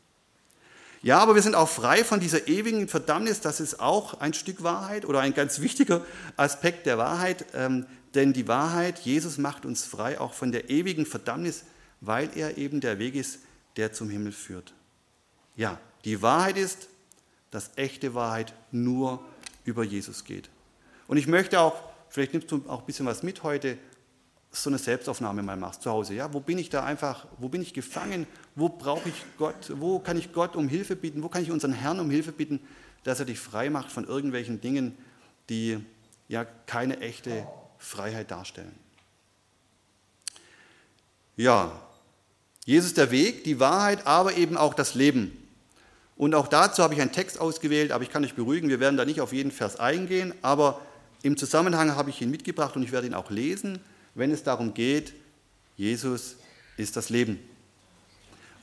Ja, 1.02 1.20
aber 1.20 1.36
wir 1.36 1.42
sind 1.42 1.56
auch 1.56 1.70
frei 1.70 2.04
von 2.04 2.20
dieser 2.20 2.50
ewigen 2.50 2.90
Verdammnis. 2.90 3.40
Das 3.40 3.62
ist 3.62 3.80
auch 3.80 4.20
ein 4.20 4.34
Stück 4.34 4.64
Wahrheit 4.64 5.06
oder 5.06 5.22
ein 5.22 5.34
ganz 5.34 5.62
wichtiger 5.62 6.06
Aspekt 6.36 6.88
der 6.88 6.98
Wahrheit. 6.98 7.46
Ähm, 7.54 7.86
denn 8.16 8.34
die 8.34 8.50
Wahrheit, 8.50 9.00
Jesus 9.00 9.38
macht 9.38 9.66
uns 9.66 9.86
frei 9.86 10.20
auch 10.20 10.34
von 10.34 10.52
der 10.52 10.70
ewigen 10.70 11.06
Verdammnis, 11.06 11.64
weil 12.02 12.30
er 12.36 12.58
eben 12.58 12.82
der 12.82 13.00
Weg 13.00 13.16
ist, 13.16 13.40
der 13.78 13.94
zum 13.94 14.10
Himmel 14.10 14.34
führt. 14.34 14.74
Ja, 15.56 15.80
die 16.04 16.22
Wahrheit 16.22 16.58
ist, 16.58 16.90
dass 17.52 17.72
echte 17.76 18.14
Wahrheit 18.14 18.54
nur 18.72 19.24
über 19.66 19.84
Jesus 19.84 20.24
geht. 20.24 20.50
Und 21.08 21.18
ich 21.18 21.28
möchte 21.28 21.60
auch, 21.60 21.76
vielleicht 22.10 22.34
nimmst 22.34 22.52
du 22.52 22.64
auch 22.68 22.80
ein 22.80 22.86
bisschen 22.86 23.06
was 23.06 23.22
mit 23.22 23.44
heute, 23.44 23.78
so 24.52 24.70
eine 24.70 24.78
Selbstaufnahme 24.78 25.44
mal 25.44 25.56
machst 25.56 25.82
zu 25.82 25.92
Hause. 25.92 26.14
Ja, 26.14 26.34
wo 26.34 26.42
bin 26.42 26.58
ich 26.58 26.70
da 26.70 26.84
einfach, 26.84 27.26
wo 27.38 27.48
bin 27.48 27.62
ich 27.62 27.74
gefangen? 27.74 28.28
Wo 28.56 28.68
brauche 28.68 29.08
ich 29.08 29.26
Gott? 29.38 29.72
Wo 29.76 30.00
kann 30.00 30.18
ich 30.18 30.34
Gott 30.34 30.56
um 30.56 30.68
Hilfe 30.68 30.96
bitten? 30.96 31.24
Wo 31.24 31.30
kann 31.30 31.44
ich 31.44 31.52
unseren 31.52 31.74
Herrn 31.74 32.00
um 32.00 32.10
Hilfe 32.10 32.34
bitten, 32.34 32.60
dass 33.04 33.20
er 33.20 33.26
dich 33.26 33.40
frei 33.40 33.70
macht 33.70 33.92
von 33.92 34.06
irgendwelchen 34.06 34.60
Dingen, 34.60 34.98
die 35.50 35.80
ja 36.28 36.46
keine 36.66 37.00
echte 37.00 37.48
Freiheit 37.78 38.32
darstellen? 38.32 38.76
Ja, 41.38 41.72
Jesus 42.66 42.94
der 42.94 43.10
Weg, 43.10 43.46
die 43.46 43.60
Wahrheit, 43.60 44.06
aber 44.06 44.36
eben 44.36 44.58
auch 44.58 44.74
das 44.74 44.96
Leben. 44.96 45.41
Und 46.22 46.36
auch 46.36 46.48
dazu 46.48 46.84
habe 46.84 46.94
ich 46.94 47.02
einen 47.02 47.12
Text 47.12 47.42
ausgewählt, 47.42 47.92
aber 47.92 48.04
ich 48.04 48.12
kann 48.12 48.24
euch 48.24 48.36
beruhigen, 48.36 48.70
wir 48.70 48.80
werden 48.80 48.96
da 48.96 49.06
nicht 49.06 49.22
auf 49.22 49.34
jeden 49.34 49.52
Vers 49.52 49.80
eingehen, 49.80 50.34
aber 50.44 50.80
im 51.24 51.36
Zusammenhang 51.36 51.96
habe 51.96 52.12
ich 52.12 52.22
ihn 52.22 52.30
mitgebracht 52.30 52.76
und 52.76 52.84
ich 52.84 52.92
werde 52.92 53.08
ihn 53.08 53.14
auch 53.14 53.32
lesen 53.32 53.80
wenn 54.16 54.32
es 54.32 54.44
darum 54.44 54.74
geht, 54.74 55.14
Jesus 55.78 56.36
ist 56.78 56.96
das 56.96 57.10
Leben. 57.10 57.40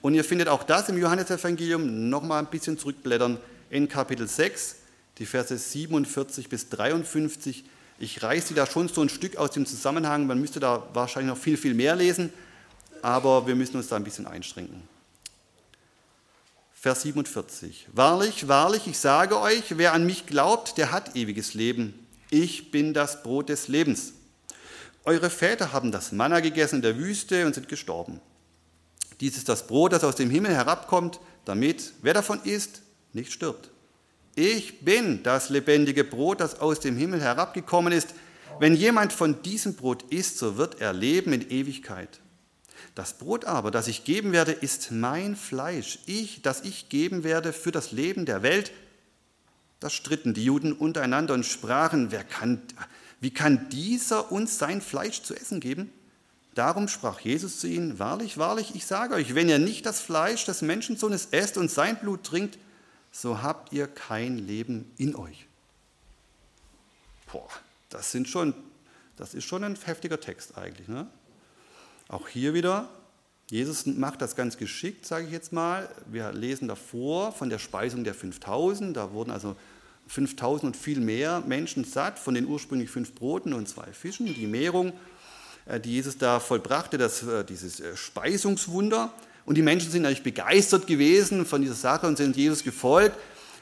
Und 0.03 0.14
ihr 0.14 0.25
findet 0.25 0.49
auch 0.49 0.62
das 0.62 0.88
im 0.88 0.99
Johannesevangelium, 0.99 2.09
nochmal 2.09 2.40
ein 2.40 2.51
bisschen 2.51 2.79
zurückblättern, 2.79 3.38
in 3.71 3.88
Kapitel 3.88 4.29
6, 4.29 4.77
die 5.18 5.27
Verse 5.27 5.57
47 5.57 6.49
bis 6.49 6.68
53. 6.68 7.64
Ich 7.99 8.23
reiße 8.23 8.49
sie 8.49 8.55
da 8.55 8.66
schon 8.66 8.88
so 8.88 9.03
ein 9.03 9.09
Stück 9.09 9.37
aus 9.37 9.51
dem 9.51 9.66
Zusammenhang, 9.66 10.27
man 10.27 10.40
müsste 10.40 10.61
da 10.61 10.87
wahrscheinlich 10.92 11.35
noch 11.35 11.42
viel, 11.42 11.57
viel 11.57 11.75
mehr 11.75 11.97
lesen, 11.97 12.33
aber 13.03 13.47
wir 13.47 13.57
müssen 13.57 13.77
uns 13.77 13.88
da 13.88 13.97
ein 13.97 14.05
bisschen 14.05 14.27
einschränken. 14.27 14.83
Vers 16.81 17.03
47. 17.03 17.88
Wahrlich, 17.93 18.47
wahrlich, 18.47 18.87
ich 18.87 19.01
sage 19.01 19.41
euch, 19.41 19.77
wer 19.79 19.95
an 19.95 20.07
mich 20.07 20.27
glaubt, 20.27 20.79
der 20.79 20.93
hat 20.93 21.17
ewiges 21.17 21.55
Leben. 21.55 22.07
Ich 22.31 22.71
bin 22.71 22.95
das 22.95 23.25
Brot 23.25 23.49
des 23.49 23.67
Lebens. 23.67 24.12
Eure 25.03 25.29
Väter 25.29 25.73
haben 25.73 25.91
das 25.91 26.12
Manna 26.12 26.38
gegessen 26.38 26.77
in 26.77 26.83
der 26.83 26.97
Wüste 26.97 27.47
und 27.47 27.57
sind 27.57 27.69
gestorben. 27.69 28.21
Dies 29.19 29.37
ist 29.37 29.49
das 29.49 29.67
Brot, 29.67 29.93
das 29.93 30.05
aus 30.05 30.14
dem 30.14 30.31
Himmel 30.31 30.55
herabkommt, 30.55 31.19
damit, 31.45 31.95
wer 32.03 32.14
davon 32.14 32.41
isst, 32.45 32.83
nicht 33.12 33.33
stirbt. 33.33 33.71
Ich 34.37 34.85
bin 34.85 35.25
das 35.25 35.49
lebendige 35.49 36.05
Brot, 36.05 36.41
das 36.41 36.61
aus 36.61 36.79
dem 36.79 36.97
Himmel 36.97 37.21
herabgekommen 37.21 37.93
ist. 37.93 38.14
Wenn 38.61 38.77
jemand 38.77 39.12
von 39.12 39.43
diesem 39.43 39.75
Brot 39.75 40.05
isst, 40.11 40.38
so 40.38 40.57
wird 40.57 40.81
er 40.81 40.93
leben 40.93 41.33
in 41.33 41.51
Ewigkeit. 41.51 42.21
Das 42.95 43.14
Brot 43.14 43.45
aber, 43.45 43.71
das 43.71 43.88
ich 43.88 44.05
geben 44.05 44.33
werde, 44.33 44.53
ist 44.53 44.91
mein 44.91 45.37
Fleisch, 45.37 45.99
ich, 46.07 46.43
das 46.43 46.62
ich 46.62 46.88
geben 46.88 47.25
werde 47.25 47.53
für 47.53 47.73
das 47.73 47.93
Leben 47.93 48.27
der 48.27 48.43
Welt. 48.43 48.73
Da 49.81 49.91
stritten 49.91 50.35
die 50.35 50.45
Juden 50.45 50.73
untereinander 50.73 51.35
und 51.35 51.47
sprachen, 51.47 52.11
wer 52.11 52.25
kann, 52.25 52.62
wie 53.21 53.31
kann 53.31 53.69
dieser 53.69 54.33
uns 54.33 54.59
sein 54.59 54.81
Fleisch 54.81 55.23
zu 55.23 55.35
essen 55.35 55.61
geben? 55.61 55.93
Darum 56.55 56.88
sprach 56.88 57.21
Jesus 57.21 57.61
zu 57.61 57.69
ihnen, 57.69 58.01
wahrlich, 58.01 58.37
wahrlich, 58.37 58.75
ich 58.75 58.85
sage 58.85 59.14
euch, 59.14 59.37
wenn 59.37 59.49
ihr 59.49 59.61
nicht 59.61 59.87
das 59.87 60.01
Fleisch 60.01 60.45
des 60.45 60.62
Menschensohnes 60.62 61.29
esst 61.31 61.57
und 61.57 61.71
sein 61.71 61.97
Blut 62.01 62.25
trinkt, 62.25 62.59
so 63.12 63.43
habt 63.43 63.73
ihr 63.73 63.87
kein 63.87 64.38
Leben 64.38 64.91
in 64.97 65.14
euch. 65.14 65.47
Boah, 67.31 67.49
das, 67.91 68.11
sind 68.11 68.29
schon, 68.29 68.55
das 69.17 69.35
ist 69.35 69.45
schon 69.45 69.62
ein 69.62 69.77
heftiger 69.77 70.19
Text 70.19 70.59
eigentlich. 70.59 70.88
Ne? 70.88 71.07
Auch 72.09 72.27
hier 72.27 72.55
wieder, 72.55 72.88
Jesus 73.51 73.85
macht 73.85 74.23
das 74.23 74.35
ganz 74.35 74.57
geschickt, 74.57 75.07
sage 75.07 75.27
ich 75.27 75.33
jetzt 75.33 75.53
mal. 75.53 75.88
Wir 76.11 76.33
lesen 76.33 76.66
davor 76.66 77.33
von 77.33 77.51
der 77.51 77.59
Speisung 77.59 78.03
der 78.03 78.14
5000, 78.14 78.97
da 78.97 79.12
wurden 79.12 79.31
also 79.31 79.57
5000 80.07 80.64
und 80.64 80.77
viel 80.77 81.01
mehr 81.01 81.42
Menschen 81.47 81.85
satt 81.85 82.18
von 82.18 82.35
den 82.35 82.47
ursprünglich 82.47 82.88
fünf 82.88 83.14
Broten 83.14 83.53
und 83.53 83.68
zwei 83.68 83.92
Fischen. 83.92 84.27
Die 84.27 84.47
Mehrung, 84.47 84.94
äh, 85.66 85.79
die 85.81 85.92
Jesus 85.92 86.16
da 86.16 86.40
vollbrachte, 86.40 86.97
das, 86.97 87.23
äh, 87.23 87.44
dieses 87.44 87.81
äh, 87.81 87.94
Speisungswunder. 87.94 89.12
Und 89.44 89.57
die 89.57 89.62
Menschen 89.62 89.90
sind 89.90 90.07
eigentlich 90.07 90.23
begeistert 90.23 90.87
gewesen 90.87 91.44
von 91.44 91.61
dieser 91.61 91.75
Sache 91.75 92.07
und 92.07 92.16
sind 92.16 92.37
Jesus 92.37 92.64
gefolgt. 92.64 93.16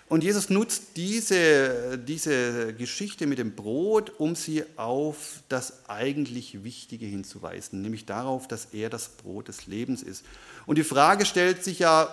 Und 0.09 0.23
Jesus 0.23 0.51
nutzt 0.51 0.97
diese, 0.97 1.99
diese 1.99 2.75
Geschichte 2.75 3.27
mit 3.27 3.39
dem 3.39 3.57
Brot, 3.57 4.13
um 4.19 4.37
sie 4.37 4.63
auf 4.77 5.43
das 5.49 5.89
eigentlich 5.89 6.63
Wichtige 6.63 7.07
hinzuweisen, 7.07 7.83
nämlich 7.83 8.07
darauf, 8.07 8.47
dass 8.47 8.67
er 8.67 8.89
das 8.89 9.09
Brot 9.09 9.49
des 9.49 9.67
Lebens 9.67 10.03
ist. 10.03 10.25
Und 10.65 10.79
die 10.79 10.85
Frage 10.85 11.27
stellt 11.27 11.65
sich 11.65 11.81
ja, 11.81 12.09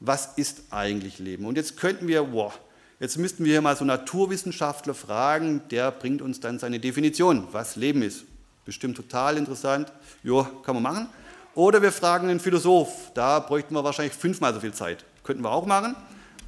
was 0.00 0.30
ist 0.36 0.62
eigentlich 0.70 1.20
Leben? 1.20 1.46
Und 1.46 1.56
jetzt 1.56 1.76
könnten 1.76 2.08
wir, 2.08 2.32
wow, 2.32 2.52
Jetzt 2.98 3.18
müssten 3.18 3.44
wir 3.44 3.52
hier 3.52 3.60
mal 3.60 3.76
so 3.76 3.84
Naturwissenschaftler 3.84 4.94
fragen, 4.94 5.60
der 5.70 5.90
bringt 5.90 6.22
uns 6.22 6.40
dann 6.40 6.58
seine 6.58 6.80
Definition, 6.80 7.46
was 7.52 7.76
Leben 7.76 8.00
ist. 8.00 8.24
Bestimmt 8.64 8.96
total 8.96 9.36
interessant. 9.36 9.92
Ja, 10.22 10.50
kann 10.64 10.76
man 10.76 10.82
machen. 10.82 11.08
Oder 11.54 11.82
wir 11.82 11.92
fragen 11.92 12.30
einen 12.30 12.40
Philosoph, 12.40 13.12
da 13.12 13.38
bräuchten 13.40 13.74
wir 13.74 13.84
wahrscheinlich 13.84 14.14
fünfmal 14.14 14.54
so 14.54 14.60
viel 14.60 14.72
Zeit. 14.72 15.04
Könnten 15.24 15.42
wir 15.42 15.50
auch 15.50 15.66
machen, 15.66 15.94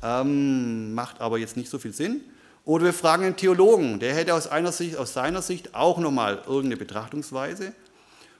ähm, 0.03 0.95
macht 0.95 1.21
aber 1.21 1.39
jetzt 1.39 1.57
nicht 1.57 1.71
so 1.71 1.79
viel 1.79 1.93
Sinn. 1.93 2.23
Oder 2.65 2.85
wir 2.85 2.93
fragen 2.93 3.25
einen 3.25 3.37
Theologen, 3.37 3.99
der 3.99 4.15
hätte 4.15 4.35
aus, 4.35 4.49
Sicht, 4.77 4.97
aus 4.97 5.15
seiner 5.15 5.41
Sicht 5.41 5.75
auch 5.75 5.99
nochmal 5.99 6.43
irgendeine 6.47 6.77
Betrachtungsweise. 6.77 7.73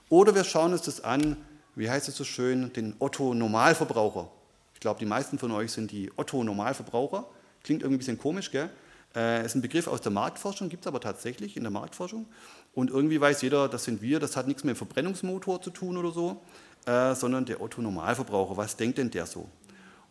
Oder 0.09 0.35
wir 0.35 0.43
schauen 0.43 0.71
uns 0.71 0.83
das 0.83 1.03
an, 1.03 1.37
wie 1.75 1.89
heißt 1.89 2.07
es 2.09 2.15
so 2.15 2.23
schön, 2.23 2.71
den 2.73 2.95
Otto-Normalverbraucher. 2.99 4.29
Ich 4.75 4.79
glaube, 4.79 4.99
die 4.99 5.05
meisten 5.05 5.39
von 5.39 5.51
euch 5.51 5.71
sind 5.71 5.91
die 5.91 6.11
Otto-Normalverbraucher. 6.15 7.25
Klingt 7.63 7.81
irgendwie 7.81 7.95
ein 7.95 7.99
bisschen 7.99 8.17
komisch, 8.17 8.51
gell? 8.51 8.69
Äh, 9.15 9.45
ist 9.45 9.55
ein 9.55 9.61
Begriff 9.61 9.87
aus 9.87 10.01
der 10.01 10.11
Marktforschung, 10.11 10.69
gibt 10.69 10.83
es 10.83 10.87
aber 10.87 11.01
tatsächlich 11.01 11.57
in 11.57 11.63
der 11.63 11.71
Marktforschung. 11.71 12.27
Und 12.75 12.91
irgendwie 12.91 13.19
weiß 13.19 13.41
jeder, 13.41 13.67
das 13.67 13.83
sind 13.83 14.01
wir, 14.01 14.19
das 14.19 14.37
hat 14.37 14.47
nichts 14.47 14.63
mit 14.63 14.75
dem 14.75 14.77
Verbrennungsmotor 14.77 15.61
zu 15.61 15.71
tun 15.71 15.97
oder 15.97 16.11
so, 16.11 16.41
äh, 16.85 17.15
sondern 17.15 17.45
der 17.45 17.61
Otto-Normalverbraucher. 17.61 18.55
Was 18.57 18.77
denkt 18.77 18.99
denn 18.99 19.09
der 19.09 19.25
so? 19.25 19.49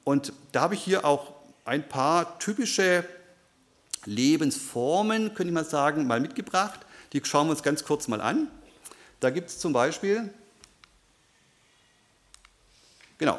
Und 0.05 0.33
da 0.53 0.63
habe 0.63 0.75
ich 0.75 0.81
hier 0.81 1.05
auch 1.05 1.35
ein 1.69 1.87
paar 1.87 2.39
typische 2.39 3.05
Lebensformen, 4.07 5.35
könnte 5.35 5.51
ich 5.51 5.55
mal 5.55 5.67
sagen, 5.67 6.07
mal 6.07 6.19
mitgebracht. 6.19 6.81
Die 7.13 7.21
schauen 7.23 7.47
wir 7.47 7.53
uns 7.53 7.63
ganz 7.63 7.85
kurz 7.85 8.09
mal 8.09 8.21
an. 8.23 8.49
Da 9.21 9.31
gibt 9.31 9.51
es 9.51 9.59
zum 9.59 9.73
Beispiel, 9.73 10.31
genau, 13.19 13.39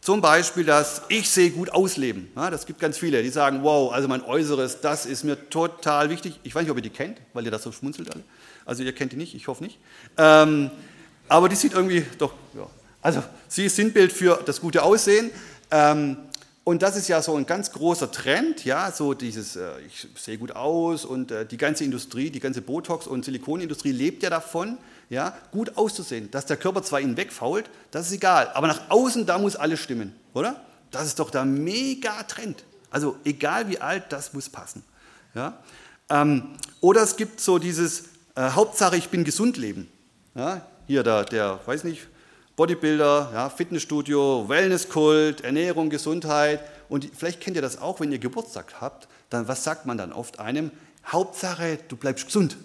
zum 0.00 0.20
Beispiel 0.20 0.64
das 0.64 1.02
Ich 1.08 1.30
sehe 1.30 1.50
gut 1.50 1.70
ausleben. 1.70 2.30
Ja, 2.34 2.50
das 2.50 2.66
gibt 2.66 2.80
ganz 2.80 2.98
viele, 2.98 3.22
die 3.22 3.28
sagen, 3.28 3.62
wow, 3.62 3.92
also 3.92 4.08
mein 4.08 4.22
Äußeres, 4.22 4.80
das 4.80 5.06
ist 5.06 5.22
mir 5.22 5.48
total 5.48 6.10
wichtig. 6.10 6.40
Ich 6.42 6.54
weiß 6.54 6.62
nicht, 6.62 6.70
ob 6.70 6.78
ihr 6.78 6.82
die 6.82 6.90
kennt, 6.90 7.20
weil 7.32 7.44
ihr 7.44 7.50
das 7.50 7.62
so 7.62 7.70
schmunzelt 7.70 8.10
alle. 8.12 8.24
Also 8.64 8.82
ihr 8.82 8.94
kennt 8.94 9.12
die 9.12 9.16
nicht, 9.16 9.34
ich 9.34 9.46
hoffe 9.46 9.62
nicht. 9.62 9.78
Ähm, 10.16 10.70
aber 11.28 11.48
die 11.48 11.56
sieht 11.56 11.74
irgendwie 11.74 12.04
doch, 12.18 12.32
ja. 12.54 12.68
Also 13.02 13.22
sie 13.46 13.66
ist 13.66 13.76
Sinnbild 13.76 14.12
für 14.12 14.42
das 14.44 14.60
gute 14.60 14.82
Aussehen. 14.82 15.30
Ähm, 15.70 16.16
und 16.68 16.82
das 16.82 16.96
ist 16.96 17.08
ja 17.08 17.22
so 17.22 17.34
ein 17.34 17.46
ganz 17.46 17.72
großer 17.72 18.10
Trend, 18.10 18.66
ja, 18.66 18.92
so 18.92 19.14
dieses, 19.14 19.56
äh, 19.56 19.80
ich 19.86 20.06
sehe 20.16 20.36
gut 20.36 20.52
aus 20.52 21.06
und 21.06 21.30
äh, 21.30 21.46
die 21.46 21.56
ganze 21.56 21.82
Industrie, 21.82 22.28
die 22.28 22.40
ganze 22.40 22.60
Botox- 22.60 23.08
und 23.08 23.24
Silikonindustrie 23.24 23.90
lebt 23.90 24.22
ja 24.22 24.28
davon, 24.28 24.76
ja, 25.08 25.34
gut 25.50 25.78
auszusehen. 25.78 26.30
Dass 26.30 26.44
der 26.44 26.58
Körper 26.58 26.82
zwar 26.82 27.00
innen 27.00 27.16
wegfault, 27.16 27.70
das 27.90 28.08
ist 28.08 28.12
egal, 28.12 28.50
aber 28.52 28.66
nach 28.66 28.90
außen, 28.90 29.24
da 29.24 29.38
muss 29.38 29.56
alles 29.56 29.80
stimmen, 29.80 30.14
oder? 30.34 30.62
Das 30.90 31.06
ist 31.06 31.18
doch 31.18 31.30
der 31.30 31.46
Mega-Trend. 31.46 32.64
Also 32.90 33.16
egal 33.24 33.70
wie 33.70 33.80
alt, 33.80 34.04
das 34.10 34.34
muss 34.34 34.50
passen. 34.50 34.84
Ja? 35.34 35.56
Ähm, 36.10 36.50
oder 36.82 37.02
es 37.02 37.16
gibt 37.16 37.40
so 37.40 37.58
dieses 37.58 38.08
äh, 38.34 38.50
Hauptsache, 38.50 38.98
ich 38.98 39.08
bin 39.08 39.24
gesund 39.24 39.56
leben. 39.56 39.88
Ja? 40.34 40.60
Hier 40.86 41.02
der, 41.02 41.24
der, 41.24 41.60
weiß 41.64 41.84
nicht, 41.84 42.08
Bodybuilder, 42.58 43.30
ja, 43.32 43.50
Fitnessstudio, 43.50 44.48
Wellnesskult, 44.48 45.42
Ernährung, 45.42 45.90
Gesundheit. 45.90 46.60
Und 46.88 47.08
vielleicht 47.16 47.40
kennt 47.40 47.54
ihr 47.54 47.62
das 47.62 47.80
auch, 47.80 48.00
wenn 48.00 48.10
ihr 48.10 48.18
Geburtstag 48.18 48.80
habt, 48.80 49.06
dann 49.30 49.46
was 49.46 49.62
sagt 49.62 49.86
man 49.86 49.96
dann 49.96 50.12
oft 50.12 50.40
einem? 50.40 50.72
Hauptsache, 51.06 51.78
du 51.86 51.94
bleibst 51.94 52.26
gesund. 52.26 52.56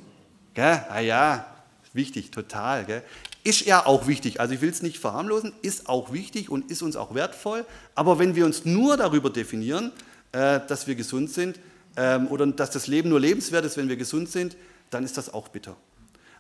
Gell? 0.55 0.83
Ah 0.89 0.99
ja, 0.99 1.45
wichtig, 1.93 2.31
total. 2.31 2.85
Gell? 2.85 3.03
Ist 3.43 3.67
ja 3.67 3.85
auch 3.85 4.07
wichtig, 4.07 4.39
also 4.39 4.55
ich 4.55 4.61
will 4.61 4.71
es 4.71 4.81
nicht 4.81 4.97
verharmlosen, 4.97 5.53
ist 5.61 5.87
auch 5.87 6.11
wichtig 6.11 6.49
und 6.49 6.71
ist 6.71 6.81
uns 6.81 6.95
auch 6.95 7.13
wertvoll. 7.13 7.63
Aber 7.93 8.17
wenn 8.17 8.33
wir 8.33 8.47
uns 8.47 8.65
nur 8.65 8.97
darüber 8.97 9.29
definieren, 9.29 9.91
äh, 10.31 10.59
dass 10.67 10.87
wir 10.87 10.95
gesund 10.95 11.29
sind 11.29 11.59
ähm, 11.97 12.29
oder 12.29 12.47
dass 12.47 12.71
das 12.71 12.87
Leben 12.87 13.09
nur 13.09 13.19
lebenswert 13.19 13.63
ist, 13.63 13.77
wenn 13.77 13.89
wir 13.89 13.97
gesund 13.97 14.27
sind, 14.27 14.57
dann 14.89 15.03
ist 15.03 15.19
das 15.19 15.31
auch 15.31 15.49
bitter. 15.49 15.77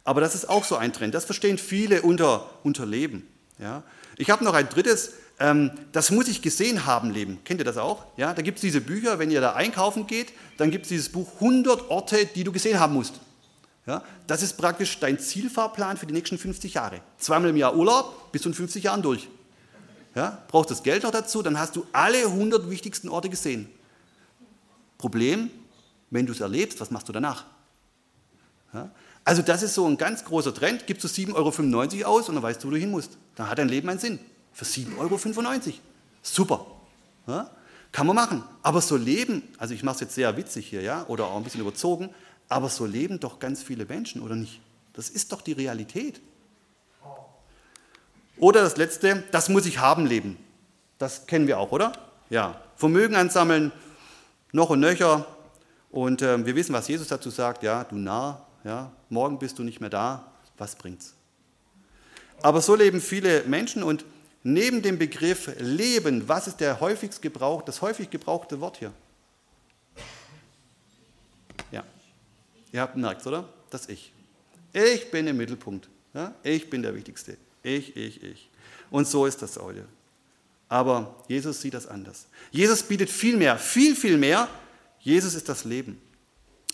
Aber 0.03 0.21
das 0.21 0.33
ist 0.33 0.49
auch 0.49 0.63
so 0.63 0.75
ein 0.75 0.91
Trend. 0.91 1.13
Das 1.13 1.25
verstehen 1.25 1.59
viele 1.59 2.01
unter, 2.01 2.49
unter 2.63 2.87
Leben. 2.87 3.27
Ja? 3.59 3.83
Ich 4.17 4.29
habe 4.29 4.43
noch 4.43 4.53
ein 4.53 4.69
drittes, 4.69 5.13
ähm, 5.39 5.71
das 5.91 6.11
muss 6.11 6.27
ich 6.27 6.41
gesehen 6.41 6.85
haben, 6.85 7.11
Leben. 7.11 7.39
Kennt 7.43 7.59
ihr 7.59 7.65
das 7.65 7.77
auch? 7.77 8.05
Ja, 8.17 8.33
da 8.33 8.41
gibt 8.41 8.57
es 8.57 8.61
diese 8.61 8.81
Bücher, 8.81 9.19
wenn 9.19 9.31
ihr 9.31 9.41
da 9.41 9.53
einkaufen 9.53 10.07
geht, 10.07 10.33
dann 10.57 10.71
gibt 10.71 10.85
es 10.85 10.89
dieses 10.89 11.09
Buch 11.09 11.29
100 11.35 11.89
Orte, 11.89 12.25
die 12.25 12.43
du 12.43 12.51
gesehen 12.51 12.79
haben 12.79 12.93
musst. 12.93 13.19
Ja, 13.85 14.01
das 14.27 14.41
ist 14.41 14.57
praktisch 14.57 14.99
dein 14.99 15.19
Zielfahrplan 15.19 15.97
für 15.97 16.05
die 16.05 16.13
nächsten 16.13 16.37
50 16.37 16.75
Jahre. 16.75 17.01
Zweimal 17.17 17.49
im 17.49 17.57
Jahr 17.57 17.75
Urlaub, 17.75 18.31
bis 18.31 18.45
in 18.45 18.53
50 18.53 18.83
Jahren 18.83 19.01
durch. 19.01 19.27
Ja, 20.15 20.41
brauchst 20.47 20.71
das 20.71 20.83
Geld 20.83 21.03
noch 21.03 21.11
dazu, 21.11 21.41
dann 21.41 21.59
hast 21.59 21.75
du 21.75 21.85
alle 21.91 22.25
100 22.25 22.69
wichtigsten 22.69 23.09
Orte 23.09 23.29
gesehen. 23.29 23.67
Problem, 24.97 25.49
wenn 26.11 26.25
du 26.25 26.31
es 26.31 26.39
erlebst, 26.39 26.79
was 26.79 26.91
machst 26.91 27.09
du 27.09 27.13
danach? 27.13 27.45
Ja, 28.73 28.89
also 29.25 29.41
das 29.41 29.63
ist 29.63 29.73
so 29.73 29.87
ein 29.87 29.97
ganz 29.97 30.25
großer 30.25 30.53
Trend. 30.53 30.85
Gibst 30.85 31.03
du 31.03 31.07
7,95 31.07 31.99
Euro 32.05 32.17
aus 32.17 32.29
und 32.29 32.35
dann 32.35 32.43
weißt 32.43 32.63
du, 32.63 32.67
wo 32.67 32.71
du 32.71 32.77
hin 32.77 32.91
musst. 32.91 33.17
Dann 33.35 33.49
hat 33.49 33.57
dein 33.57 33.69
Leben 33.69 33.89
einen 33.89 33.99
Sinn. 33.99 34.19
Für 34.51 34.65
7,95 34.65 34.97
Euro. 34.99 35.19
Super. 36.21 36.65
Ja? 37.27 37.49
Kann 37.91 38.07
man 38.07 38.15
machen. 38.15 38.43
Aber 38.61 38.81
so 38.81 38.97
leben, 38.97 39.43
also 39.57 39.73
ich 39.73 39.83
mache 39.83 39.95
es 39.95 40.01
jetzt 40.01 40.15
sehr 40.15 40.35
witzig 40.35 40.67
hier, 40.67 40.81
ja, 40.81 41.05
oder 41.07 41.25
auch 41.25 41.37
ein 41.37 41.43
bisschen 41.43 41.61
überzogen, 41.61 42.09
aber 42.49 42.69
so 42.69 42.85
leben 42.85 43.19
doch 43.19 43.39
ganz 43.39 43.63
viele 43.63 43.85
Menschen, 43.85 44.21
oder 44.21 44.35
nicht? 44.35 44.59
Das 44.93 45.09
ist 45.09 45.31
doch 45.31 45.41
die 45.41 45.53
Realität. 45.53 46.19
Oder 48.37 48.61
das 48.61 48.77
letzte, 48.77 49.23
das 49.31 49.47
muss 49.47 49.65
ich 49.65 49.77
haben 49.77 50.05
leben. 50.05 50.37
Das 50.97 51.27
kennen 51.27 51.47
wir 51.47 51.59
auch, 51.59 51.71
oder? 51.71 51.93
Ja. 52.29 52.61
Vermögen 52.75 53.15
ansammeln, 53.15 53.71
noch 54.51 54.71
und 54.71 54.79
nöcher. 54.79 55.27
Und 55.91 56.21
äh, 56.21 56.43
wir 56.45 56.55
wissen, 56.55 56.73
was 56.73 56.87
Jesus 56.87 57.07
dazu 57.07 57.29
sagt, 57.29 57.61
ja, 57.61 57.83
du 57.83 57.95
Narr, 57.95 58.45
ja, 58.63 58.91
morgen 59.09 59.39
bist 59.39 59.59
du 59.59 59.63
nicht 59.63 59.81
mehr 59.81 59.89
da, 59.89 60.31
was 60.57 60.75
bringt's? 60.75 61.15
Aber 62.41 62.61
so 62.61 62.75
leben 62.75 63.01
viele 63.01 63.43
Menschen 63.43 63.83
und 63.83 64.05
neben 64.43 64.81
dem 64.81 64.97
Begriff 64.97 65.51
Leben, 65.59 66.27
was 66.27 66.47
ist 66.47 66.59
der 66.59 66.79
häufigst 66.79 67.21
gebraucht, 67.21 67.67
das 67.67 67.81
häufig 67.81 68.09
gebrauchte 68.09 68.59
Wort 68.59 68.77
hier? 68.77 68.93
Ja, 71.71 71.83
ihr 72.71 72.81
habt 72.81 72.95
gemerkt, 72.95 73.25
oder? 73.25 73.47
Das 73.69 73.87
Ich. 73.87 74.11
Ich 74.73 75.11
bin 75.11 75.27
im 75.27 75.37
Mittelpunkt. 75.37 75.87
Ja? 76.13 76.33
Ich 76.43 76.69
bin 76.69 76.81
der 76.81 76.95
Wichtigste. 76.95 77.37
Ich, 77.61 77.95
ich, 77.95 78.23
ich. 78.23 78.49
Und 78.89 79.07
so 79.07 79.25
ist 79.25 79.41
das 79.41 79.57
heute. 79.57 79.85
Aber 80.67 81.23
Jesus 81.27 81.61
sieht 81.61 81.75
das 81.75 81.87
anders. 81.87 82.25
Jesus 82.51 82.81
bietet 82.83 83.09
viel 83.09 83.37
mehr, 83.37 83.57
viel, 83.57 83.95
viel 83.95 84.17
mehr. 84.17 84.47
Jesus 84.99 85.35
ist 85.35 85.47
das 85.47 85.65
Leben. 85.65 86.01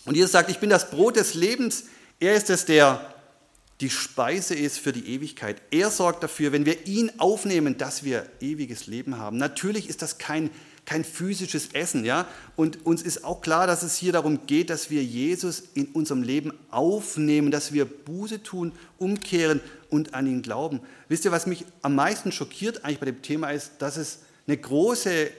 Und 0.04 0.16
Jesus 0.16 0.32
sagt, 0.32 0.50
ich 0.50 0.58
bin 0.58 0.70
das 0.70 0.90
Brot 0.90 1.16
des 1.16 1.34
Lebens. 1.34 1.84
Er 2.18 2.34
ist 2.34 2.50
es, 2.50 2.64
der 2.64 3.14
die 3.80 3.90
Speise 3.90 4.54
ist 4.54 4.78
für 4.78 4.92
die 4.92 5.14
Ewigkeit. 5.14 5.60
Er 5.70 5.90
sorgt 5.90 6.22
dafür, 6.22 6.52
wenn 6.52 6.66
wir 6.66 6.86
ihn 6.86 7.10
aufnehmen, 7.18 7.78
dass 7.78 8.04
wir 8.04 8.26
ewiges 8.40 8.86
Leben 8.86 9.18
haben. 9.18 9.38
Natürlich 9.38 9.88
ist 9.88 10.02
das 10.02 10.18
kein, 10.18 10.50
kein 10.84 11.02
physisches 11.02 11.68
Essen, 11.72 12.04
ja. 12.04 12.26
Und 12.56 12.84
uns 12.84 13.00
ist 13.00 13.24
auch 13.24 13.40
klar, 13.40 13.66
dass 13.66 13.82
es 13.82 13.96
hier 13.96 14.12
darum 14.12 14.46
geht, 14.46 14.68
dass 14.68 14.90
wir 14.90 15.02
Jesus 15.02 15.62
in 15.72 15.86
unserem 15.86 16.22
Leben 16.22 16.52
aufnehmen, 16.70 17.50
dass 17.50 17.72
wir 17.72 17.86
Buße 17.86 18.42
tun, 18.42 18.72
umkehren 18.98 19.60
und 19.88 20.12
an 20.12 20.26
ihn 20.26 20.42
glauben. 20.42 20.80
Wisst 21.08 21.24
ihr, 21.24 21.32
was 21.32 21.46
mich 21.46 21.64
am 21.80 21.94
meisten 21.94 22.32
schockiert 22.32 22.84
eigentlich 22.84 23.00
bei 23.00 23.06
dem 23.06 23.22
Thema 23.22 23.50
ist, 23.50 23.72
dass 23.78 23.96
es 23.96 24.20
eine 24.46 24.58
große 24.58 25.30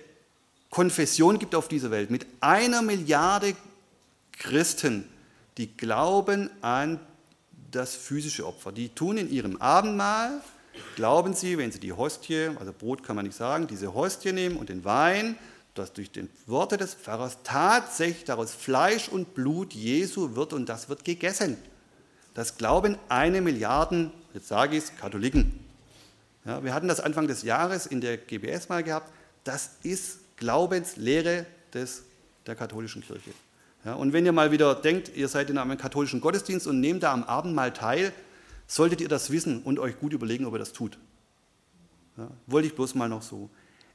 Konfession 0.72 1.38
gibt 1.38 1.54
auf 1.54 1.68
dieser 1.68 1.92
Welt 1.92 2.10
mit 2.10 2.26
einer 2.40 2.82
Milliarde 2.82 3.56
Christen, 4.42 5.08
die 5.58 5.78
glauben 5.78 6.50
an 6.62 7.00
das 7.70 7.96
physische 7.96 8.48
Opfer. 8.48 8.72
Die 8.72 8.90
tun 8.90 9.18
in 9.18 9.32
ihrem 9.32 9.62
Abendmahl, 9.62 10.42
glauben 10.96 11.36
sie, 11.36 11.60
wenn 11.60 11.72
sie 11.72 11.80
die 11.80 11.94
Hostie, 11.94 12.50
also 12.60 12.74
Brot 12.74 13.04
kann 13.04 13.16
man 13.16 13.26
nicht 13.26 13.38
sagen, 13.38 13.68
diese 13.68 13.94
Hostie 13.94 14.34
nehmen 14.34 14.58
und 14.58 14.70
den 14.70 14.84
Wein, 14.84 15.38
dass 15.76 15.94
durch 15.94 16.12
die 16.12 16.28
Worte 16.48 16.78
des 16.78 16.96
Pfarrers 16.96 17.38
tatsächlich 17.44 18.24
daraus 18.24 18.54
Fleisch 18.54 19.10
und 19.10 19.36
Blut 19.36 19.74
Jesu 19.74 20.36
wird 20.36 20.54
und 20.54 20.68
das 20.68 20.90
wird 20.90 21.06
gegessen. 21.06 21.58
Das 22.34 22.58
glauben 22.58 22.98
eine 23.10 23.42
Milliarde, 23.42 24.10
jetzt 24.34 24.48
sage 24.48 24.76
ich 24.76 24.86
es, 24.86 24.96
Katholiken. 24.96 25.60
Ja, 26.46 26.64
wir 26.64 26.74
hatten 26.74 26.88
das 26.88 27.00
Anfang 27.00 27.28
des 27.28 27.44
Jahres 27.44 27.86
in 27.86 28.02
der 28.02 28.18
GBS 28.18 28.70
mal 28.70 28.84
gehabt. 28.84 29.12
Das 29.44 29.72
ist 29.84 30.20
Glaubenslehre 30.38 31.46
des, 31.74 32.04
der 32.48 32.56
katholischen 32.56 33.04
Kirche. 33.04 33.32
Ja, 33.84 33.96
und 33.96 34.14
wenn 34.14 34.26
ihr 34.26 34.32
mal 34.32 34.52
wieder 34.52 34.76
denkt, 34.76 35.12
ihr 35.16 35.28
seid 35.28 35.50
in 35.50 35.58
einem 35.58 35.78
katholischen 35.78 36.22
Gottesdienst 36.22 36.68
und 36.68 36.80
nehmt 36.80 37.04
da 37.04 37.14
am 37.14 37.24
Abend 37.24 37.56
mal 37.56 37.74
teil, 37.74 38.14
solltet 38.68 39.02
ihr 39.02 39.10
das 39.10 39.32
wissen 39.32 39.64
und 39.64 39.80
euch 39.80 40.00
gut 40.00 40.14
überlegen, 40.14 40.46
ob 40.46 40.54
ihr 40.54 40.60
das 40.60 40.72
tut. 40.72 40.98
Ja, 42.18 42.30
wollte 42.48 42.68
ich 42.68 42.76
bloß 42.76 42.96
mal 42.96 43.10
noch 43.10 43.22
so 43.22 43.50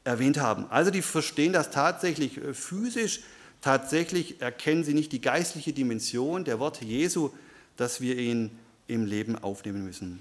erwähnt 0.04 0.38
haben. 0.38 0.66
Also 0.70 0.90
die 0.90 1.02
verstehen 1.02 1.52
das 1.52 1.70
tatsächlich 1.70 2.38
äh, 2.38 2.54
physisch, 2.54 3.20
tatsächlich 3.60 4.40
erkennen 4.40 4.84
sie 4.84 4.94
nicht 4.94 5.12
die 5.12 5.20
geistliche 5.20 5.72
Dimension 5.72 6.44
der 6.44 6.58
Worte 6.58 6.84
Jesu, 6.84 7.30
dass 7.76 8.00
wir 8.00 8.16
ihn 8.18 8.50
im 8.86 9.04
Leben 9.04 9.36
aufnehmen 9.36 9.84
müssen. 9.84 10.18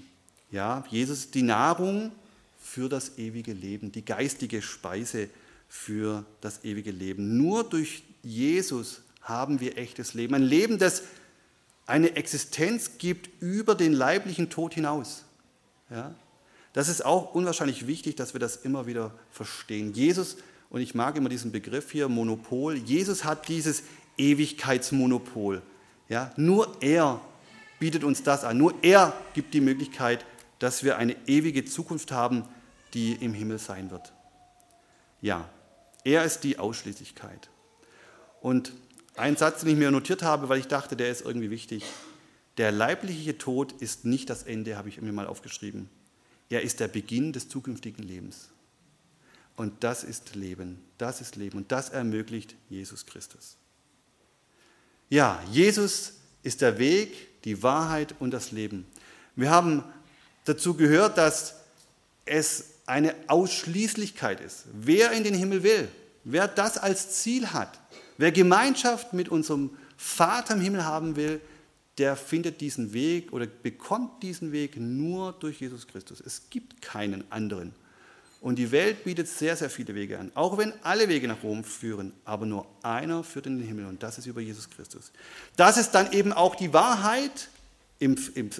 Ja, 0.50 0.84
Jesus 0.90 1.20
ist 1.20 1.34
die 1.34 1.42
Nahrung 1.42 2.12
für 2.58 2.88
das 2.88 3.18
ewige 3.18 3.52
Leben, 3.52 3.92
die 3.92 4.04
geistige 4.04 4.62
Speise 4.62 5.28
für 5.68 6.24
das 6.40 6.64
ewige 6.64 6.90
Leben. 6.90 7.36
Nur 7.36 7.64
durch 7.64 8.02
Jesus 8.22 9.02
haben 9.26 9.60
wir 9.60 9.76
echtes 9.76 10.14
Leben. 10.14 10.34
Ein 10.34 10.42
Leben, 10.42 10.78
das 10.78 11.02
eine 11.84 12.16
Existenz 12.16 12.98
gibt 12.98 13.42
über 13.42 13.74
den 13.74 13.92
leiblichen 13.92 14.48
Tod 14.48 14.72
hinaus. 14.72 15.24
Ja? 15.90 16.14
Das 16.72 16.88
ist 16.88 17.04
auch 17.04 17.34
unwahrscheinlich 17.34 17.86
wichtig, 17.86 18.16
dass 18.16 18.34
wir 18.34 18.40
das 18.40 18.56
immer 18.56 18.86
wieder 18.86 19.12
verstehen. 19.30 19.92
Jesus, 19.92 20.36
und 20.70 20.80
ich 20.80 20.94
mag 20.94 21.16
immer 21.16 21.28
diesen 21.28 21.52
Begriff 21.52 21.90
hier, 21.90 22.08
Monopol, 22.08 22.76
Jesus 22.76 23.24
hat 23.24 23.48
dieses 23.48 23.82
Ewigkeitsmonopol. 24.16 25.62
Ja? 26.08 26.32
Nur 26.36 26.76
er 26.80 27.20
bietet 27.78 28.04
uns 28.04 28.22
das 28.22 28.44
an. 28.44 28.56
Nur 28.58 28.74
er 28.82 29.12
gibt 29.34 29.54
die 29.54 29.60
Möglichkeit, 29.60 30.24
dass 30.60 30.84
wir 30.84 30.96
eine 30.96 31.16
ewige 31.26 31.64
Zukunft 31.64 32.12
haben, 32.12 32.44
die 32.94 33.12
im 33.12 33.34
Himmel 33.34 33.58
sein 33.58 33.90
wird. 33.90 34.12
Ja, 35.20 35.48
er 36.04 36.24
ist 36.24 36.44
die 36.44 36.58
Ausschließlichkeit. 36.58 37.50
Und 38.40 38.72
ein 39.16 39.36
Satz, 39.36 39.60
den 39.60 39.70
ich 39.70 39.76
mir 39.76 39.90
notiert 39.90 40.22
habe, 40.22 40.48
weil 40.48 40.58
ich 40.58 40.68
dachte, 40.68 40.96
der 40.96 41.10
ist 41.10 41.22
irgendwie 41.22 41.50
wichtig. 41.50 41.84
Der 42.58 42.72
leibliche 42.72 43.36
Tod 43.36 43.72
ist 43.80 44.04
nicht 44.04 44.30
das 44.30 44.42
Ende, 44.42 44.76
habe 44.76 44.88
ich 44.88 45.00
mir 45.00 45.12
mal 45.12 45.26
aufgeschrieben. 45.26 45.88
Er 46.48 46.62
ist 46.62 46.80
der 46.80 46.88
Beginn 46.88 47.32
des 47.32 47.48
zukünftigen 47.48 48.04
Lebens. 48.04 48.48
Und 49.56 49.82
das 49.84 50.04
ist 50.04 50.34
Leben. 50.34 50.80
Das 50.98 51.20
ist 51.20 51.36
Leben. 51.36 51.58
Und 51.58 51.72
das 51.72 51.90
ermöglicht 51.90 52.54
Jesus 52.68 53.06
Christus. 53.06 53.56
Ja, 55.08 55.42
Jesus 55.50 56.14
ist 56.42 56.60
der 56.60 56.78
Weg, 56.78 57.42
die 57.44 57.62
Wahrheit 57.62 58.14
und 58.18 58.30
das 58.30 58.52
Leben. 58.52 58.86
Wir 59.34 59.50
haben 59.50 59.82
dazu 60.44 60.74
gehört, 60.74 61.18
dass 61.18 61.56
es 62.24 62.76
eine 62.86 63.14
Ausschließlichkeit 63.26 64.40
ist. 64.40 64.64
Wer 64.72 65.12
in 65.12 65.24
den 65.24 65.34
Himmel 65.34 65.62
will, 65.62 65.88
wer 66.24 66.48
das 66.48 66.78
als 66.78 67.22
Ziel 67.22 67.48
hat, 67.52 67.78
Wer 68.18 68.32
Gemeinschaft 68.32 69.12
mit 69.12 69.28
unserem 69.28 69.70
Vater 69.96 70.54
im 70.54 70.60
Himmel 70.60 70.84
haben 70.84 71.16
will, 71.16 71.40
der 71.98 72.16
findet 72.16 72.60
diesen 72.60 72.92
Weg 72.92 73.32
oder 73.32 73.46
bekommt 73.46 74.22
diesen 74.22 74.52
Weg 74.52 74.76
nur 74.76 75.32
durch 75.32 75.60
Jesus 75.60 75.86
Christus. 75.86 76.20
Es 76.20 76.50
gibt 76.50 76.82
keinen 76.82 77.24
anderen. 77.30 77.74
Und 78.42 78.58
die 78.58 78.70
Welt 78.70 79.04
bietet 79.04 79.28
sehr, 79.28 79.56
sehr 79.56 79.70
viele 79.70 79.94
Wege 79.94 80.18
an. 80.18 80.30
Auch 80.34 80.58
wenn 80.58 80.72
alle 80.82 81.08
Wege 81.08 81.26
nach 81.26 81.42
Rom 81.42 81.64
führen, 81.64 82.12
aber 82.24 82.44
nur 82.44 82.66
einer 82.82 83.24
führt 83.24 83.46
in 83.46 83.58
den 83.58 83.66
Himmel 83.66 83.86
und 83.86 84.02
das 84.02 84.18
ist 84.18 84.26
über 84.26 84.40
Jesus 84.40 84.68
Christus. 84.68 85.10
Das 85.56 85.78
ist 85.78 85.92
dann 85.92 86.12
eben 86.12 86.32
auch 86.32 86.54
die 86.54 86.72
Wahrheit 86.72 87.48
im, 87.98 88.16
im, 88.34 88.50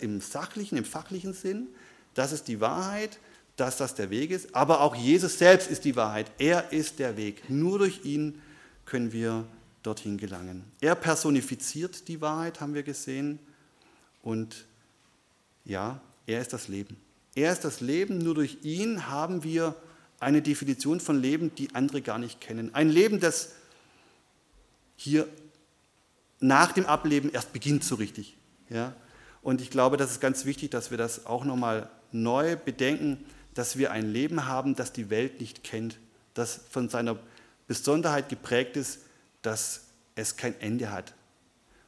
im 0.00 0.20
sachlichen, 0.20 0.76
im 0.76 0.84
fachlichen 0.84 1.32
Sinn. 1.32 1.68
Das 2.14 2.32
ist 2.32 2.48
die 2.48 2.60
Wahrheit, 2.60 3.18
dass 3.56 3.76
das 3.76 3.94
der 3.94 4.10
Weg 4.10 4.32
ist. 4.32 4.54
Aber 4.54 4.80
auch 4.80 4.96
Jesus 4.96 5.38
selbst 5.38 5.70
ist 5.70 5.84
die 5.84 5.94
Wahrheit. 5.94 6.30
Er 6.38 6.72
ist 6.72 6.98
der 6.98 7.16
Weg. 7.16 7.48
Nur 7.48 7.78
durch 7.78 8.04
ihn 8.04 8.42
können 8.90 9.12
wir 9.12 9.46
dorthin 9.84 10.18
gelangen. 10.18 10.64
Er 10.80 10.96
personifiziert 10.96 12.08
die 12.08 12.20
Wahrheit, 12.20 12.60
haben 12.60 12.74
wir 12.74 12.82
gesehen. 12.82 13.38
Und 14.20 14.66
ja, 15.64 16.00
er 16.26 16.40
ist 16.40 16.52
das 16.52 16.66
Leben. 16.66 16.96
Er 17.36 17.52
ist 17.52 17.64
das 17.64 17.80
Leben, 17.80 18.18
nur 18.18 18.34
durch 18.34 18.58
ihn 18.62 19.06
haben 19.06 19.44
wir 19.44 19.76
eine 20.18 20.42
Definition 20.42 20.98
von 20.98 21.22
Leben, 21.22 21.54
die 21.54 21.72
andere 21.74 22.02
gar 22.02 22.18
nicht 22.18 22.40
kennen. 22.40 22.74
Ein 22.74 22.90
Leben, 22.90 23.20
das 23.20 23.52
hier 24.96 25.28
nach 26.40 26.72
dem 26.72 26.86
Ableben 26.86 27.30
erst 27.30 27.52
beginnt 27.52 27.84
so 27.84 27.94
richtig. 27.94 28.36
Ja? 28.68 28.92
Und 29.40 29.60
ich 29.60 29.70
glaube, 29.70 29.98
das 29.98 30.10
ist 30.10 30.20
ganz 30.20 30.44
wichtig, 30.44 30.72
dass 30.72 30.90
wir 30.90 30.98
das 30.98 31.26
auch 31.26 31.44
nochmal 31.44 31.88
neu 32.10 32.56
bedenken, 32.56 33.24
dass 33.54 33.78
wir 33.78 33.92
ein 33.92 34.12
Leben 34.12 34.46
haben, 34.46 34.74
das 34.74 34.92
die 34.92 35.10
Welt 35.10 35.40
nicht 35.40 35.62
kennt, 35.62 35.98
das 36.34 36.60
von 36.70 36.88
seiner 36.88 37.16
Besonderheit 37.70 38.28
geprägt 38.28 38.76
ist, 38.76 38.98
dass 39.42 39.82
es 40.16 40.36
kein 40.36 40.60
Ende 40.60 40.90
hat. 40.90 41.14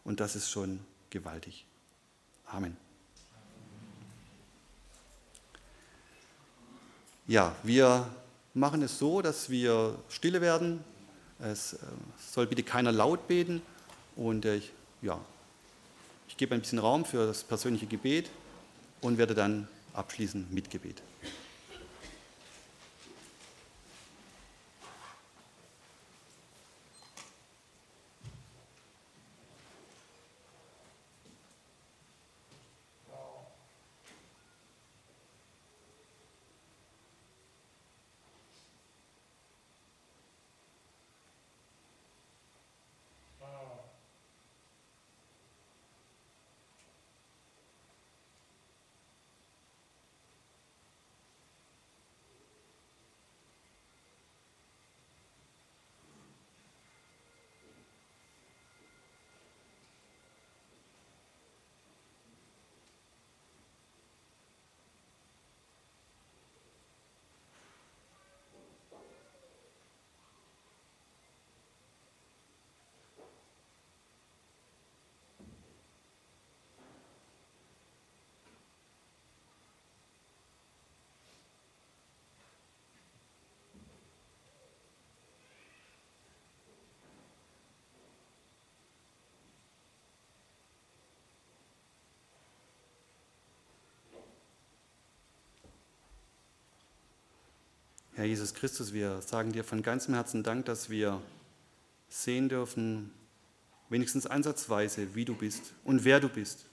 Und 0.04 0.20
das 0.20 0.36
ist 0.36 0.48
schon 0.48 0.78
gewaltig. 1.10 1.66
Amen. 2.46 2.76
Ja, 7.26 7.56
wir 7.64 8.08
machen 8.54 8.80
es 8.82 8.96
so, 8.96 9.22
dass 9.22 9.50
wir 9.50 9.98
stille 10.08 10.40
werden. 10.40 10.84
Es 11.40 11.72
äh, 11.72 11.78
soll 12.30 12.46
bitte 12.46 12.62
keiner 12.62 12.92
laut 12.92 13.26
beten. 13.26 13.60
Und 14.14 14.44
äh, 14.44 14.54
ich, 14.54 14.70
ja, 15.00 15.20
ich 16.28 16.36
gebe 16.36 16.54
ein 16.54 16.60
bisschen 16.60 16.78
Raum 16.78 17.04
für 17.04 17.26
das 17.26 17.42
persönliche 17.42 17.86
Gebet 17.86 18.30
und 19.00 19.18
werde 19.18 19.34
dann 19.34 19.66
abschließen 19.94 20.46
mit 20.48 20.70
Gebet. 20.70 21.02
Herr 98.22 98.28
Jesus 98.28 98.54
Christus, 98.54 98.92
wir 98.92 99.20
sagen 99.20 99.50
dir 99.50 99.64
von 99.64 99.82
ganzem 99.82 100.14
Herzen 100.14 100.44
Dank, 100.44 100.66
dass 100.66 100.88
wir 100.88 101.20
sehen 102.08 102.48
dürfen, 102.48 103.10
wenigstens 103.88 104.28
ansatzweise, 104.28 105.16
wie 105.16 105.24
du 105.24 105.34
bist 105.34 105.72
und 105.82 106.04
wer 106.04 106.20
du 106.20 106.28
bist. 106.28 106.66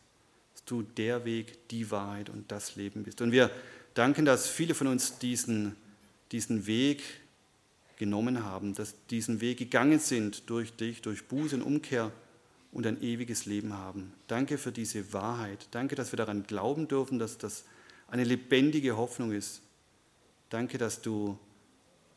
Dass 0.53 0.63
du 0.65 0.83
der 0.83 1.25
Weg, 1.25 1.67
die 1.69 1.89
Wahrheit 1.89 2.29
und 2.29 2.51
das 2.51 2.75
Leben 2.75 3.01
bist. 3.01 3.19
Und 3.21 3.31
wir 3.31 3.49
danken, 3.95 4.25
dass 4.25 4.47
viele 4.47 4.75
von 4.75 4.85
uns 4.85 5.17
diesen, 5.17 5.75
diesen 6.31 6.67
Weg 6.67 7.01
genommen 7.97 8.43
haben, 8.43 8.75
dass 8.75 8.93
diesen 9.07 9.41
Weg 9.41 9.57
gegangen 9.57 9.97
sind 9.97 10.47
durch 10.51 10.73
dich, 10.73 11.01
durch 11.01 11.25
Buße 11.25 11.55
und 11.55 11.63
Umkehr 11.63 12.11
und 12.71 12.85
ein 12.85 13.01
ewiges 13.01 13.47
Leben 13.47 13.73
haben. 13.73 14.13
Danke 14.27 14.59
für 14.59 14.71
diese 14.71 15.13
Wahrheit. 15.13 15.67
Danke, 15.71 15.95
dass 15.95 16.11
wir 16.11 16.17
daran 16.17 16.43
glauben 16.43 16.87
dürfen, 16.87 17.17
dass 17.17 17.39
das 17.39 17.63
eine 18.07 18.23
lebendige 18.23 18.97
Hoffnung 18.97 19.31
ist 19.31 19.63
Danke, 20.49 20.77
dass 20.77 21.01
du 21.01 21.37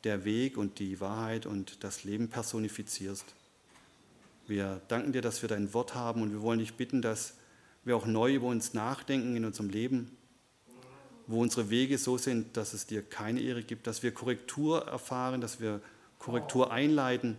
der 0.05 0.24
Weg 0.24 0.57
und 0.57 0.78
die 0.78 1.01
Wahrheit 1.01 1.47
und 1.47 1.85
das 1.85 2.05
Leben 2.05 2.28
personifizierst. 2.28 3.24
Wir 4.47 4.83
danken 4.89 5.12
dir, 5.12 5.22
dass 5.22 5.43
wir 5.43 5.49
dein 5.49 5.72
Wort 5.72 5.95
haben 5.95 6.22
und 6.22 6.33
wir 6.33 6.43
wollen 6.43 6.59
dich 6.59 6.74
bitten, 6.74 7.01
dass 7.01 7.35
wir 7.85 7.97
auch 7.97 8.07
neu 8.07 8.35
über 8.35 8.49
uns 8.49 8.74
nachdenken 8.74 9.37
in 9.37 9.45
unserem 9.45 9.70
Leben, 9.70 10.16
wo 11.26 11.41
unsere 11.41 11.70
Wege 11.70 11.99
so 11.99 12.18
sind, 12.18 12.57
dass 12.57 12.74
es 12.74 12.87
dir 12.87 13.03
keine 13.03 13.41
Ehre 13.41 13.62
gibt, 13.62 13.87
dass 13.87 14.03
wir 14.03 14.12
Korrektur 14.12 14.87
erfahren, 14.89 15.41
dass 15.41 15.61
wir 15.61 15.80
Korrektur 16.18 16.72
einleiten. 16.72 17.37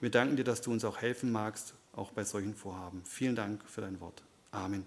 Wir 0.00 0.10
danken 0.10 0.36
dir, 0.36 0.44
dass 0.44 0.60
du 0.60 0.72
uns 0.72 0.84
auch 0.84 0.98
helfen 0.98 1.30
magst, 1.30 1.74
auch 1.92 2.10
bei 2.10 2.24
solchen 2.24 2.54
Vorhaben. 2.54 3.02
Vielen 3.04 3.36
Dank 3.36 3.62
für 3.68 3.80
dein 3.82 4.00
Wort. 4.00 4.22
Amen. 4.50 4.82